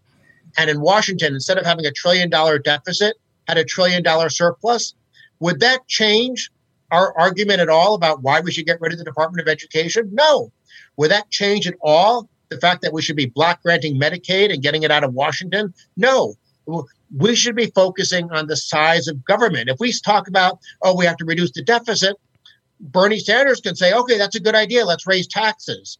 and 0.57 0.69
in 0.69 0.81
Washington, 0.81 1.33
instead 1.33 1.57
of 1.57 1.65
having 1.65 1.85
a 1.85 1.91
trillion 1.91 2.29
dollar 2.29 2.59
deficit, 2.59 3.17
had 3.47 3.57
a 3.57 3.63
trillion 3.63 4.03
dollar 4.03 4.29
surplus, 4.29 4.93
would 5.39 5.59
that 5.59 5.87
change 5.87 6.49
our 6.91 7.17
argument 7.17 7.61
at 7.61 7.69
all 7.69 7.95
about 7.95 8.21
why 8.21 8.41
we 8.41 8.51
should 8.51 8.65
get 8.65 8.79
rid 8.81 8.91
of 8.91 8.99
the 8.99 9.05
Department 9.05 9.41
of 9.41 9.51
Education? 9.51 10.09
No. 10.11 10.51
Would 10.97 11.11
that 11.11 11.29
change 11.31 11.67
at 11.67 11.75
all 11.81 12.29
the 12.49 12.59
fact 12.59 12.81
that 12.81 12.93
we 12.93 13.01
should 13.01 13.15
be 13.15 13.27
block 13.27 13.63
granting 13.63 13.99
Medicaid 13.99 14.53
and 14.53 14.61
getting 14.61 14.83
it 14.83 14.91
out 14.91 15.03
of 15.03 15.13
Washington? 15.13 15.73
No. 15.95 16.35
We 17.17 17.35
should 17.35 17.55
be 17.55 17.67
focusing 17.67 18.31
on 18.31 18.47
the 18.47 18.57
size 18.57 19.07
of 19.07 19.23
government. 19.25 19.69
If 19.69 19.79
we 19.79 19.93
talk 19.93 20.27
about, 20.27 20.59
oh, 20.81 20.95
we 20.95 21.05
have 21.05 21.17
to 21.17 21.25
reduce 21.25 21.51
the 21.51 21.63
deficit, 21.63 22.15
Bernie 22.79 23.19
Sanders 23.19 23.61
can 23.61 23.75
say, 23.75 23.93
okay, 23.93 24.17
that's 24.17 24.35
a 24.35 24.39
good 24.39 24.55
idea. 24.55 24.85
Let's 24.85 25.07
raise 25.07 25.27
taxes. 25.27 25.97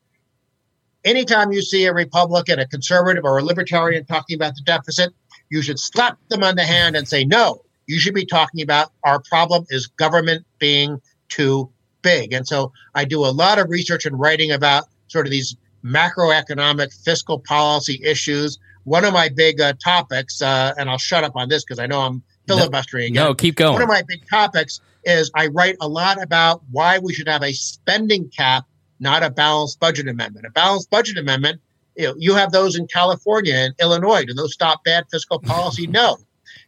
Anytime 1.04 1.52
you 1.52 1.62
see 1.62 1.86
a 1.86 1.93
Republican, 1.93 2.60
a 2.60 2.68
conservative, 2.68 3.24
or 3.24 3.39
a 3.39 3.43
libertarian 3.43 4.06
talking 4.06 4.36
about 4.36 4.56
the 4.56 4.62
deficit, 4.62 5.14
you 5.49 5.62
should 5.62 5.80
slap 5.80 6.18
them 6.30 6.43
on 6.43 6.56
the 6.56 6.64
hand 6.64 6.95
and 6.95 7.08
say, 7.08 7.26
no, 7.26 7.64
you 7.88 7.99
should 7.99 8.14
be 8.14 8.26
talking 8.26 8.62
about 8.62 8.91
our 9.04 9.20
problem 9.22 9.66
is 9.70 9.88
government 9.88 10.45
being 10.60 11.02
too 11.30 11.70
big. 12.02 12.34
And 12.34 12.47
so 12.47 12.72
I 12.95 13.06
do 13.06 13.26
a 13.26 13.32
lot 13.32 13.60
of 13.60 13.70
research 13.70 14.06
and 14.06 14.20
writing 14.20 14.52
about 14.52 14.86
sort 15.08 15.26
of 15.26 15.32
these 15.32 15.56
macroeconomic 15.84 16.93
fiscal 17.04 17.39
policy 17.39 17.99
issues. 18.04 18.60
One 18.84 19.06
of 19.06 19.14
my 19.14 19.30
big 19.30 19.60
uh, 19.60 19.74
topics, 19.84 20.41
uh, 20.41 20.74
and 20.78 20.89
I'll 20.89 20.97
shut 20.97 21.24
up 21.24 21.36
on 21.36 21.49
this 21.49 21.64
because 21.64 21.80
I 21.80 21.88
know 21.88 22.02
I'm 22.02 22.24
filibustering 22.47 23.14
no, 23.14 23.22
again. 23.22 23.30
No, 23.30 23.36
keep 23.36 23.56
going. 23.56 23.74
One 23.74 23.82
of 23.84 23.88
my 23.88 24.04
big 24.08 24.28
topics 24.30 24.82
is 25.04 25.32
I 25.36 25.47
write 25.47 25.78
a 25.82 25.88
lot 25.88 26.22
about 26.22 26.62
why 26.72 26.99
we 26.99 27.14
should 27.14 27.28
have 27.28 27.43
a 27.43 27.54
spending 27.54 28.30
cap, 28.30 28.66
not 29.02 29.24
a 29.24 29.30
balanced 29.30 29.80
budget 29.80 30.08
amendment. 30.08 30.45
A 30.45 30.52
balanced 30.52 30.89
budget 30.89 31.18
amendment, 31.18 31.60
you 31.97 32.08
know, 32.08 32.14
you 32.18 32.36
have 32.36 32.52
those 32.52 32.78
in 32.78 32.88
California 32.88 33.56
and 33.56 33.74
Illinois. 33.82 34.24
Do 34.24 34.34
those 34.34 34.54
stop 34.54 34.84
bad 34.84 35.06
fiscal 35.12 35.39
policy? 35.54 35.88
no. 35.88 36.18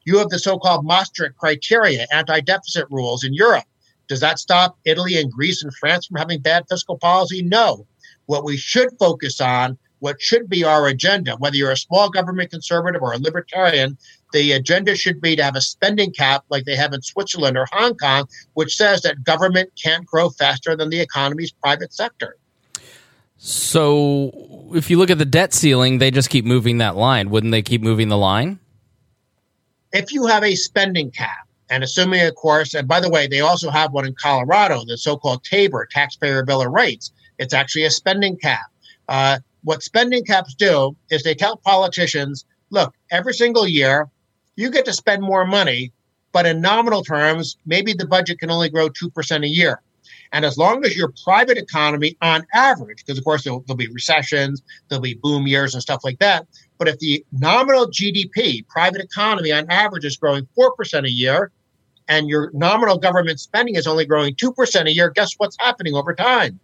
You 0.05 0.17
have 0.17 0.29
the 0.29 0.39
so-called 0.39 0.85
Maastricht 0.85 1.37
criteria, 1.37 2.05
anti-deficit 2.11 2.87
rules 2.89 3.23
in 3.23 3.33
Europe. 3.33 3.63
Does 4.07 4.19
that 4.19 4.39
stop 4.39 4.77
Italy 4.83 5.17
and 5.17 5.31
Greece 5.31 5.63
and 5.63 5.73
France 5.75 6.07
from 6.07 6.17
having 6.17 6.39
bad 6.41 6.65
fiscal 6.69 6.97
policy? 6.97 7.41
No. 7.41 7.87
What 8.25 8.43
we 8.43 8.57
should 8.57 8.89
focus 8.99 9.39
on, 9.39 9.77
what 9.99 10.21
should 10.21 10.49
be 10.49 10.63
our 10.63 10.87
agenda, 10.87 11.35
whether 11.37 11.55
you're 11.55 11.71
a 11.71 11.77
small 11.77 12.09
government 12.09 12.51
conservative 12.51 13.01
or 13.01 13.13
a 13.13 13.17
libertarian, 13.17 13.97
the 14.33 14.51
agenda 14.51 14.95
should 14.95 15.21
be 15.21 15.35
to 15.37 15.43
have 15.43 15.55
a 15.55 15.61
spending 15.61 16.11
cap 16.11 16.43
like 16.49 16.65
they 16.65 16.75
have 16.75 16.91
in 16.91 17.01
Switzerland 17.01 17.57
or 17.57 17.65
Hong 17.71 17.95
Kong, 17.95 18.27
which 18.53 18.75
says 18.75 19.01
that 19.03 19.23
government 19.23 19.71
can't 19.81 20.05
grow 20.05 20.29
faster 20.29 20.75
than 20.75 20.89
the 20.89 20.99
economy's 20.99 21.51
private 21.51 21.93
sector. 21.93 22.35
So, 23.37 24.71
if 24.73 24.89
you 24.89 24.97
look 24.97 25.09
at 25.09 25.17
the 25.17 25.25
debt 25.25 25.53
ceiling, 25.53 25.97
they 25.97 26.11
just 26.11 26.29
keep 26.29 26.45
moving 26.45 26.77
that 26.79 26.95
line. 26.95 27.29
Wouldn't 27.29 27.51
they 27.51 27.61
keep 27.61 27.81
moving 27.81 28.09
the 28.09 28.17
line? 28.17 28.59
If 29.91 30.11
you 30.11 30.25
have 30.27 30.43
a 30.43 30.55
spending 30.55 31.11
cap, 31.11 31.47
and 31.69 31.83
assuming, 31.83 32.21
of 32.21 32.35
course, 32.35 32.73
and 32.73 32.87
by 32.87 32.99
the 32.99 33.09
way, 33.09 33.27
they 33.27 33.39
also 33.39 33.69
have 33.69 33.93
one 33.93 34.05
in 34.05 34.15
Colorado, 34.21 34.83
the 34.85 34.97
so 34.97 35.17
called 35.17 35.43
TABOR, 35.43 35.87
Taxpayer 35.89 36.45
Bill 36.45 36.61
of 36.61 36.71
Rights. 36.71 37.11
It's 37.39 37.53
actually 37.53 37.83
a 37.83 37.91
spending 37.91 38.37
cap. 38.37 38.65
Uh, 39.09 39.39
what 39.63 39.83
spending 39.83 40.23
caps 40.23 40.53
do 40.53 40.95
is 41.09 41.23
they 41.23 41.35
tell 41.35 41.57
politicians, 41.57 42.45
look, 42.69 42.93
every 43.11 43.33
single 43.33 43.67
year, 43.67 44.09
you 44.55 44.69
get 44.69 44.85
to 44.85 44.93
spend 44.93 45.21
more 45.21 45.45
money, 45.45 45.91
but 46.31 46.45
in 46.45 46.61
nominal 46.61 47.03
terms, 47.03 47.57
maybe 47.65 47.93
the 47.93 48.07
budget 48.07 48.39
can 48.39 48.51
only 48.51 48.69
grow 48.69 48.89
2% 48.89 49.43
a 49.43 49.47
year. 49.47 49.81
And 50.31 50.45
as 50.45 50.57
long 50.57 50.83
as 50.83 50.97
your 50.97 51.13
private 51.23 51.57
economy, 51.57 52.17
on 52.21 52.43
average, 52.53 53.05
because 53.05 53.19
of 53.19 53.23
course 53.23 53.43
there'll, 53.43 53.63
there'll, 53.67 53.77
be 53.77 53.87
recessions, 53.87 54.63
there'll 54.89 55.01
be 55.01 55.13
boom 55.13 55.45
years 55.45 55.75
and 55.75 55.81
stuff 55.81 56.01
like 56.03 56.19
that. 56.19 56.47
But 56.79 56.87
if 56.87 56.97
the 56.99 57.23
nominal 57.31 57.87
GDP, 57.87 58.67
private 58.67 59.01
economy, 59.01 59.51
on 59.51 59.69
average 59.69 60.05
is 60.05 60.17
growing 60.17 60.47
4% 60.57 61.05
a 61.05 61.11
year, 61.11 61.51
and 62.07 62.27
your 62.27 62.51
nominal 62.53 62.97
government 62.97 63.39
spending 63.39 63.75
is 63.75 63.87
only 63.87 64.05
growing 64.05 64.35
2% 64.35 64.85
a 64.85 64.91
year, 64.91 65.11
guess 65.11 65.33
what's 65.37 65.55
happening 65.59 65.93
over 65.93 66.13
time? 66.13 66.59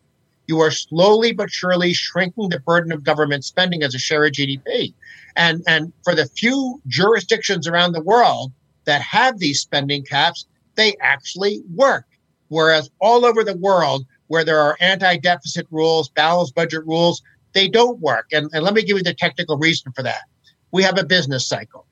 You 0.49 0.61
are 0.61 0.71
slowly 0.71 1.31
but 1.31 1.51
surely 1.51 1.93
shrinking 1.93 2.49
the 2.49 2.59
burden 2.59 2.91
of 2.91 3.03
government 3.03 3.45
spending 3.45 3.83
as 3.83 3.93
a 3.93 3.99
share 3.99 4.25
of 4.25 4.31
GDP. 4.31 4.95
And, 5.35 5.61
and 5.67 5.93
for 6.03 6.15
the 6.15 6.25
few 6.25 6.81
jurisdictions 6.87 7.67
around 7.67 7.91
the 7.91 8.01
world 8.01 8.51
that 8.85 8.99
have 9.03 9.37
these 9.37 9.61
spending 9.61 10.03
caps, 10.03 10.47
they 10.73 10.95
actually 11.01 11.61
work. 11.75 12.07
Whereas 12.47 12.89
all 12.99 13.25
over 13.25 13.43
the 13.43 13.57
world, 13.57 14.07
where 14.25 14.43
there 14.43 14.59
are 14.59 14.75
anti 14.79 15.17
deficit 15.17 15.67
rules, 15.69 16.09
balanced 16.09 16.55
budget 16.55 16.83
rules, 16.83 17.21
they 17.53 17.67
don't 17.69 17.99
work. 17.99 18.25
And, 18.31 18.49
and 18.51 18.63
let 18.63 18.73
me 18.73 18.81
give 18.81 18.97
you 18.97 19.03
the 19.03 19.13
technical 19.13 19.55
reason 19.55 19.91
for 19.91 20.01
that. 20.01 20.23
We 20.71 20.81
have 20.81 20.97
a 20.97 21.05
business 21.05 21.47
cycle, 21.47 21.85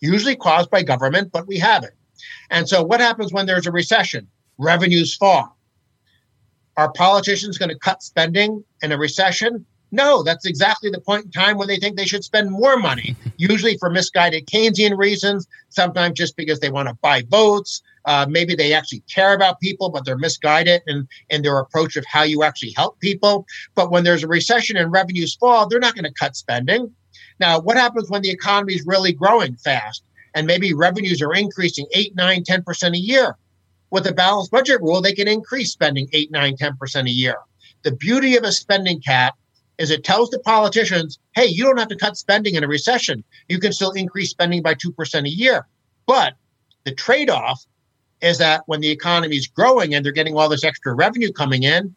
usually 0.00 0.34
caused 0.34 0.70
by 0.70 0.82
government, 0.82 1.30
but 1.30 1.46
we 1.46 1.56
have 1.60 1.84
it. 1.84 1.94
And 2.50 2.68
so, 2.68 2.82
what 2.82 3.00
happens 3.00 3.32
when 3.32 3.46
there's 3.46 3.68
a 3.68 3.72
recession? 3.72 4.26
Revenues 4.58 5.14
fall. 5.14 5.56
Are 6.76 6.92
politicians 6.92 7.58
going 7.58 7.68
to 7.68 7.78
cut 7.78 8.02
spending 8.02 8.64
in 8.82 8.92
a 8.92 8.98
recession? 8.98 9.66
No, 9.94 10.22
that's 10.22 10.46
exactly 10.46 10.88
the 10.88 11.00
point 11.00 11.26
in 11.26 11.30
time 11.30 11.58
when 11.58 11.68
they 11.68 11.76
think 11.76 11.96
they 11.96 12.06
should 12.06 12.24
spend 12.24 12.50
more 12.50 12.78
money, 12.78 13.14
usually 13.36 13.76
for 13.76 13.90
misguided 13.90 14.46
Keynesian 14.46 14.96
reasons, 14.96 15.46
sometimes 15.68 16.18
just 16.18 16.34
because 16.34 16.60
they 16.60 16.70
want 16.70 16.88
to 16.88 16.94
buy 17.02 17.22
votes. 17.28 17.82
Uh, 18.06 18.26
maybe 18.28 18.54
they 18.54 18.72
actually 18.72 19.02
care 19.12 19.34
about 19.34 19.60
people, 19.60 19.90
but 19.90 20.04
they're 20.04 20.18
misguided 20.18 20.82
in, 20.86 21.06
in 21.28 21.42
their 21.42 21.58
approach 21.58 21.94
of 21.96 22.04
how 22.06 22.22
you 22.22 22.42
actually 22.42 22.72
help 22.74 22.98
people. 23.00 23.46
But 23.74 23.90
when 23.90 24.02
there's 24.02 24.24
a 24.24 24.28
recession 24.28 24.76
and 24.76 24.90
revenues 24.90 25.36
fall, 25.36 25.68
they're 25.68 25.78
not 25.78 25.94
going 25.94 26.04
to 26.04 26.14
cut 26.14 26.34
spending. 26.34 26.92
Now, 27.38 27.60
what 27.60 27.76
happens 27.76 28.10
when 28.10 28.22
the 28.22 28.30
economy 28.30 28.74
is 28.74 28.84
really 28.86 29.12
growing 29.12 29.56
fast 29.56 30.02
and 30.34 30.46
maybe 30.46 30.72
revenues 30.72 31.20
are 31.20 31.34
increasing 31.34 31.86
8, 31.92 32.16
9, 32.16 32.44
10% 32.44 32.94
a 32.94 32.98
year? 32.98 33.36
With 33.92 34.06
a 34.06 34.12
balanced 34.12 34.50
budget 34.50 34.80
rule, 34.80 35.02
they 35.02 35.12
can 35.12 35.28
increase 35.28 35.70
spending 35.70 36.08
8, 36.14 36.30
9, 36.30 36.56
10% 36.56 37.06
a 37.06 37.10
year. 37.10 37.36
The 37.82 37.92
beauty 37.92 38.36
of 38.38 38.42
a 38.42 38.50
spending 38.50 39.02
cap 39.02 39.34
is 39.76 39.90
it 39.90 40.02
tells 40.02 40.30
the 40.30 40.38
politicians, 40.38 41.18
hey, 41.34 41.44
you 41.44 41.64
don't 41.64 41.78
have 41.78 41.88
to 41.88 41.96
cut 41.96 42.16
spending 42.16 42.54
in 42.54 42.64
a 42.64 42.68
recession. 42.68 43.22
You 43.50 43.58
can 43.58 43.70
still 43.70 43.90
increase 43.90 44.30
spending 44.30 44.62
by 44.62 44.74
2% 44.74 45.26
a 45.26 45.28
year. 45.28 45.66
But 46.06 46.34
the 46.84 46.94
trade 46.94 47.28
off 47.28 47.66
is 48.22 48.38
that 48.38 48.62
when 48.64 48.80
the 48.80 48.88
economy 48.88 49.36
is 49.36 49.46
growing 49.46 49.94
and 49.94 50.02
they're 50.02 50.12
getting 50.12 50.38
all 50.38 50.48
this 50.48 50.64
extra 50.64 50.94
revenue 50.94 51.30
coming 51.30 51.62
in, 51.62 51.94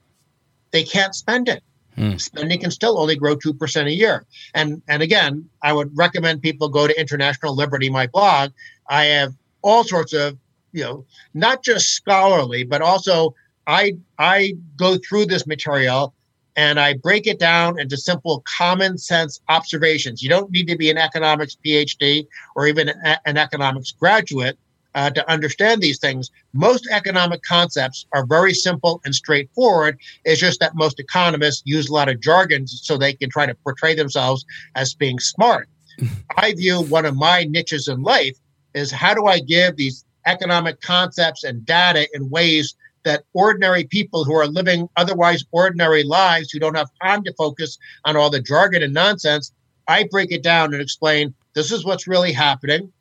they 0.71 0.83
can't 0.83 1.15
spend 1.15 1.47
it. 1.47 1.63
Hmm. 1.95 2.17
Spending 2.17 2.59
can 2.59 2.71
still 2.71 2.99
only 2.99 3.15
grow 3.15 3.37
2% 3.37 3.85
a 3.85 3.93
year. 3.93 4.25
And, 4.53 4.81
and 4.89 5.01
again, 5.01 5.47
I 5.61 5.71
would 5.71 5.97
recommend 5.97 6.41
people 6.41 6.67
go 6.67 6.87
to 6.87 6.99
International 6.99 7.55
Liberty, 7.55 7.89
my 7.89 8.07
blog. 8.07 8.51
I 8.89 9.05
have 9.05 9.33
all 9.61 9.85
sorts 9.85 10.11
of, 10.11 10.37
you 10.75 10.83
know, 10.83 11.05
not 11.33 11.63
just 11.63 11.91
scholarly, 11.91 12.65
but 12.65 12.81
also 12.81 13.33
I, 13.65 13.93
I 14.19 14.57
go 14.75 14.97
through 14.97 15.27
this 15.27 15.47
material 15.47 16.13
and 16.57 16.79
I 16.79 16.95
break 16.95 17.27
it 17.27 17.39
down 17.39 17.79
into 17.79 17.95
simple 17.95 18.43
common 18.45 18.97
sense 18.97 19.39
observations. 19.47 20.21
You 20.21 20.29
don't 20.29 20.51
need 20.51 20.67
to 20.67 20.75
be 20.75 20.89
an 20.89 20.97
economics 20.97 21.57
PhD 21.65 22.27
or 22.55 22.67
even 22.67 22.89
an 23.25 23.37
economics 23.37 23.91
graduate 23.91 24.57
uh, 24.95 25.09
to 25.11 25.29
understand 25.31 25.81
these 25.81 25.99
things. 25.99 26.29
Most 26.53 26.87
economic 26.91 27.41
concepts 27.43 28.05
are 28.13 28.25
very 28.25 28.53
simple 28.53 29.01
and 29.05 29.15
straightforward. 29.15 29.97
It's 30.25 30.41
just 30.41 30.59
that 30.59 30.75
most 30.75 30.99
economists 30.99 31.63
use 31.65 31.89
a 31.89 31.93
lot 31.93 32.09
of 32.09 32.19
jargon 32.19 32.67
so 32.67 32.97
they 32.97 33.13
can 33.13 33.29
try 33.29 33.45
to 33.45 33.55
portray 33.55 33.95
themselves 33.95 34.45
as 34.75 34.93
being 34.93 35.19
smart. 35.19 35.69
I 36.37 36.53
view 36.53 36.81
one 36.81 37.05
of 37.05 37.15
my 37.15 37.45
niches 37.45 37.87
in 37.87 38.03
life 38.03 38.37
is 38.75 38.91
how 38.91 39.13
do 39.13 39.25
I 39.25 39.39
give 39.39 39.77
these 39.77 40.04
economic 40.25 40.81
concepts 40.81 41.43
and 41.43 41.65
data 41.65 42.07
in 42.13 42.29
ways 42.29 42.75
that 43.03 43.23
ordinary 43.33 43.83
people 43.85 44.23
who 44.23 44.33
are 44.33 44.47
living 44.47 44.89
otherwise 44.97 45.45
ordinary 45.51 46.03
lives, 46.03 46.51
who 46.51 46.59
don't 46.59 46.75
have 46.75 46.89
time 47.03 47.23
to 47.23 47.33
focus 47.33 47.77
on 48.03 48.17
all 48.17 48.29
the 48.29 48.41
jargon 48.41 48.83
and 48.83 48.93
nonsense, 48.93 49.53
I 49.87 50.07
break 50.09 50.31
it 50.31 50.43
down 50.43 50.73
and 50.73 50.81
explain 50.81 51.33
this 51.53 51.71
is 51.71 51.85
what's 51.85 52.07
really 52.07 52.33
happening. 52.33 52.91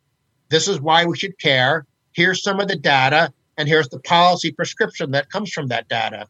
This 0.49 0.67
is 0.67 0.79
why 0.79 1.05
we 1.05 1.17
should 1.17 1.37
care. 1.39 1.85
Here's 2.13 2.43
some 2.43 2.59
of 2.59 2.67
the 2.67 2.75
data, 2.75 3.33
and 3.57 3.67
here's 3.67 3.89
the 3.89 3.99
policy 3.99 4.51
prescription 4.51 5.11
that 5.11 5.31
comes 5.31 5.51
from 5.51 5.67
that 5.67 5.87
data. 5.89 6.27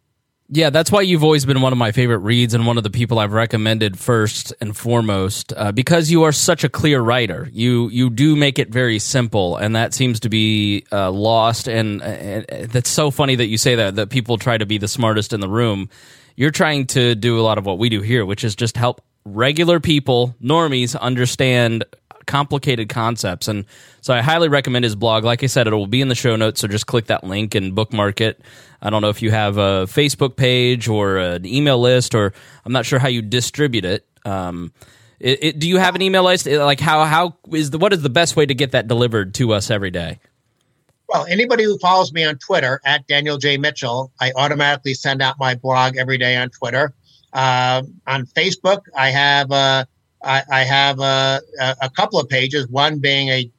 Yeah, 0.47 0.69
that's 0.69 0.91
why 0.91 1.01
you've 1.01 1.23
always 1.23 1.43
been 1.43 1.61
one 1.61 1.71
of 1.71 1.79
my 1.79 1.91
favorite 1.91 2.19
reads 2.19 2.53
and 2.53 2.67
one 2.67 2.77
of 2.77 2.83
the 2.83 2.91
people 2.91 3.17
I've 3.17 3.33
recommended 3.33 3.97
first 3.97 4.53
and 4.61 4.77
foremost 4.77 5.51
uh, 5.57 5.71
because 5.71 6.11
you 6.11 6.23
are 6.23 6.31
such 6.31 6.63
a 6.63 6.69
clear 6.69 7.01
writer. 7.01 7.49
You 7.51 7.89
you 7.89 8.11
do 8.11 8.35
make 8.35 8.59
it 8.59 8.69
very 8.69 8.99
simple, 8.99 9.57
and 9.57 9.75
that 9.75 9.95
seems 9.95 10.19
to 10.19 10.29
be 10.29 10.85
uh, 10.91 11.09
lost. 11.09 11.67
And, 11.67 12.03
and 12.03 12.69
that's 12.69 12.91
so 12.91 13.09
funny 13.09 13.33
that 13.35 13.47
you 13.47 13.57
say 13.57 13.75
that 13.75 13.95
that 13.95 14.11
people 14.11 14.37
try 14.37 14.55
to 14.57 14.67
be 14.67 14.77
the 14.77 14.87
smartest 14.87 15.33
in 15.33 15.39
the 15.39 15.49
room. 15.49 15.89
You're 16.35 16.51
trying 16.51 16.85
to 16.87 17.15
do 17.15 17.39
a 17.39 17.41
lot 17.41 17.57
of 17.57 17.65
what 17.65 17.79
we 17.79 17.89
do 17.89 18.01
here, 18.01 18.23
which 18.23 18.43
is 18.43 18.55
just 18.55 18.77
help 18.77 19.01
regular 19.25 19.79
people, 19.79 20.35
normies, 20.43 20.99
understand 20.99 21.85
complicated 22.25 22.89
concepts. 22.89 23.47
And 23.47 23.65
so 24.01 24.13
I 24.13 24.21
highly 24.21 24.47
recommend 24.47 24.83
his 24.83 24.95
blog. 24.95 25.23
Like 25.23 25.43
I 25.43 25.47
said, 25.47 25.67
it 25.67 25.73
will 25.73 25.87
be 25.87 26.01
in 26.01 26.07
the 26.07 26.15
show 26.15 26.35
notes, 26.35 26.61
so 26.61 26.67
just 26.67 26.87
click 26.87 27.07
that 27.07 27.23
link 27.23 27.55
and 27.55 27.75
bookmark 27.75 28.21
it. 28.21 28.41
I 28.81 28.89
don't 28.89 29.01
know 29.01 29.09
if 29.09 29.21
you 29.21 29.31
have 29.31 29.57
a 29.57 29.85
Facebook 29.85 30.35
page 30.35 30.87
or 30.87 31.17
an 31.17 31.45
email 31.45 31.79
list, 31.79 32.13
or 32.13 32.33
I'm 32.65 32.71
not 32.71 32.85
sure 32.85 32.99
how 32.99 33.07
you 33.07 33.21
distribute 33.21 33.85
it. 33.85 34.05
Um, 34.25 34.71
it, 35.19 35.43
it, 35.43 35.59
do 35.59 35.67
you 35.67 35.77
have 35.77 35.95
an 35.95 36.01
email 36.01 36.23
list? 36.23 36.45
Like 36.45 36.79
how 36.79 37.05
how 37.05 37.37
is 37.51 37.71
the 37.71 37.77
what 37.77 37.93
is 37.93 38.01
the 38.01 38.09
best 38.09 38.35
way 38.35 38.45
to 38.45 38.53
get 38.53 38.71
that 38.71 38.87
delivered 38.87 39.33
to 39.35 39.53
us 39.53 39.71
every 39.71 39.91
day? 39.91 40.19
Well, 41.07 41.25
anybody 41.29 41.63
who 41.63 41.77
follows 41.77 42.11
me 42.11 42.25
on 42.25 42.37
Twitter 42.37 42.81
at 42.85 43.07
Daniel 43.07 43.37
J 43.37 43.57
Mitchell, 43.57 44.11
I 44.19 44.31
automatically 44.35 44.93
send 44.93 45.21
out 45.21 45.39
my 45.39 45.55
blog 45.55 45.97
every 45.97 46.17
day 46.17 46.35
on 46.35 46.49
Twitter. 46.49 46.93
Uh, 47.31 47.83
on 48.07 48.25
Facebook, 48.25 48.81
I 48.95 49.09
have 49.11 49.51
uh, 49.51 49.85
I, 50.25 50.43
I, 50.51 50.63
have 50.63 50.99
a, 50.99 51.41
a, 51.81 51.89
couple 51.89 52.19
of 52.19 52.27
pages. 52.27 52.67
One 52.67 52.99
being 52.99 53.29
a 53.29 53.49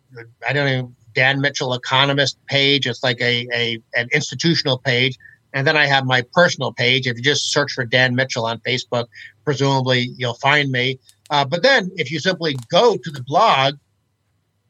I 0.47 0.53
don't 0.53 0.67
know 0.67 0.93
Dan 1.15 1.41
Mitchell 1.41 1.73
economist 1.75 2.39
page. 2.47 2.87
It's 2.87 3.03
like 3.03 3.21
a, 3.21 3.47
a 3.53 3.79
an 3.95 4.09
institutional 4.13 4.79
page, 4.79 5.17
and 5.55 5.67
then 5.67 5.77
I 5.77 5.87
have 5.87 6.05
my 6.05 6.23
personal 6.33 6.73
page. 6.73 7.07
If 7.07 7.17
you 7.17 7.23
just 7.23 7.53
search 7.53 7.73
for 7.73 7.85
Dan 7.85 8.15
Mitchell 8.15 8.45
on 8.45 8.59
Facebook, 8.61 9.07
presumably 9.45 10.11
you'll 10.17 10.35
find 10.35 10.71
me. 10.71 10.99
Uh, 11.31 11.45
but 11.45 11.63
then, 11.63 11.91
if 11.97 12.11
you 12.11 12.19
simply 12.19 12.57
go 12.71 12.97
to 12.97 13.11
the 13.11 13.23
blog, 13.23 13.75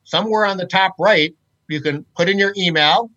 somewhere 0.05 0.47
on 0.47 0.57
the 0.57 0.67
top 0.67 0.95
right, 0.99 1.35
you 1.69 1.81
can 1.81 2.05
put 2.15 2.29
in 2.29 2.39
your 2.39 2.55
email, 2.57 3.11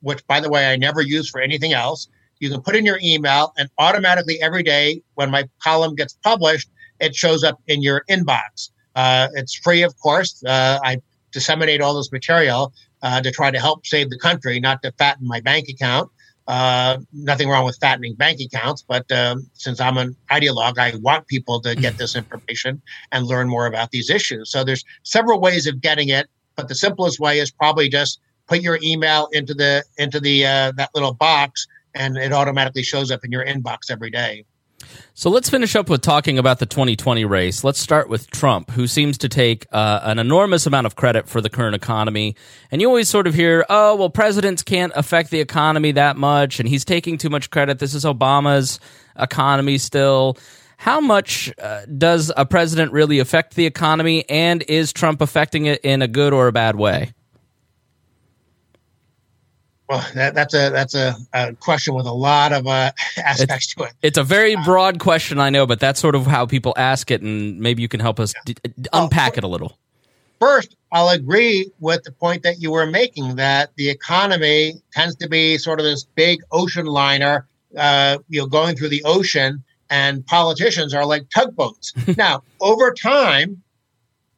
which, 0.00 0.24
by 0.26 0.40
the 0.40 0.48
way, 0.48 0.70
I 0.70 0.76
never 0.76 1.00
use 1.00 1.28
for 1.28 1.40
anything 1.40 1.72
else. 1.72 2.08
You 2.38 2.50
can 2.50 2.60
put 2.60 2.76
in 2.76 2.84
your 2.84 2.98
email, 3.02 3.52
and 3.58 3.68
automatically 3.78 4.40
every 4.40 4.62
day 4.62 5.02
when 5.14 5.30
my 5.30 5.48
column 5.62 5.94
gets 5.94 6.14
published, 6.22 6.70
it 7.00 7.14
shows 7.14 7.44
up 7.44 7.60
in 7.66 7.82
your 7.82 8.04
inbox. 8.10 8.70
Uh, 8.94 9.28
it's 9.34 9.54
free, 9.54 9.82
of 9.82 9.98
course. 9.98 10.42
Uh, 10.44 10.78
I 10.82 11.00
disseminate 11.32 11.80
all 11.80 11.94
this 11.94 12.10
material 12.10 12.72
uh, 13.02 13.20
to 13.20 13.30
try 13.30 13.50
to 13.50 13.60
help 13.60 13.86
save 13.86 14.10
the 14.10 14.18
country, 14.18 14.58
not 14.58 14.82
to 14.82 14.92
fatten 14.92 15.26
my 15.26 15.40
bank 15.40 15.68
account. 15.68 16.10
Uh, 16.48 16.98
nothing 17.12 17.48
wrong 17.48 17.64
with 17.64 17.76
fattening 17.80 18.14
bank 18.14 18.40
accounts, 18.40 18.84
but 18.86 19.10
um, 19.10 19.50
since 19.54 19.80
I'm 19.80 19.98
an 19.98 20.14
ideologue, 20.30 20.78
I 20.78 20.94
want 21.02 21.26
people 21.26 21.60
to 21.62 21.74
get 21.74 21.98
this 21.98 22.14
information 22.14 22.80
and 23.10 23.26
learn 23.26 23.48
more 23.48 23.66
about 23.66 23.90
these 23.90 24.10
issues. 24.10 24.50
So 24.50 24.62
there's 24.62 24.84
several 25.02 25.40
ways 25.40 25.66
of 25.66 25.80
getting 25.80 26.08
it, 26.08 26.28
but 26.54 26.68
the 26.68 26.74
simplest 26.76 27.18
way 27.18 27.40
is 27.40 27.50
probably 27.50 27.88
just 27.88 28.20
put 28.46 28.60
your 28.60 28.78
email 28.82 29.28
into 29.32 29.54
the 29.54 29.82
into 29.98 30.20
the 30.20 30.46
uh, 30.46 30.72
that 30.76 30.90
little 30.94 31.14
box, 31.14 31.66
and 31.94 32.16
it 32.16 32.32
automatically 32.32 32.84
shows 32.84 33.10
up 33.10 33.24
in 33.24 33.32
your 33.32 33.44
inbox 33.44 33.90
every 33.90 34.10
day. 34.10 34.44
So 35.14 35.30
let's 35.30 35.48
finish 35.48 35.74
up 35.74 35.88
with 35.88 36.02
talking 36.02 36.38
about 36.38 36.58
the 36.58 36.66
2020 36.66 37.24
race. 37.24 37.64
Let's 37.64 37.78
start 37.78 38.08
with 38.08 38.30
Trump, 38.30 38.70
who 38.70 38.86
seems 38.86 39.18
to 39.18 39.28
take 39.28 39.66
uh, 39.72 40.00
an 40.02 40.18
enormous 40.18 40.66
amount 40.66 40.86
of 40.86 40.94
credit 40.94 41.28
for 41.28 41.40
the 41.40 41.48
current 41.48 41.74
economy. 41.74 42.36
And 42.70 42.80
you 42.80 42.88
always 42.88 43.08
sort 43.08 43.26
of 43.26 43.34
hear, 43.34 43.64
oh, 43.68 43.96
well, 43.96 44.10
presidents 44.10 44.62
can't 44.62 44.92
affect 44.94 45.30
the 45.30 45.40
economy 45.40 45.92
that 45.92 46.16
much, 46.16 46.60
and 46.60 46.68
he's 46.68 46.84
taking 46.84 47.18
too 47.18 47.30
much 47.30 47.50
credit. 47.50 47.78
This 47.78 47.94
is 47.94 48.04
Obama's 48.04 48.78
economy 49.18 49.78
still. 49.78 50.36
How 50.76 51.00
much 51.00 51.52
uh, 51.58 51.86
does 51.86 52.30
a 52.36 52.44
president 52.44 52.92
really 52.92 53.18
affect 53.18 53.54
the 53.54 53.66
economy, 53.66 54.28
and 54.28 54.62
is 54.68 54.92
Trump 54.92 55.22
affecting 55.22 55.66
it 55.66 55.80
in 55.82 56.02
a 56.02 56.08
good 56.08 56.32
or 56.34 56.48
a 56.48 56.52
bad 56.52 56.76
way? 56.76 57.12
Well, 59.88 60.04
that, 60.14 60.34
that's 60.34 60.52
a 60.52 60.70
that's 60.70 60.94
a, 60.94 61.14
a, 61.32 61.54
question 61.54 61.94
with 61.94 62.06
a 62.06 62.12
lot 62.12 62.52
of 62.52 62.66
uh, 62.66 62.90
aspects 63.16 63.66
it's, 63.66 63.74
to 63.74 63.84
it. 63.84 63.92
It's 64.02 64.18
a 64.18 64.24
very 64.24 64.56
broad 64.56 64.98
question, 64.98 65.38
I 65.38 65.50
know, 65.50 65.64
but 65.66 65.78
that's 65.78 66.00
sort 66.00 66.16
of 66.16 66.26
how 66.26 66.44
people 66.44 66.74
ask 66.76 67.10
it, 67.10 67.22
and 67.22 67.60
maybe 67.60 67.82
you 67.82 67.88
can 67.88 68.00
help 68.00 68.18
us 68.18 68.34
d- 68.44 68.56
unpack 68.92 69.32
well, 69.32 69.38
it 69.38 69.44
a 69.44 69.48
little. 69.48 69.78
First, 70.40 70.76
I'll 70.90 71.10
agree 71.10 71.70
with 71.78 72.02
the 72.02 72.12
point 72.12 72.42
that 72.42 72.60
you 72.60 72.72
were 72.72 72.86
making 72.86 73.36
that 73.36 73.70
the 73.76 73.88
economy 73.88 74.74
tends 74.92 75.14
to 75.16 75.28
be 75.28 75.56
sort 75.56 75.78
of 75.78 75.84
this 75.84 76.04
big 76.04 76.40
ocean 76.50 76.86
liner, 76.86 77.46
uh, 77.76 78.18
you 78.28 78.40
know, 78.40 78.46
going 78.46 78.76
through 78.76 78.88
the 78.88 79.04
ocean, 79.04 79.62
and 79.88 80.26
politicians 80.26 80.94
are 80.94 81.06
like 81.06 81.30
tugboats. 81.30 81.92
now, 82.16 82.42
over 82.60 82.92
time, 82.92 83.62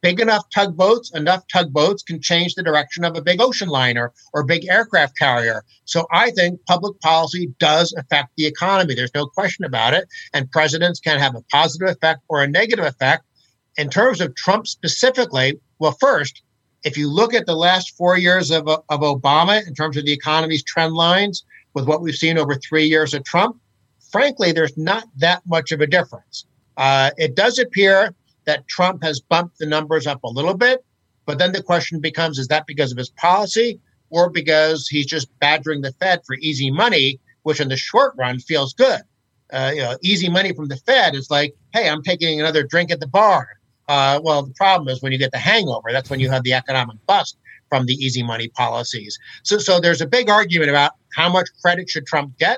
big 0.01 0.19
enough 0.19 0.43
tugboats, 0.53 1.13
enough 1.15 1.43
tugboats 1.51 2.03
can 2.03 2.21
change 2.21 2.55
the 2.55 2.63
direction 2.63 3.03
of 3.03 3.15
a 3.15 3.21
big 3.21 3.41
ocean 3.41 3.69
liner 3.69 4.13
or 4.33 4.43
big 4.43 4.65
aircraft 4.67 5.17
carrier. 5.17 5.63
So 5.85 6.07
I 6.11 6.31
think 6.31 6.59
public 6.65 6.99
policy 7.01 7.53
does 7.59 7.93
affect 7.93 8.29
the 8.37 8.45
economy. 8.45 8.95
There's 8.95 9.13
no 9.13 9.25
question 9.25 9.65
about 9.65 9.93
it. 9.93 10.07
And 10.33 10.51
presidents 10.51 10.99
can 10.99 11.19
have 11.19 11.35
a 11.35 11.41
positive 11.51 11.89
effect 11.89 12.21
or 12.29 12.41
a 12.41 12.47
negative 12.47 12.85
effect. 12.85 13.23
In 13.77 13.89
terms 13.89 14.21
of 14.21 14.35
Trump 14.35 14.67
specifically, 14.67 15.59
well, 15.79 15.95
first, 15.99 16.41
if 16.83 16.97
you 16.97 17.09
look 17.09 17.33
at 17.33 17.45
the 17.45 17.55
last 17.55 17.95
four 17.97 18.17
years 18.17 18.51
of, 18.51 18.67
of 18.67 19.01
Obama 19.01 19.65
in 19.67 19.73
terms 19.73 19.97
of 19.97 20.05
the 20.05 20.13
economy's 20.13 20.63
trend 20.63 20.93
lines 20.93 21.43
with 21.73 21.87
what 21.87 22.01
we've 22.01 22.15
seen 22.15 22.37
over 22.37 22.55
three 22.55 22.85
years 22.85 23.13
of 23.13 23.23
Trump, 23.23 23.57
frankly, 24.11 24.51
there's 24.51 24.77
not 24.77 25.03
that 25.17 25.41
much 25.45 25.71
of 25.71 25.81
a 25.81 25.87
difference. 25.87 26.45
Uh, 26.77 27.11
it 27.17 27.35
does 27.35 27.59
appear 27.59 28.15
that 28.49 28.67
Trump 28.67 29.03
has 29.03 29.19
bumped 29.19 29.59
the 29.59 29.65
numbers 29.67 30.07
up 30.07 30.23
a 30.23 30.27
little 30.27 30.55
bit. 30.55 30.83
But 31.27 31.37
then 31.37 31.51
the 31.51 31.61
question 31.61 31.99
becomes 31.99 32.39
is 32.39 32.47
that 32.47 32.65
because 32.65 32.91
of 32.91 32.97
his 32.97 33.11
policy 33.11 33.79
or 34.09 34.27
because 34.27 34.87
he's 34.87 35.05
just 35.05 35.27
badgering 35.39 35.81
the 35.81 35.91
Fed 35.99 36.21
for 36.25 36.35
easy 36.37 36.71
money, 36.71 37.19
which 37.43 37.59
in 37.59 37.69
the 37.69 37.77
short 37.77 38.15
run 38.17 38.39
feels 38.39 38.73
good? 38.73 39.01
Uh, 39.53 39.71
you 39.75 39.81
know, 39.81 39.95
easy 40.01 40.29
money 40.29 40.51
from 40.51 40.67
the 40.67 40.77
Fed 40.77 41.13
is 41.13 41.29
like, 41.29 41.53
hey, 41.73 41.87
I'm 41.87 42.01
taking 42.01 42.39
another 42.39 42.63
drink 42.63 42.89
at 42.89 42.99
the 42.99 43.07
bar. 43.07 43.47
Uh, 43.87 44.19
well, 44.23 44.41
the 44.41 44.53
problem 44.53 44.87
is 44.87 44.99
when 45.03 45.11
you 45.11 45.19
get 45.19 45.31
the 45.31 45.37
hangover, 45.37 45.91
that's 45.91 46.09
when 46.09 46.19
you 46.19 46.31
have 46.31 46.41
the 46.41 46.53
economic 46.53 46.97
bust 47.05 47.37
from 47.69 47.85
the 47.85 47.93
easy 47.93 48.23
money 48.23 48.47
policies. 48.47 49.19
So, 49.43 49.59
so 49.59 49.79
there's 49.79 50.01
a 50.01 50.07
big 50.07 50.27
argument 50.27 50.71
about 50.71 50.93
how 51.15 51.31
much 51.31 51.47
credit 51.61 51.87
should 51.87 52.07
Trump 52.07 52.35
get, 52.39 52.57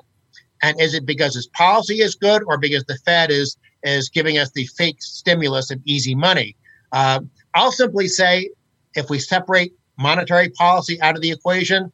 and 0.61 0.79
is 0.79 0.93
it 0.93 1.05
because 1.05 1.35
his 1.35 1.47
policy 1.47 1.99
is 1.99 2.15
good 2.15 2.43
or 2.47 2.57
because 2.57 2.85
the 2.85 2.97
Fed 3.05 3.29
is 3.29 3.57
is 3.84 4.09
giving 4.09 4.38
us 4.38 4.51
the 4.51 4.65
fake 4.65 5.01
stimulus 5.01 5.71
and 5.71 5.82
easy 5.86 6.15
money. 6.15 6.55
Uh, 6.91 7.21
I'll 7.53 7.71
simply 7.71 8.07
say 8.07 8.49
if 8.95 9.09
we 9.09 9.19
separate 9.19 9.73
monetary 9.97 10.49
policy 10.49 11.01
out 11.01 11.15
of 11.15 11.21
the 11.21 11.32
equation, 11.32 11.91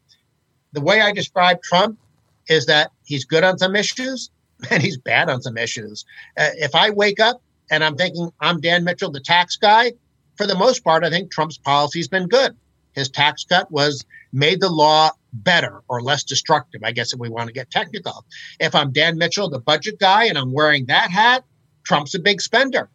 the 0.73 0.81
way 0.81 1.01
I 1.01 1.11
describe 1.11 1.61
Trump 1.61 1.99
is 2.47 2.65
that 2.65 2.91
he's 3.03 3.25
good 3.25 3.43
on 3.43 3.57
some 3.57 3.75
issues 3.75 4.29
and 4.69 4.81
he's 4.81 4.97
bad 4.97 5.29
on 5.29 5.41
some 5.41 5.57
issues. 5.57 6.05
Uh, 6.37 6.49
if 6.55 6.75
I 6.75 6.89
wake 6.89 7.19
up 7.19 7.41
and 7.69 7.83
I'm 7.83 7.95
thinking 7.95 8.31
I'm 8.39 8.61
Dan 8.61 8.83
Mitchell, 8.83 9.11
the 9.11 9.19
tax 9.19 9.57
guy, 9.57 9.93
for 10.35 10.47
the 10.47 10.55
most 10.55 10.83
part, 10.83 11.03
I 11.03 11.09
think 11.09 11.31
Trump's 11.31 11.57
policy 11.57 11.99
has 11.99 12.07
been 12.07 12.27
good. 12.27 12.55
His 12.93 13.09
tax 13.09 13.43
cut 13.43 13.71
was 13.71 14.05
made 14.33 14.59
the 14.59 14.69
law 14.69 15.11
better 15.33 15.81
or 15.87 16.01
less 16.01 16.23
destructive, 16.23 16.81
I 16.83 16.91
guess, 16.91 17.13
if 17.13 17.19
we 17.19 17.29
want 17.29 17.47
to 17.47 17.53
get 17.53 17.69
technical. 17.69 18.25
If 18.59 18.73
I'm 18.73 18.91
Dan 18.91 19.17
Mitchell, 19.17 19.49
the 19.49 19.59
budget 19.59 19.99
guy, 19.99 20.25
and 20.25 20.37
I'm 20.37 20.51
wearing 20.51 20.85
that 20.87 21.11
hat, 21.11 21.43
Trump's 21.87 22.15
a 22.15 22.19
big 22.19 22.41
spender. 22.41 22.89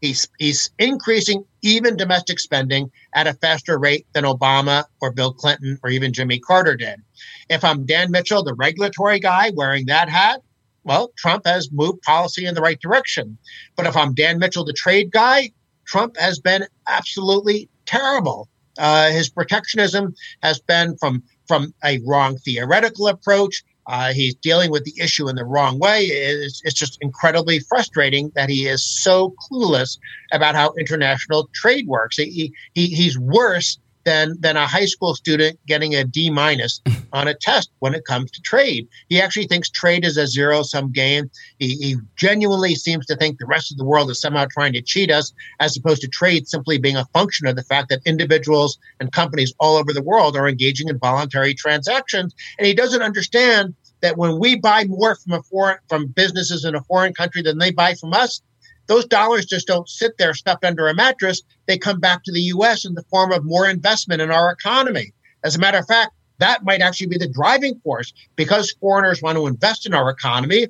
He's, 0.00 0.28
he's 0.38 0.70
increasing 0.78 1.44
even 1.62 1.96
domestic 1.96 2.38
spending 2.38 2.92
at 3.12 3.26
a 3.26 3.34
faster 3.34 3.76
rate 3.76 4.06
than 4.12 4.22
Obama 4.24 4.84
or 5.00 5.10
Bill 5.10 5.32
Clinton 5.32 5.78
or 5.82 5.90
even 5.90 6.12
Jimmy 6.12 6.38
Carter 6.38 6.76
did. 6.76 7.02
If 7.50 7.64
I'm 7.64 7.84
Dan 7.84 8.12
Mitchell, 8.12 8.44
the 8.44 8.54
regulatory 8.54 9.18
guy 9.18 9.50
wearing 9.54 9.86
that 9.86 10.08
hat, 10.08 10.42
well, 10.84 11.12
Trump 11.16 11.44
has 11.44 11.72
moved 11.72 12.02
policy 12.02 12.46
in 12.46 12.54
the 12.54 12.60
right 12.60 12.80
direction. 12.80 13.36
But 13.74 13.86
if 13.86 13.96
I'm 13.96 14.14
Dan 14.14 14.38
Mitchell, 14.38 14.64
the 14.64 14.72
trade 14.72 15.10
guy, 15.10 15.50
Trump 15.86 16.16
has 16.18 16.38
been 16.38 16.66
absolutely 16.86 17.68
terrible. 17.84 18.48
Uh, 18.78 19.10
his 19.10 19.28
protectionism 19.28 20.14
has 20.42 20.60
been 20.60 20.96
from 20.98 21.24
from 21.48 21.72
a 21.84 22.00
wrong 22.04 22.36
theoretical 22.38 23.08
approach 23.08 23.64
uh, 23.86 24.12
he's 24.12 24.34
dealing 24.34 24.70
with 24.70 24.84
the 24.84 24.94
issue 25.00 25.28
in 25.28 25.36
the 25.36 25.44
wrong 25.44 25.78
way. 25.78 26.04
It's, 26.04 26.60
it's 26.64 26.74
just 26.74 26.98
incredibly 27.00 27.60
frustrating 27.60 28.32
that 28.34 28.48
he 28.48 28.66
is 28.66 28.84
so 28.84 29.34
clueless 29.50 29.98
about 30.32 30.54
how 30.54 30.72
international 30.78 31.48
trade 31.54 31.86
works. 31.86 32.16
He, 32.16 32.52
he, 32.74 32.86
he's 32.88 33.18
worse 33.18 33.78
than 34.06 34.36
than 34.40 34.56
a 34.56 34.66
high 34.66 34.86
school 34.86 35.14
student 35.14 35.58
getting 35.66 35.94
a 35.94 36.04
D 36.04 36.30
minus 36.30 36.80
on 37.12 37.28
a 37.28 37.34
test 37.34 37.70
when 37.80 37.94
it 37.94 38.06
comes 38.06 38.30
to 38.30 38.40
trade. 38.40 38.88
He 39.08 39.20
actually 39.20 39.46
thinks 39.46 39.68
trade 39.68 40.04
is 40.04 40.16
a 40.16 40.26
zero 40.26 40.62
sum 40.62 40.92
game. 40.92 41.30
He, 41.58 41.74
he, 41.74 41.96
genuinely 42.16 42.74
seems 42.74 43.04
to 43.06 43.16
think 43.16 43.38
the 43.38 43.46
rest 43.46 43.70
of 43.70 43.76
the 43.76 43.84
world 43.84 44.10
is 44.10 44.20
somehow 44.20 44.46
trying 44.50 44.72
to 44.72 44.80
cheat 44.80 45.10
us, 45.10 45.34
as 45.60 45.76
opposed 45.76 46.00
to 46.00 46.08
trade 46.08 46.48
simply 46.48 46.78
being 46.78 46.96
a 46.96 47.04
function 47.06 47.46
of 47.46 47.56
the 47.56 47.62
fact 47.62 47.90
that 47.90 48.00
individuals 48.06 48.78
and 49.00 49.12
companies 49.12 49.52
all 49.60 49.76
over 49.76 49.92
the 49.92 50.02
world 50.02 50.36
are 50.36 50.48
engaging 50.48 50.88
in 50.88 50.98
voluntary 50.98 51.52
transactions. 51.52 52.34
And 52.58 52.66
he 52.66 52.72
doesn't 52.72 53.02
understand 53.02 53.74
that 54.00 54.16
when 54.16 54.38
we 54.38 54.56
buy 54.56 54.84
more 54.84 55.14
from 55.16 55.32
a 55.32 55.42
foreign 55.42 55.78
from 55.88 56.06
businesses 56.06 56.64
in 56.64 56.74
a 56.74 56.82
foreign 56.82 57.12
country 57.12 57.42
than 57.42 57.58
they 57.58 57.70
buy 57.70 57.94
from 57.94 58.14
us, 58.14 58.40
those 58.86 59.04
dollars 59.06 59.46
just 59.46 59.66
don't 59.66 59.88
sit 59.88 60.18
there 60.18 60.34
stuffed 60.34 60.64
under 60.64 60.88
a 60.88 60.94
mattress. 60.94 61.42
They 61.66 61.78
come 61.78 62.00
back 62.00 62.22
to 62.24 62.32
the 62.32 62.40
US 62.40 62.84
in 62.84 62.94
the 62.94 63.04
form 63.04 63.32
of 63.32 63.44
more 63.44 63.68
investment 63.68 64.22
in 64.22 64.30
our 64.30 64.50
economy. 64.50 65.12
As 65.44 65.56
a 65.56 65.58
matter 65.58 65.78
of 65.78 65.86
fact, 65.86 66.12
that 66.38 66.64
might 66.64 66.80
actually 66.80 67.06
be 67.06 67.18
the 67.18 67.28
driving 67.28 67.80
force 67.80 68.12
because 68.36 68.72
foreigners 68.72 69.22
want 69.22 69.36
to 69.36 69.46
invest 69.46 69.86
in 69.86 69.94
our 69.94 70.10
economy. 70.10 70.68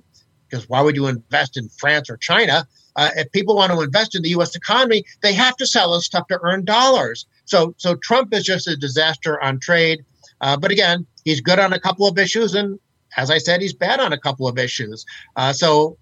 Because 0.49 0.69
why 0.69 0.81
would 0.81 0.95
you 0.95 1.09
invest 1.09 1.57
in 1.57 1.69
France 1.71 2.09
or 2.09 2.17
China? 2.19 2.67
Uh, 2.95 3.11
if 3.17 3.31
people 3.33 3.57
want 3.57 3.73
to 3.73 3.81
invest 3.81 4.14
in 4.14 4.23
the 4.23 4.31
U.S. 4.31 4.55
economy, 4.55 5.05
they 5.21 5.35
have 5.35 5.57
to 5.57 5.67
sell 5.67 5.93
us 5.93 6.07
stuff 6.07 6.27
to 6.29 6.39
earn 6.43 6.64
dollars. 6.64 7.27
So, 7.45 7.75
so 7.79 7.97
Trump 7.97 8.33
is 8.33 8.45
just 8.45 8.69
a 8.69 8.77
disaster 8.77 9.43
on 9.43 9.59
trade. 9.59 10.05
Uh, 10.41 10.57
but 10.57 10.71
again, 10.71 11.07
he's 11.25 11.41
good 11.41 11.59
on 11.59 11.73
a 11.73 11.81
couple 11.81 12.07
of 12.07 12.19
issues, 12.19 12.55
and 12.55 12.79
as 13.17 13.31
I 13.31 13.39
said, 13.39 13.61
he's 13.61 13.75
bad 13.75 14.01
on 14.01 14.12
a 14.12 14.19
couple 14.19 14.47
of 14.47 14.59
issues. 14.59 15.05
Uh, 15.37 15.53
so 15.53 15.99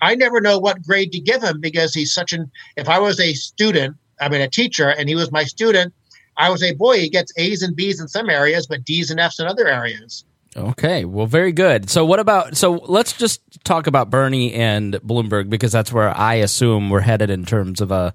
I 0.00 0.14
never 0.14 0.40
know 0.40 0.58
what 0.58 0.82
grade 0.82 1.12
to 1.12 1.20
give 1.20 1.42
him 1.42 1.60
because 1.60 1.94
he's 1.94 2.12
such 2.12 2.32
an. 2.32 2.50
If 2.76 2.88
I 2.88 2.98
was 2.98 3.20
a 3.20 3.34
student, 3.34 3.96
I 4.20 4.28
mean 4.28 4.40
a 4.40 4.48
teacher, 4.48 4.88
and 4.90 5.08
he 5.08 5.14
was 5.14 5.32
my 5.32 5.44
student, 5.44 5.92
I 6.36 6.50
would 6.50 6.58
say, 6.58 6.74
boy, 6.74 7.00
he 7.00 7.08
gets 7.08 7.32
A's 7.36 7.62
and 7.62 7.76
B's 7.76 8.00
in 8.00 8.08
some 8.08 8.28
areas, 8.28 8.66
but 8.66 8.84
D's 8.84 9.10
and 9.10 9.20
F's 9.20 9.38
in 9.38 9.46
other 9.46 9.68
areas. 9.68 10.24
Okay, 10.56 11.04
well, 11.04 11.26
very 11.26 11.52
good. 11.52 11.90
So, 11.90 12.04
what 12.04 12.20
about? 12.20 12.56
So, 12.56 12.74
let's 12.86 13.12
just 13.12 13.40
talk 13.64 13.88
about 13.88 14.10
Bernie 14.10 14.52
and 14.54 14.94
Bloomberg 14.94 15.50
because 15.50 15.72
that's 15.72 15.92
where 15.92 16.16
I 16.16 16.34
assume 16.34 16.90
we're 16.90 17.00
headed 17.00 17.30
in 17.30 17.44
terms 17.44 17.80
of 17.80 17.90
a 17.90 18.14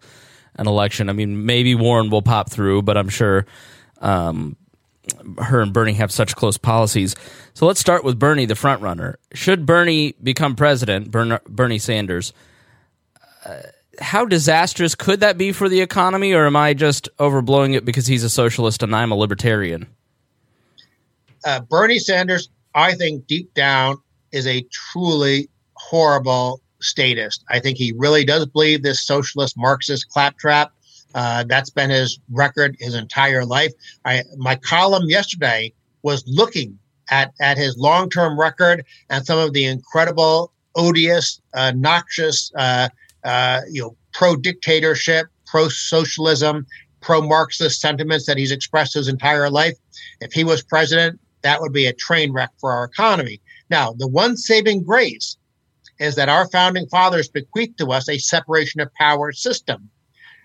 an 0.55 0.67
election. 0.67 1.09
I 1.09 1.13
mean, 1.13 1.45
maybe 1.45 1.75
Warren 1.75 2.09
will 2.09 2.21
pop 2.21 2.49
through, 2.49 2.83
but 2.83 2.97
I'm 2.97 3.09
sure 3.09 3.45
um, 3.99 4.55
her 5.39 5.61
and 5.61 5.73
Bernie 5.73 5.93
have 5.93 6.11
such 6.11 6.35
close 6.35 6.57
policies. 6.57 7.15
So, 7.53 7.65
let's 7.65 7.79
start 7.79 8.03
with 8.03 8.19
Bernie, 8.19 8.45
the 8.45 8.55
front 8.55 8.81
runner. 8.81 9.17
Should 9.33 9.65
Bernie 9.65 10.13
become 10.23 10.55
president, 10.55 11.11
Bernie 11.11 11.79
Sanders? 11.79 12.33
Uh, 13.45 13.57
how 13.99 14.25
disastrous 14.25 14.95
could 14.95 15.19
that 15.19 15.37
be 15.37 15.51
for 15.51 15.67
the 15.67 15.81
economy, 15.81 16.33
or 16.33 16.45
am 16.45 16.55
I 16.55 16.73
just 16.73 17.09
overblowing 17.17 17.75
it 17.75 17.85
because 17.85 18.07
he's 18.07 18.23
a 18.23 18.29
socialist 18.29 18.81
and 18.83 18.95
I'm 18.95 19.11
a 19.11 19.15
libertarian? 19.15 19.87
uh, 21.45 21.61
Bernie 21.61 21.99
Sanders, 21.99 22.49
I 22.75 22.93
think 22.93 23.27
deep 23.27 23.53
down, 23.53 23.97
is 24.31 24.47
a 24.47 24.65
truly 24.71 25.49
horrible 25.73 26.61
statist. 26.81 27.43
I 27.49 27.59
think 27.59 27.77
he 27.77 27.93
really 27.97 28.23
does 28.23 28.45
believe 28.45 28.83
this 28.83 29.05
socialist 29.05 29.57
Marxist 29.57 30.09
claptrap. 30.09 30.71
Uh, 31.15 31.43
that's 31.47 31.69
been 31.69 31.89
his 31.89 32.19
record 32.31 32.75
his 32.79 32.95
entire 32.95 33.45
life. 33.45 33.71
I, 34.05 34.23
my 34.37 34.55
column 34.55 35.09
yesterday 35.09 35.73
was 36.03 36.23
looking 36.27 36.77
at, 37.09 37.33
at 37.41 37.57
his 37.57 37.77
long 37.77 38.09
term 38.09 38.39
record 38.39 38.85
and 39.09 39.25
some 39.25 39.39
of 39.39 39.53
the 39.53 39.65
incredible, 39.65 40.51
odious, 40.75 41.41
uh, 41.53 41.73
noxious, 41.75 42.51
uh, 42.55 42.89
uh 43.23 43.61
you 43.69 43.81
know, 43.81 43.95
pro 44.13 44.35
dictatorship, 44.35 45.27
pro 45.45 45.67
socialism, 45.67 46.65
pro 47.01 47.21
Marxist 47.21 47.81
sentiments 47.81 48.25
that 48.25 48.37
he's 48.37 48.51
expressed 48.51 48.93
his 48.93 49.07
entire 49.07 49.49
life. 49.49 49.75
If 50.21 50.31
he 50.33 50.43
was 50.43 50.61
president, 50.61 51.19
that 51.41 51.61
would 51.61 51.73
be 51.73 51.85
a 51.85 51.93
train 51.93 52.31
wreck 52.33 52.51
for 52.59 52.71
our 52.71 52.83
economy. 52.83 53.41
Now, 53.69 53.93
the 53.93 54.07
one 54.07 54.35
saving 54.35 54.83
grace 54.83 55.37
is 55.99 56.15
that 56.15 56.29
our 56.29 56.47
founding 56.49 56.87
fathers 56.87 57.27
bequeathed 57.27 57.77
to 57.77 57.87
us 57.87 58.09
a 58.09 58.17
separation 58.17 58.81
of 58.81 58.93
power 58.95 59.31
system. 59.31 59.89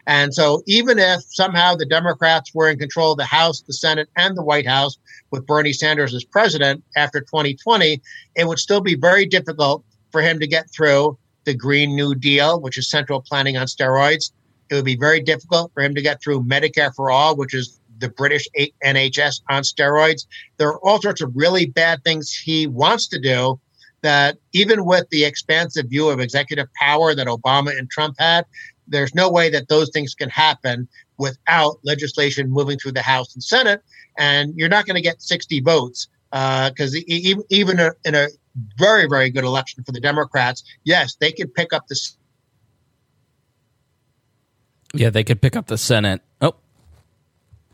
And 0.06 0.34
so, 0.34 0.62
even 0.66 0.98
if 0.98 1.22
somehow 1.28 1.74
the 1.74 1.86
Democrats 1.86 2.52
were 2.54 2.68
in 2.68 2.78
control 2.78 3.12
of 3.12 3.18
the 3.18 3.24
House, 3.24 3.62
the 3.62 3.72
Senate, 3.72 4.08
and 4.16 4.36
the 4.36 4.42
White 4.42 4.66
House 4.66 4.98
with 5.30 5.46
Bernie 5.46 5.72
Sanders 5.72 6.14
as 6.14 6.24
president 6.24 6.84
after 6.96 7.20
2020, 7.20 8.02
it 8.36 8.46
would 8.46 8.58
still 8.58 8.80
be 8.80 8.94
very 8.94 9.24
difficult 9.24 9.84
for 10.12 10.20
him 10.20 10.38
to 10.40 10.46
get 10.46 10.70
through 10.70 11.18
the 11.44 11.54
Green 11.54 11.94
New 11.94 12.14
Deal, 12.14 12.60
which 12.60 12.78
is 12.78 12.88
central 12.88 13.20
planning 13.20 13.56
on 13.56 13.66
steroids. 13.66 14.32
It 14.70 14.74
would 14.74 14.84
be 14.84 14.96
very 14.96 15.20
difficult 15.20 15.72
for 15.74 15.82
him 15.82 15.94
to 15.94 16.02
get 16.02 16.22
through 16.22 16.44
Medicare 16.44 16.94
for 16.94 17.10
All, 17.10 17.36
which 17.36 17.54
is 17.54 17.80
the 17.98 18.08
British 18.08 18.46
NHS 18.84 19.42
on 19.48 19.62
steroids. 19.62 20.26
There 20.56 20.68
are 20.68 20.78
all 20.80 21.00
sorts 21.00 21.22
of 21.22 21.32
really 21.34 21.66
bad 21.66 22.02
things 22.04 22.32
he 22.32 22.66
wants 22.66 23.08
to 23.08 23.20
do 23.20 23.60
that 24.02 24.36
even 24.52 24.84
with 24.84 25.08
the 25.08 25.24
expansive 25.24 25.86
view 25.88 26.10
of 26.10 26.20
executive 26.20 26.68
power 26.74 27.14
that 27.14 27.26
Obama 27.26 27.76
and 27.76 27.90
Trump 27.90 28.16
had, 28.18 28.44
there's 28.86 29.14
no 29.14 29.30
way 29.30 29.50
that 29.50 29.68
those 29.68 29.90
things 29.90 30.14
can 30.14 30.28
happen 30.28 30.88
without 31.18 31.78
legislation 31.84 32.50
moving 32.50 32.78
through 32.78 32.92
the 32.92 33.02
House 33.02 33.34
and 33.34 33.42
Senate. 33.42 33.82
And 34.18 34.54
you're 34.56 34.68
not 34.68 34.86
going 34.86 34.96
to 34.96 35.00
get 35.00 35.22
60 35.22 35.60
votes 35.60 36.08
because 36.30 36.94
uh, 36.94 37.00
e- 37.06 37.36
even 37.50 37.78
a, 37.80 37.92
in 38.04 38.14
a 38.14 38.28
very, 38.76 39.06
very 39.08 39.30
good 39.30 39.44
election 39.44 39.84
for 39.84 39.92
the 39.92 40.00
Democrats, 40.00 40.64
yes, 40.84 41.16
they 41.20 41.32
could 41.32 41.54
pick 41.54 41.72
up 41.72 41.86
the. 41.88 41.98
Yeah, 44.92 45.10
they 45.10 45.24
could 45.24 45.40
pick 45.40 45.56
up 45.56 45.66
the 45.66 45.78
Senate. 45.78 46.22
Oh, 46.40 46.54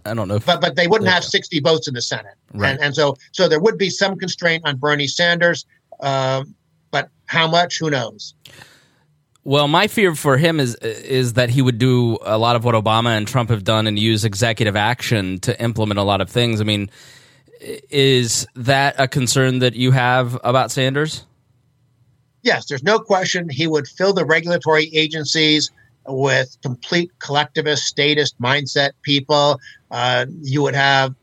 I 0.06 0.14
don't 0.14 0.28
know, 0.28 0.36
if, 0.36 0.46
but 0.46 0.60
but 0.60 0.76
they 0.76 0.86
wouldn't 0.86 1.08
yeah. 1.08 1.14
have 1.14 1.24
sixty 1.24 1.60
votes 1.60 1.86
in 1.86 1.92
the 1.92 2.00
Senate, 2.00 2.34
right. 2.54 2.70
and 2.70 2.80
and 2.80 2.94
so 2.94 3.16
so 3.32 3.46
there 3.46 3.60
would 3.60 3.76
be 3.76 3.90
some 3.90 4.16
constraint 4.16 4.62
on 4.64 4.78
Bernie 4.78 5.06
Sanders, 5.06 5.66
um, 6.00 6.54
but 6.90 7.10
how 7.26 7.46
much? 7.46 7.78
Who 7.78 7.90
knows? 7.90 8.34
Well, 9.42 9.68
my 9.68 9.86
fear 9.86 10.14
for 10.14 10.36
him 10.36 10.60
is 10.60 10.74
is 10.76 11.32
that 11.34 11.48
he 11.48 11.62
would 11.62 11.78
do 11.78 12.18
a 12.22 12.36
lot 12.36 12.56
of 12.56 12.64
what 12.64 12.74
Obama 12.74 13.16
and 13.16 13.26
Trump 13.26 13.48
have 13.50 13.64
done 13.64 13.86
and 13.86 13.98
use 13.98 14.24
executive 14.24 14.76
action 14.76 15.38
to 15.40 15.60
implement 15.62 15.98
a 15.98 16.02
lot 16.02 16.20
of 16.20 16.28
things. 16.28 16.60
I 16.60 16.64
mean, 16.64 16.90
is 17.60 18.46
that 18.54 18.94
a 18.98 19.08
concern 19.08 19.60
that 19.60 19.74
you 19.74 19.92
have 19.92 20.38
about 20.44 20.70
Sanders? 20.70 21.24
Yes, 22.42 22.66
there's 22.66 22.82
no 22.82 22.98
question 22.98 23.48
he 23.48 23.66
would 23.66 23.86
fill 23.86 24.12
the 24.12 24.24
regulatory 24.24 24.90
agencies 24.94 25.70
with 26.06 26.56
complete 26.62 27.10
collectivist, 27.18 27.84
statist 27.84 28.40
mindset 28.40 28.90
people. 29.02 29.58
Uh, 29.90 30.26
you 30.40 30.62
would 30.62 30.74
have 30.74 31.14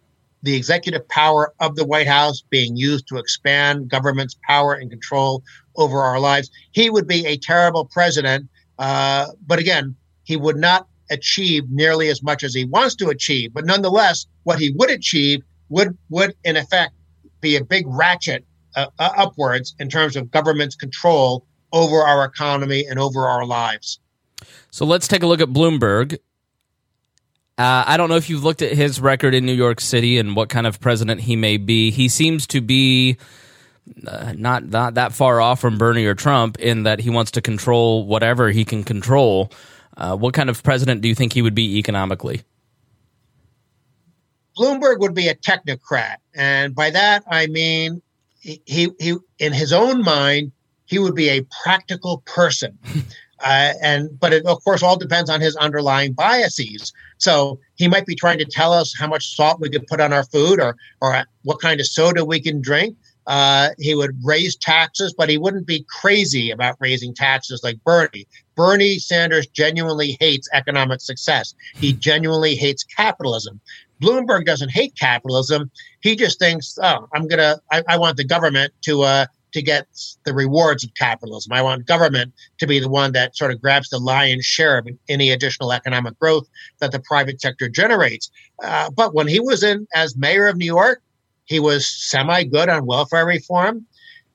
the 0.43 0.55
executive 0.55 1.07
power 1.09 1.53
of 1.59 1.75
the 1.75 1.85
White 1.85 2.07
House 2.07 2.43
being 2.49 2.75
used 2.75 3.07
to 3.07 3.17
expand 3.17 3.89
government's 3.89 4.37
power 4.47 4.73
and 4.73 4.89
control 4.89 5.43
over 5.77 6.01
our 6.01 6.19
lives. 6.19 6.49
He 6.71 6.89
would 6.89 7.07
be 7.07 7.25
a 7.25 7.37
terrible 7.37 7.85
president. 7.85 8.49
Uh, 8.79 9.27
but 9.45 9.59
again, 9.59 9.95
he 10.23 10.35
would 10.35 10.57
not 10.57 10.87
achieve 11.09 11.69
nearly 11.69 12.09
as 12.09 12.21
much 12.21 12.43
as 12.43 12.53
he 12.53 12.65
wants 12.65 12.95
to 12.95 13.09
achieve. 13.09 13.53
But 13.53 13.65
nonetheless, 13.65 14.25
what 14.43 14.59
he 14.59 14.71
would 14.71 14.89
achieve 14.89 15.41
would, 15.69 15.97
would 16.09 16.33
in 16.43 16.57
effect, 16.57 16.93
be 17.39 17.55
a 17.55 17.63
big 17.63 17.85
ratchet 17.87 18.43
uh, 18.75 18.87
uh 18.99 19.11
upwards 19.15 19.75
in 19.79 19.89
terms 19.89 20.15
of 20.15 20.31
government's 20.31 20.75
control 20.75 21.45
over 21.71 21.97
our 21.97 22.25
economy 22.25 22.85
and 22.89 22.99
over 22.99 23.27
our 23.27 23.45
lives. 23.45 23.99
So 24.71 24.85
let's 24.85 25.07
take 25.07 25.23
a 25.23 25.27
look 25.27 25.41
at 25.41 25.49
Bloomberg. 25.49 26.17
Uh, 27.57 27.83
I 27.87 27.97
don't 27.97 28.09
know 28.09 28.17
if 28.17 28.29
you've 28.29 28.43
looked 28.43 28.61
at 28.61 28.73
his 28.73 29.01
record 29.01 29.33
in 29.33 29.45
New 29.45 29.53
York 29.53 29.81
City 29.81 30.19
and 30.19 30.35
what 30.35 30.49
kind 30.49 30.67
of 30.67 30.79
president 30.79 31.21
he 31.21 31.35
may 31.35 31.57
be. 31.57 31.89
He 31.89 32.07
seems 32.07 32.45
to 32.47 32.61
be 32.61 33.17
uh, 34.05 34.33
not 34.37 34.65
not 34.65 34.95
that 34.95 35.13
far 35.13 35.41
off 35.41 35.59
from 35.59 35.77
Bernie 35.77 36.05
or 36.05 36.15
Trump 36.15 36.59
in 36.59 36.83
that 36.83 36.99
he 36.99 37.09
wants 37.09 37.31
to 37.31 37.41
control 37.41 38.05
whatever 38.05 38.49
he 38.49 38.65
can 38.65 38.83
control. 38.83 39.51
Uh, 39.95 40.15
what 40.15 40.33
kind 40.33 40.49
of 40.49 40.61
president 40.63 41.01
do 41.01 41.07
you 41.07 41.15
think 41.15 41.33
he 41.33 41.41
would 41.41 41.55
be 41.55 41.77
economically? 41.77 42.41
Bloomberg 44.57 44.99
would 44.99 45.13
be 45.13 45.27
a 45.27 45.35
technocrat, 45.35 46.17
and 46.35 46.75
by 46.75 46.89
that 46.91 47.23
I 47.29 47.47
mean 47.47 48.01
he, 48.39 48.61
he, 48.65 48.89
he 48.99 49.15
in 49.39 49.53
his 49.53 49.73
own 49.73 50.03
mind 50.03 50.51
he 50.85 50.99
would 50.99 51.15
be 51.15 51.29
a 51.29 51.45
practical 51.63 52.23
person. 52.25 52.77
Uh, 53.39 53.73
and 53.83 54.19
but 54.19 54.33
it 54.33 54.43
of 54.47 54.63
course 54.63 54.81
all 54.81 54.97
depends 54.97 55.29
on 55.29 55.39
his 55.39 55.55
underlying 55.57 56.13
biases. 56.13 56.91
So 57.19 57.59
he 57.75 57.87
might 57.87 58.05
be 58.05 58.15
trying 58.15 58.39
to 58.39 58.45
tell 58.45 58.73
us 58.73 58.95
how 58.97 59.07
much 59.07 59.35
salt 59.35 59.59
we 59.59 59.69
could 59.69 59.85
put 59.85 60.01
on 60.01 60.11
our 60.11 60.23
food 60.23 60.59
or 60.59 60.75
or 61.01 61.23
what 61.43 61.61
kind 61.61 61.79
of 61.79 61.85
soda 61.85 62.25
we 62.25 62.39
can 62.41 62.61
drink. 62.61 62.97
Uh, 63.27 63.69
he 63.77 63.93
would 63.93 64.17
raise 64.23 64.55
taxes, 64.55 65.13
but 65.15 65.29
he 65.29 65.37
wouldn't 65.37 65.67
be 65.67 65.85
crazy 65.89 66.49
about 66.49 66.77
raising 66.79 67.13
taxes 67.13 67.61
like 67.63 67.77
Bernie. 67.83 68.25
Bernie 68.55 68.97
Sanders 68.97 69.45
genuinely 69.47 70.17
hates 70.19 70.49
economic 70.53 71.01
success. 71.01 71.53
He 71.75 71.93
genuinely 71.93 72.55
hates 72.55 72.83
capitalism. 72.83 73.59
Bloomberg 74.01 74.45
doesn't 74.45 74.69
hate 74.69 74.95
capitalism. 74.95 75.69
He 76.01 76.15
just 76.15 76.39
thinks, 76.39 76.77
oh, 76.81 77.07
I'm 77.13 77.27
gonna, 77.27 77.59
I, 77.71 77.83
I 77.87 77.97
want 77.97 78.17
the 78.17 78.23
government 78.23 78.73
to 78.83 79.01
uh, 79.01 79.25
to 79.53 79.61
get 79.61 79.87
the 80.25 80.33
rewards 80.33 80.83
of 80.83 80.93
capitalism. 80.93 81.53
I 81.53 81.61
want 81.61 81.85
government 81.85 82.33
to 82.59 82.67
be 82.67 82.79
the 82.79 82.89
one 82.89 83.11
that 83.13 83.35
sort 83.35 83.51
of 83.51 83.61
grabs 83.61 83.89
the 83.89 83.97
lion's 83.97 84.45
share 84.45 84.77
of 84.77 84.87
any 85.09 85.31
additional 85.31 85.71
economic 85.71 86.17
growth 86.19 86.47
that 86.79 86.91
the 86.91 86.99
private 86.99 87.41
sector 87.41 87.67
generates. 87.69 88.29
Uh, 88.63 88.89
but 88.91 89.13
when 89.13 89.27
he 89.27 89.39
was 89.39 89.63
in 89.63 89.87
as 89.95 90.15
mayor 90.15 90.47
of 90.47 90.57
New 90.57 90.65
York, 90.65 91.01
he 91.47 91.59
was 91.59 91.87
semi 91.87 92.43
good 92.43 92.69
on 92.69 92.85
welfare 92.85 93.25
reform. 93.25 93.85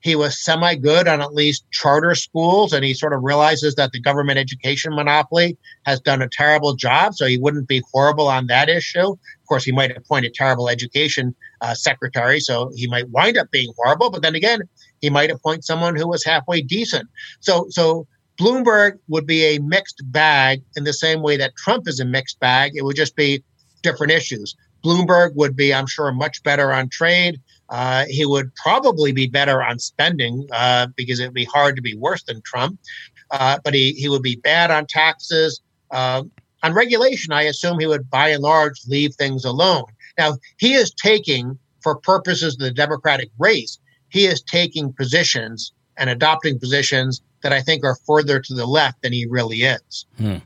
He 0.01 0.15
was 0.17 0.37
semi 0.37 0.75
good 0.75 1.07
on 1.07 1.21
at 1.21 1.33
least 1.33 1.63
charter 1.71 2.13
schools, 2.13 2.73
and 2.73 2.83
he 2.83 2.93
sort 2.93 3.13
of 3.13 3.23
realizes 3.23 3.75
that 3.75 3.93
the 3.93 4.01
government 4.01 4.37
education 4.37 4.93
monopoly 4.93 5.57
has 5.85 6.01
done 6.01 6.21
a 6.21 6.27
terrible 6.27 6.75
job, 6.75 7.13
so 7.13 7.25
he 7.25 7.37
wouldn't 7.37 7.69
be 7.69 7.81
horrible 7.93 8.27
on 8.27 8.47
that 8.47 8.67
issue. 8.67 9.11
Of 9.11 9.47
course, 9.47 9.63
he 9.63 9.71
might 9.71 9.95
appoint 9.95 10.25
a 10.25 10.29
terrible 10.29 10.67
education 10.67 11.33
uh, 11.61 11.73
secretary, 11.73 12.41
so 12.41 12.71
he 12.75 12.87
might 12.87 13.09
wind 13.11 13.37
up 13.37 13.49
being 13.51 13.71
horrible. 13.77 14.09
But 14.09 14.23
then 14.23 14.35
again, 14.35 14.59
he 14.99 15.09
might 15.09 15.31
appoint 15.31 15.63
someone 15.63 15.95
who 15.95 16.07
was 16.07 16.25
halfway 16.25 16.61
decent. 16.61 17.07
So, 17.39 17.67
so 17.69 18.05
Bloomberg 18.37 18.99
would 19.07 19.25
be 19.25 19.43
a 19.45 19.59
mixed 19.59 20.01
bag 20.11 20.63
in 20.75 20.83
the 20.83 20.93
same 20.93 21.21
way 21.21 21.37
that 21.37 21.55
Trump 21.55 21.87
is 21.87 22.01
a 22.01 22.05
mixed 22.05 22.41
bag. 22.41 22.73
It 22.75 22.83
would 22.83 22.97
just 22.97 23.15
be 23.15 23.41
different 23.83 24.11
issues. 24.11 24.55
Bloomberg 24.83 25.35
would 25.35 25.55
be, 25.55 25.73
I'm 25.73 25.87
sure, 25.87 26.11
much 26.11 26.43
better 26.43 26.71
on 26.73 26.89
trade. 26.89 27.39
Uh, 27.69 28.05
he 28.07 28.25
would 28.25 28.53
probably 28.55 29.11
be 29.11 29.27
better 29.27 29.63
on 29.63 29.79
spending 29.79 30.47
uh, 30.51 30.87
because 30.95 31.19
it 31.19 31.25
would 31.25 31.33
be 31.33 31.45
hard 31.45 31.75
to 31.75 31.81
be 31.81 31.95
worse 31.95 32.23
than 32.23 32.41
Trump. 32.41 32.79
Uh, 33.31 33.57
but 33.63 33.73
he, 33.73 33.93
he 33.93 34.09
would 34.09 34.21
be 34.21 34.35
bad 34.35 34.69
on 34.69 34.85
taxes. 34.85 35.61
Uh, 35.89 36.23
on 36.61 36.73
regulation, 36.73 37.33
I 37.33 37.43
assume 37.43 37.79
he 37.79 37.87
would 37.87 38.09
by 38.09 38.29
and 38.29 38.43
large 38.43 38.79
leave 38.87 39.15
things 39.15 39.43
alone. 39.43 39.85
Now, 40.17 40.37
he 40.57 40.73
is 40.73 40.93
taking, 40.93 41.57
for 41.81 41.95
purposes 41.95 42.53
of 42.55 42.59
the 42.59 42.71
Democratic 42.71 43.31
race, 43.39 43.79
he 44.09 44.25
is 44.25 44.41
taking 44.41 44.93
positions 44.93 45.73
and 45.97 46.09
adopting 46.09 46.59
positions 46.59 47.21
that 47.41 47.51
I 47.51 47.61
think 47.61 47.83
are 47.83 47.97
further 48.07 48.39
to 48.39 48.53
the 48.53 48.65
left 48.65 49.01
than 49.01 49.13
he 49.13 49.25
really 49.25 49.63
is. 49.63 50.05
Hmm. 50.17 50.37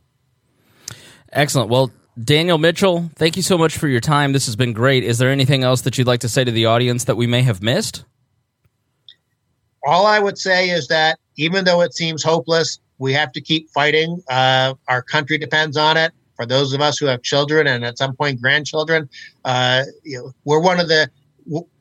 Excellent. 1.32 1.70
Well, 1.70 1.92
Daniel 2.24 2.58
Mitchell, 2.58 3.12
thank 3.16 3.36
you 3.38 3.44
so 3.44 3.58
much 3.58 3.78
for 3.78 3.88
your 3.88 4.00
time. 4.00 4.34
This 4.34 4.48
has 4.48 4.56
been 4.56 4.74
great. 4.74 5.04
Is 5.04 5.20
there 5.20 5.30
anything 5.30 5.64
else 5.64 5.82
that 5.82 5.98
you'd 5.98 6.08
like 6.08 6.22
to 6.22 6.30
say 6.30 6.44
to 6.44 6.52
the 6.52 6.66
audience 6.66 7.04
that 7.04 7.16
we 7.16 7.28
may 7.28 7.44
have 7.44 7.62
missed? 7.62 8.06
All 9.86 10.08
I 10.08 10.20
would 10.20 10.38
say 10.38 10.70
is 10.70 10.88
that 10.88 11.20
even 11.36 11.64
though 11.64 11.82
it 11.82 11.94
seems 11.94 12.24
hopeless, 12.24 12.80
we 12.98 13.14
have 13.14 13.32
to 13.34 13.42
keep 13.42 13.70
fighting. 13.70 14.24
Uh, 14.30 14.74
our 14.88 15.04
country 15.04 15.38
depends 15.38 15.78
on 15.78 15.96
it. 15.96 16.12
For 16.36 16.46
those 16.46 16.74
of 16.74 16.82
us 16.82 16.98
who 16.98 17.06
have 17.06 17.22
children 17.22 17.68
and 17.68 17.86
at 17.86 17.98
some 17.98 18.16
point 18.16 18.42
grandchildren, 18.42 19.10
uh, 19.46 19.84
you 20.04 20.18
know, 20.18 20.32
we're 20.44 20.60
one 20.60 20.80
of 20.80 20.88
the. 20.88 21.10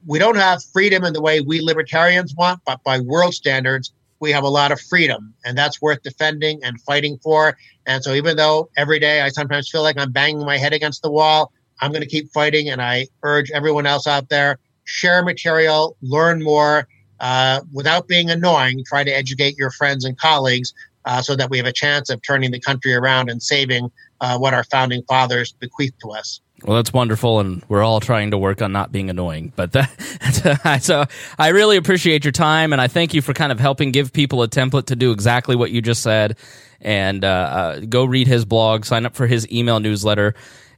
We 0.06 0.20
don't 0.20 0.36
have 0.36 0.62
freedom 0.72 1.02
in 1.02 1.12
the 1.12 1.20
way 1.20 1.40
we 1.40 1.60
libertarians 1.60 2.34
want, 2.36 2.60
but 2.64 2.80
by 2.84 3.00
world 3.00 3.34
standards, 3.34 3.92
we 4.20 4.32
have 4.32 4.44
a 4.44 4.48
lot 4.48 4.72
of 4.72 4.80
freedom, 4.80 5.34
and 5.44 5.56
that's 5.56 5.80
worth 5.82 6.02
defending 6.02 6.62
and 6.64 6.80
fighting 6.82 7.18
for. 7.22 7.56
And 7.86 8.02
so, 8.02 8.14
even 8.14 8.36
though 8.36 8.70
every 8.76 8.98
day 8.98 9.20
I 9.20 9.28
sometimes 9.28 9.70
feel 9.70 9.82
like 9.82 9.98
I'm 9.98 10.12
banging 10.12 10.44
my 10.44 10.58
head 10.58 10.72
against 10.72 11.02
the 11.02 11.10
wall, 11.10 11.52
I'm 11.80 11.92
going 11.92 12.02
to 12.02 12.08
keep 12.08 12.32
fighting. 12.32 12.68
And 12.70 12.80
I 12.80 13.06
urge 13.22 13.50
everyone 13.50 13.86
else 13.86 14.06
out 14.06 14.28
there 14.28 14.58
share 14.86 15.22
material, 15.22 15.96
learn 16.00 16.42
more, 16.42 16.88
uh, 17.20 17.60
without 17.72 18.08
being 18.08 18.30
annoying. 18.30 18.82
Try 18.86 19.04
to 19.04 19.10
educate 19.10 19.56
your 19.58 19.70
friends 19.70 20.04
and 20.04 20.18
colleagues 20.18 20.72
uh, 21.04 21.20
so 21.20 21.36
that 21.36 21.50
we 21.50 21.58
have 21.58 21.66
a 21.66 21.72
chance 21.72 22.08
of 22.08 22.20
turning 22.22 22.50
the 22.50 22.60
country 22.60 22.94
around 22.94 23.28
and 23.28 23.42
saving 23.42 23.90
uh, 24.20 24.38
what 24.38 24.54
our 24.54 24.64
founding 24.64 25.02
fathers 25.08 25.52
bequeathed 25.52 26.00
to 26.00 26.10
us. 26.10 26.40
Well, 26.64 26.76
that's 26.76 26.92
wonderful, 26.92 27.38
and 27.38 27.62
we're 27.68 27.82
all 27.82 28.00
trying 28.00 28.30
to 28.30 28.38
work 28.38 28.62
on 28.62 28.72
not 28.72 28.90
being 28.90 29.10
annoying. 29.10 29.52
But 29.54 29.72
that, 29.72 30.80
so 30.82 31.04
I 31.38 31.48
really 31.48 31.76
appreciate 31.76 32.24
your 32.24 32.32
time, 32.32 32.72
and 32.72 32.80
I 32.80 32.88
thank 32.88 33.12
you 33.12 33.20
for 33.20 33.34
kind 33.34 33.52
of 33.52 33.60
helping 33.60 33.92
give 33.92 34.12
people 34.12 34.42
a 34.42 34.48
template 34.48 34.86
to 34.86 34.96
do 34.96 35.12
exactly 35.12 35.54
what 35.54 35.70
you 35.70 35.82
just 35.82 36.02
said. 36.02 36.38
And 36.80 37.24
uh, 37.24 37.28
uh, 37.28 37.80
go 37.80 38.04
read 38.04 38.26
his 38.26 38.44
blog, 38.44 38.84
sign 38.84 39.04
up 39.04 39.14
for 39.14 39.26
his 39.26 39.50
email 39.52 39.80
newsletter, 39.80 40.34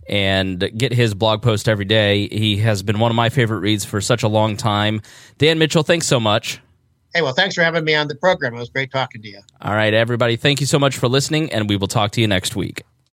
and 0.08 0.70
get 0.76 0.92
his 0.92 1.14
blog 1.14 1.42
post 1.42 1.68
every 1.68 1.84
day. 1.84 2.28
He 2.28 2.56
has 2.58 2.82
been 2.82 2.98
one 2.98 3.12
of 3.12 3.16
my 3.16 3.28
favorite 3.28 3.60
reads 3.60 3.84
for 3.84 4.00
such 4.00 4.22
a 4.22 4.28
long 4.28 4.56
time. 4.56 5.00
Dan 5.38 5.58
Mitchell, 5.58 5.84
thanks 5.84 6.06
so 6.06 6.18
much. 6.18 6.60
Hey, 7.14 7.22
well, 7.22 7.32
thanks 7.32 7.54
for 7.54 7.62
having 7.62 7.84
me 7.84 7.94
on 7.94 8.08
the 8.08 8.14
program. 8.14 8.54
It 8.54 8.58
was 8.58 8.68
great 8.68 8.90
talking 8.90 9.22
to 9.22 9.28
you. 9.28 9.40
All 9.60 9.74
right, 9.74 9.94
everybody. 9.94 10.36
Thank 10.36 10.60
you 10.60 10.66
so 10.66 10.78
much 10.78 10.96
for 10.96 11.08
listening, 11.08 11.52
and 11.52 11.68
we 11.68 11.76
will 11.76 11.88
talk 11.88 12.10
to 12.12 12.20
you 12.20 12.26
next 12.26 12.56
week. 12.56 12.82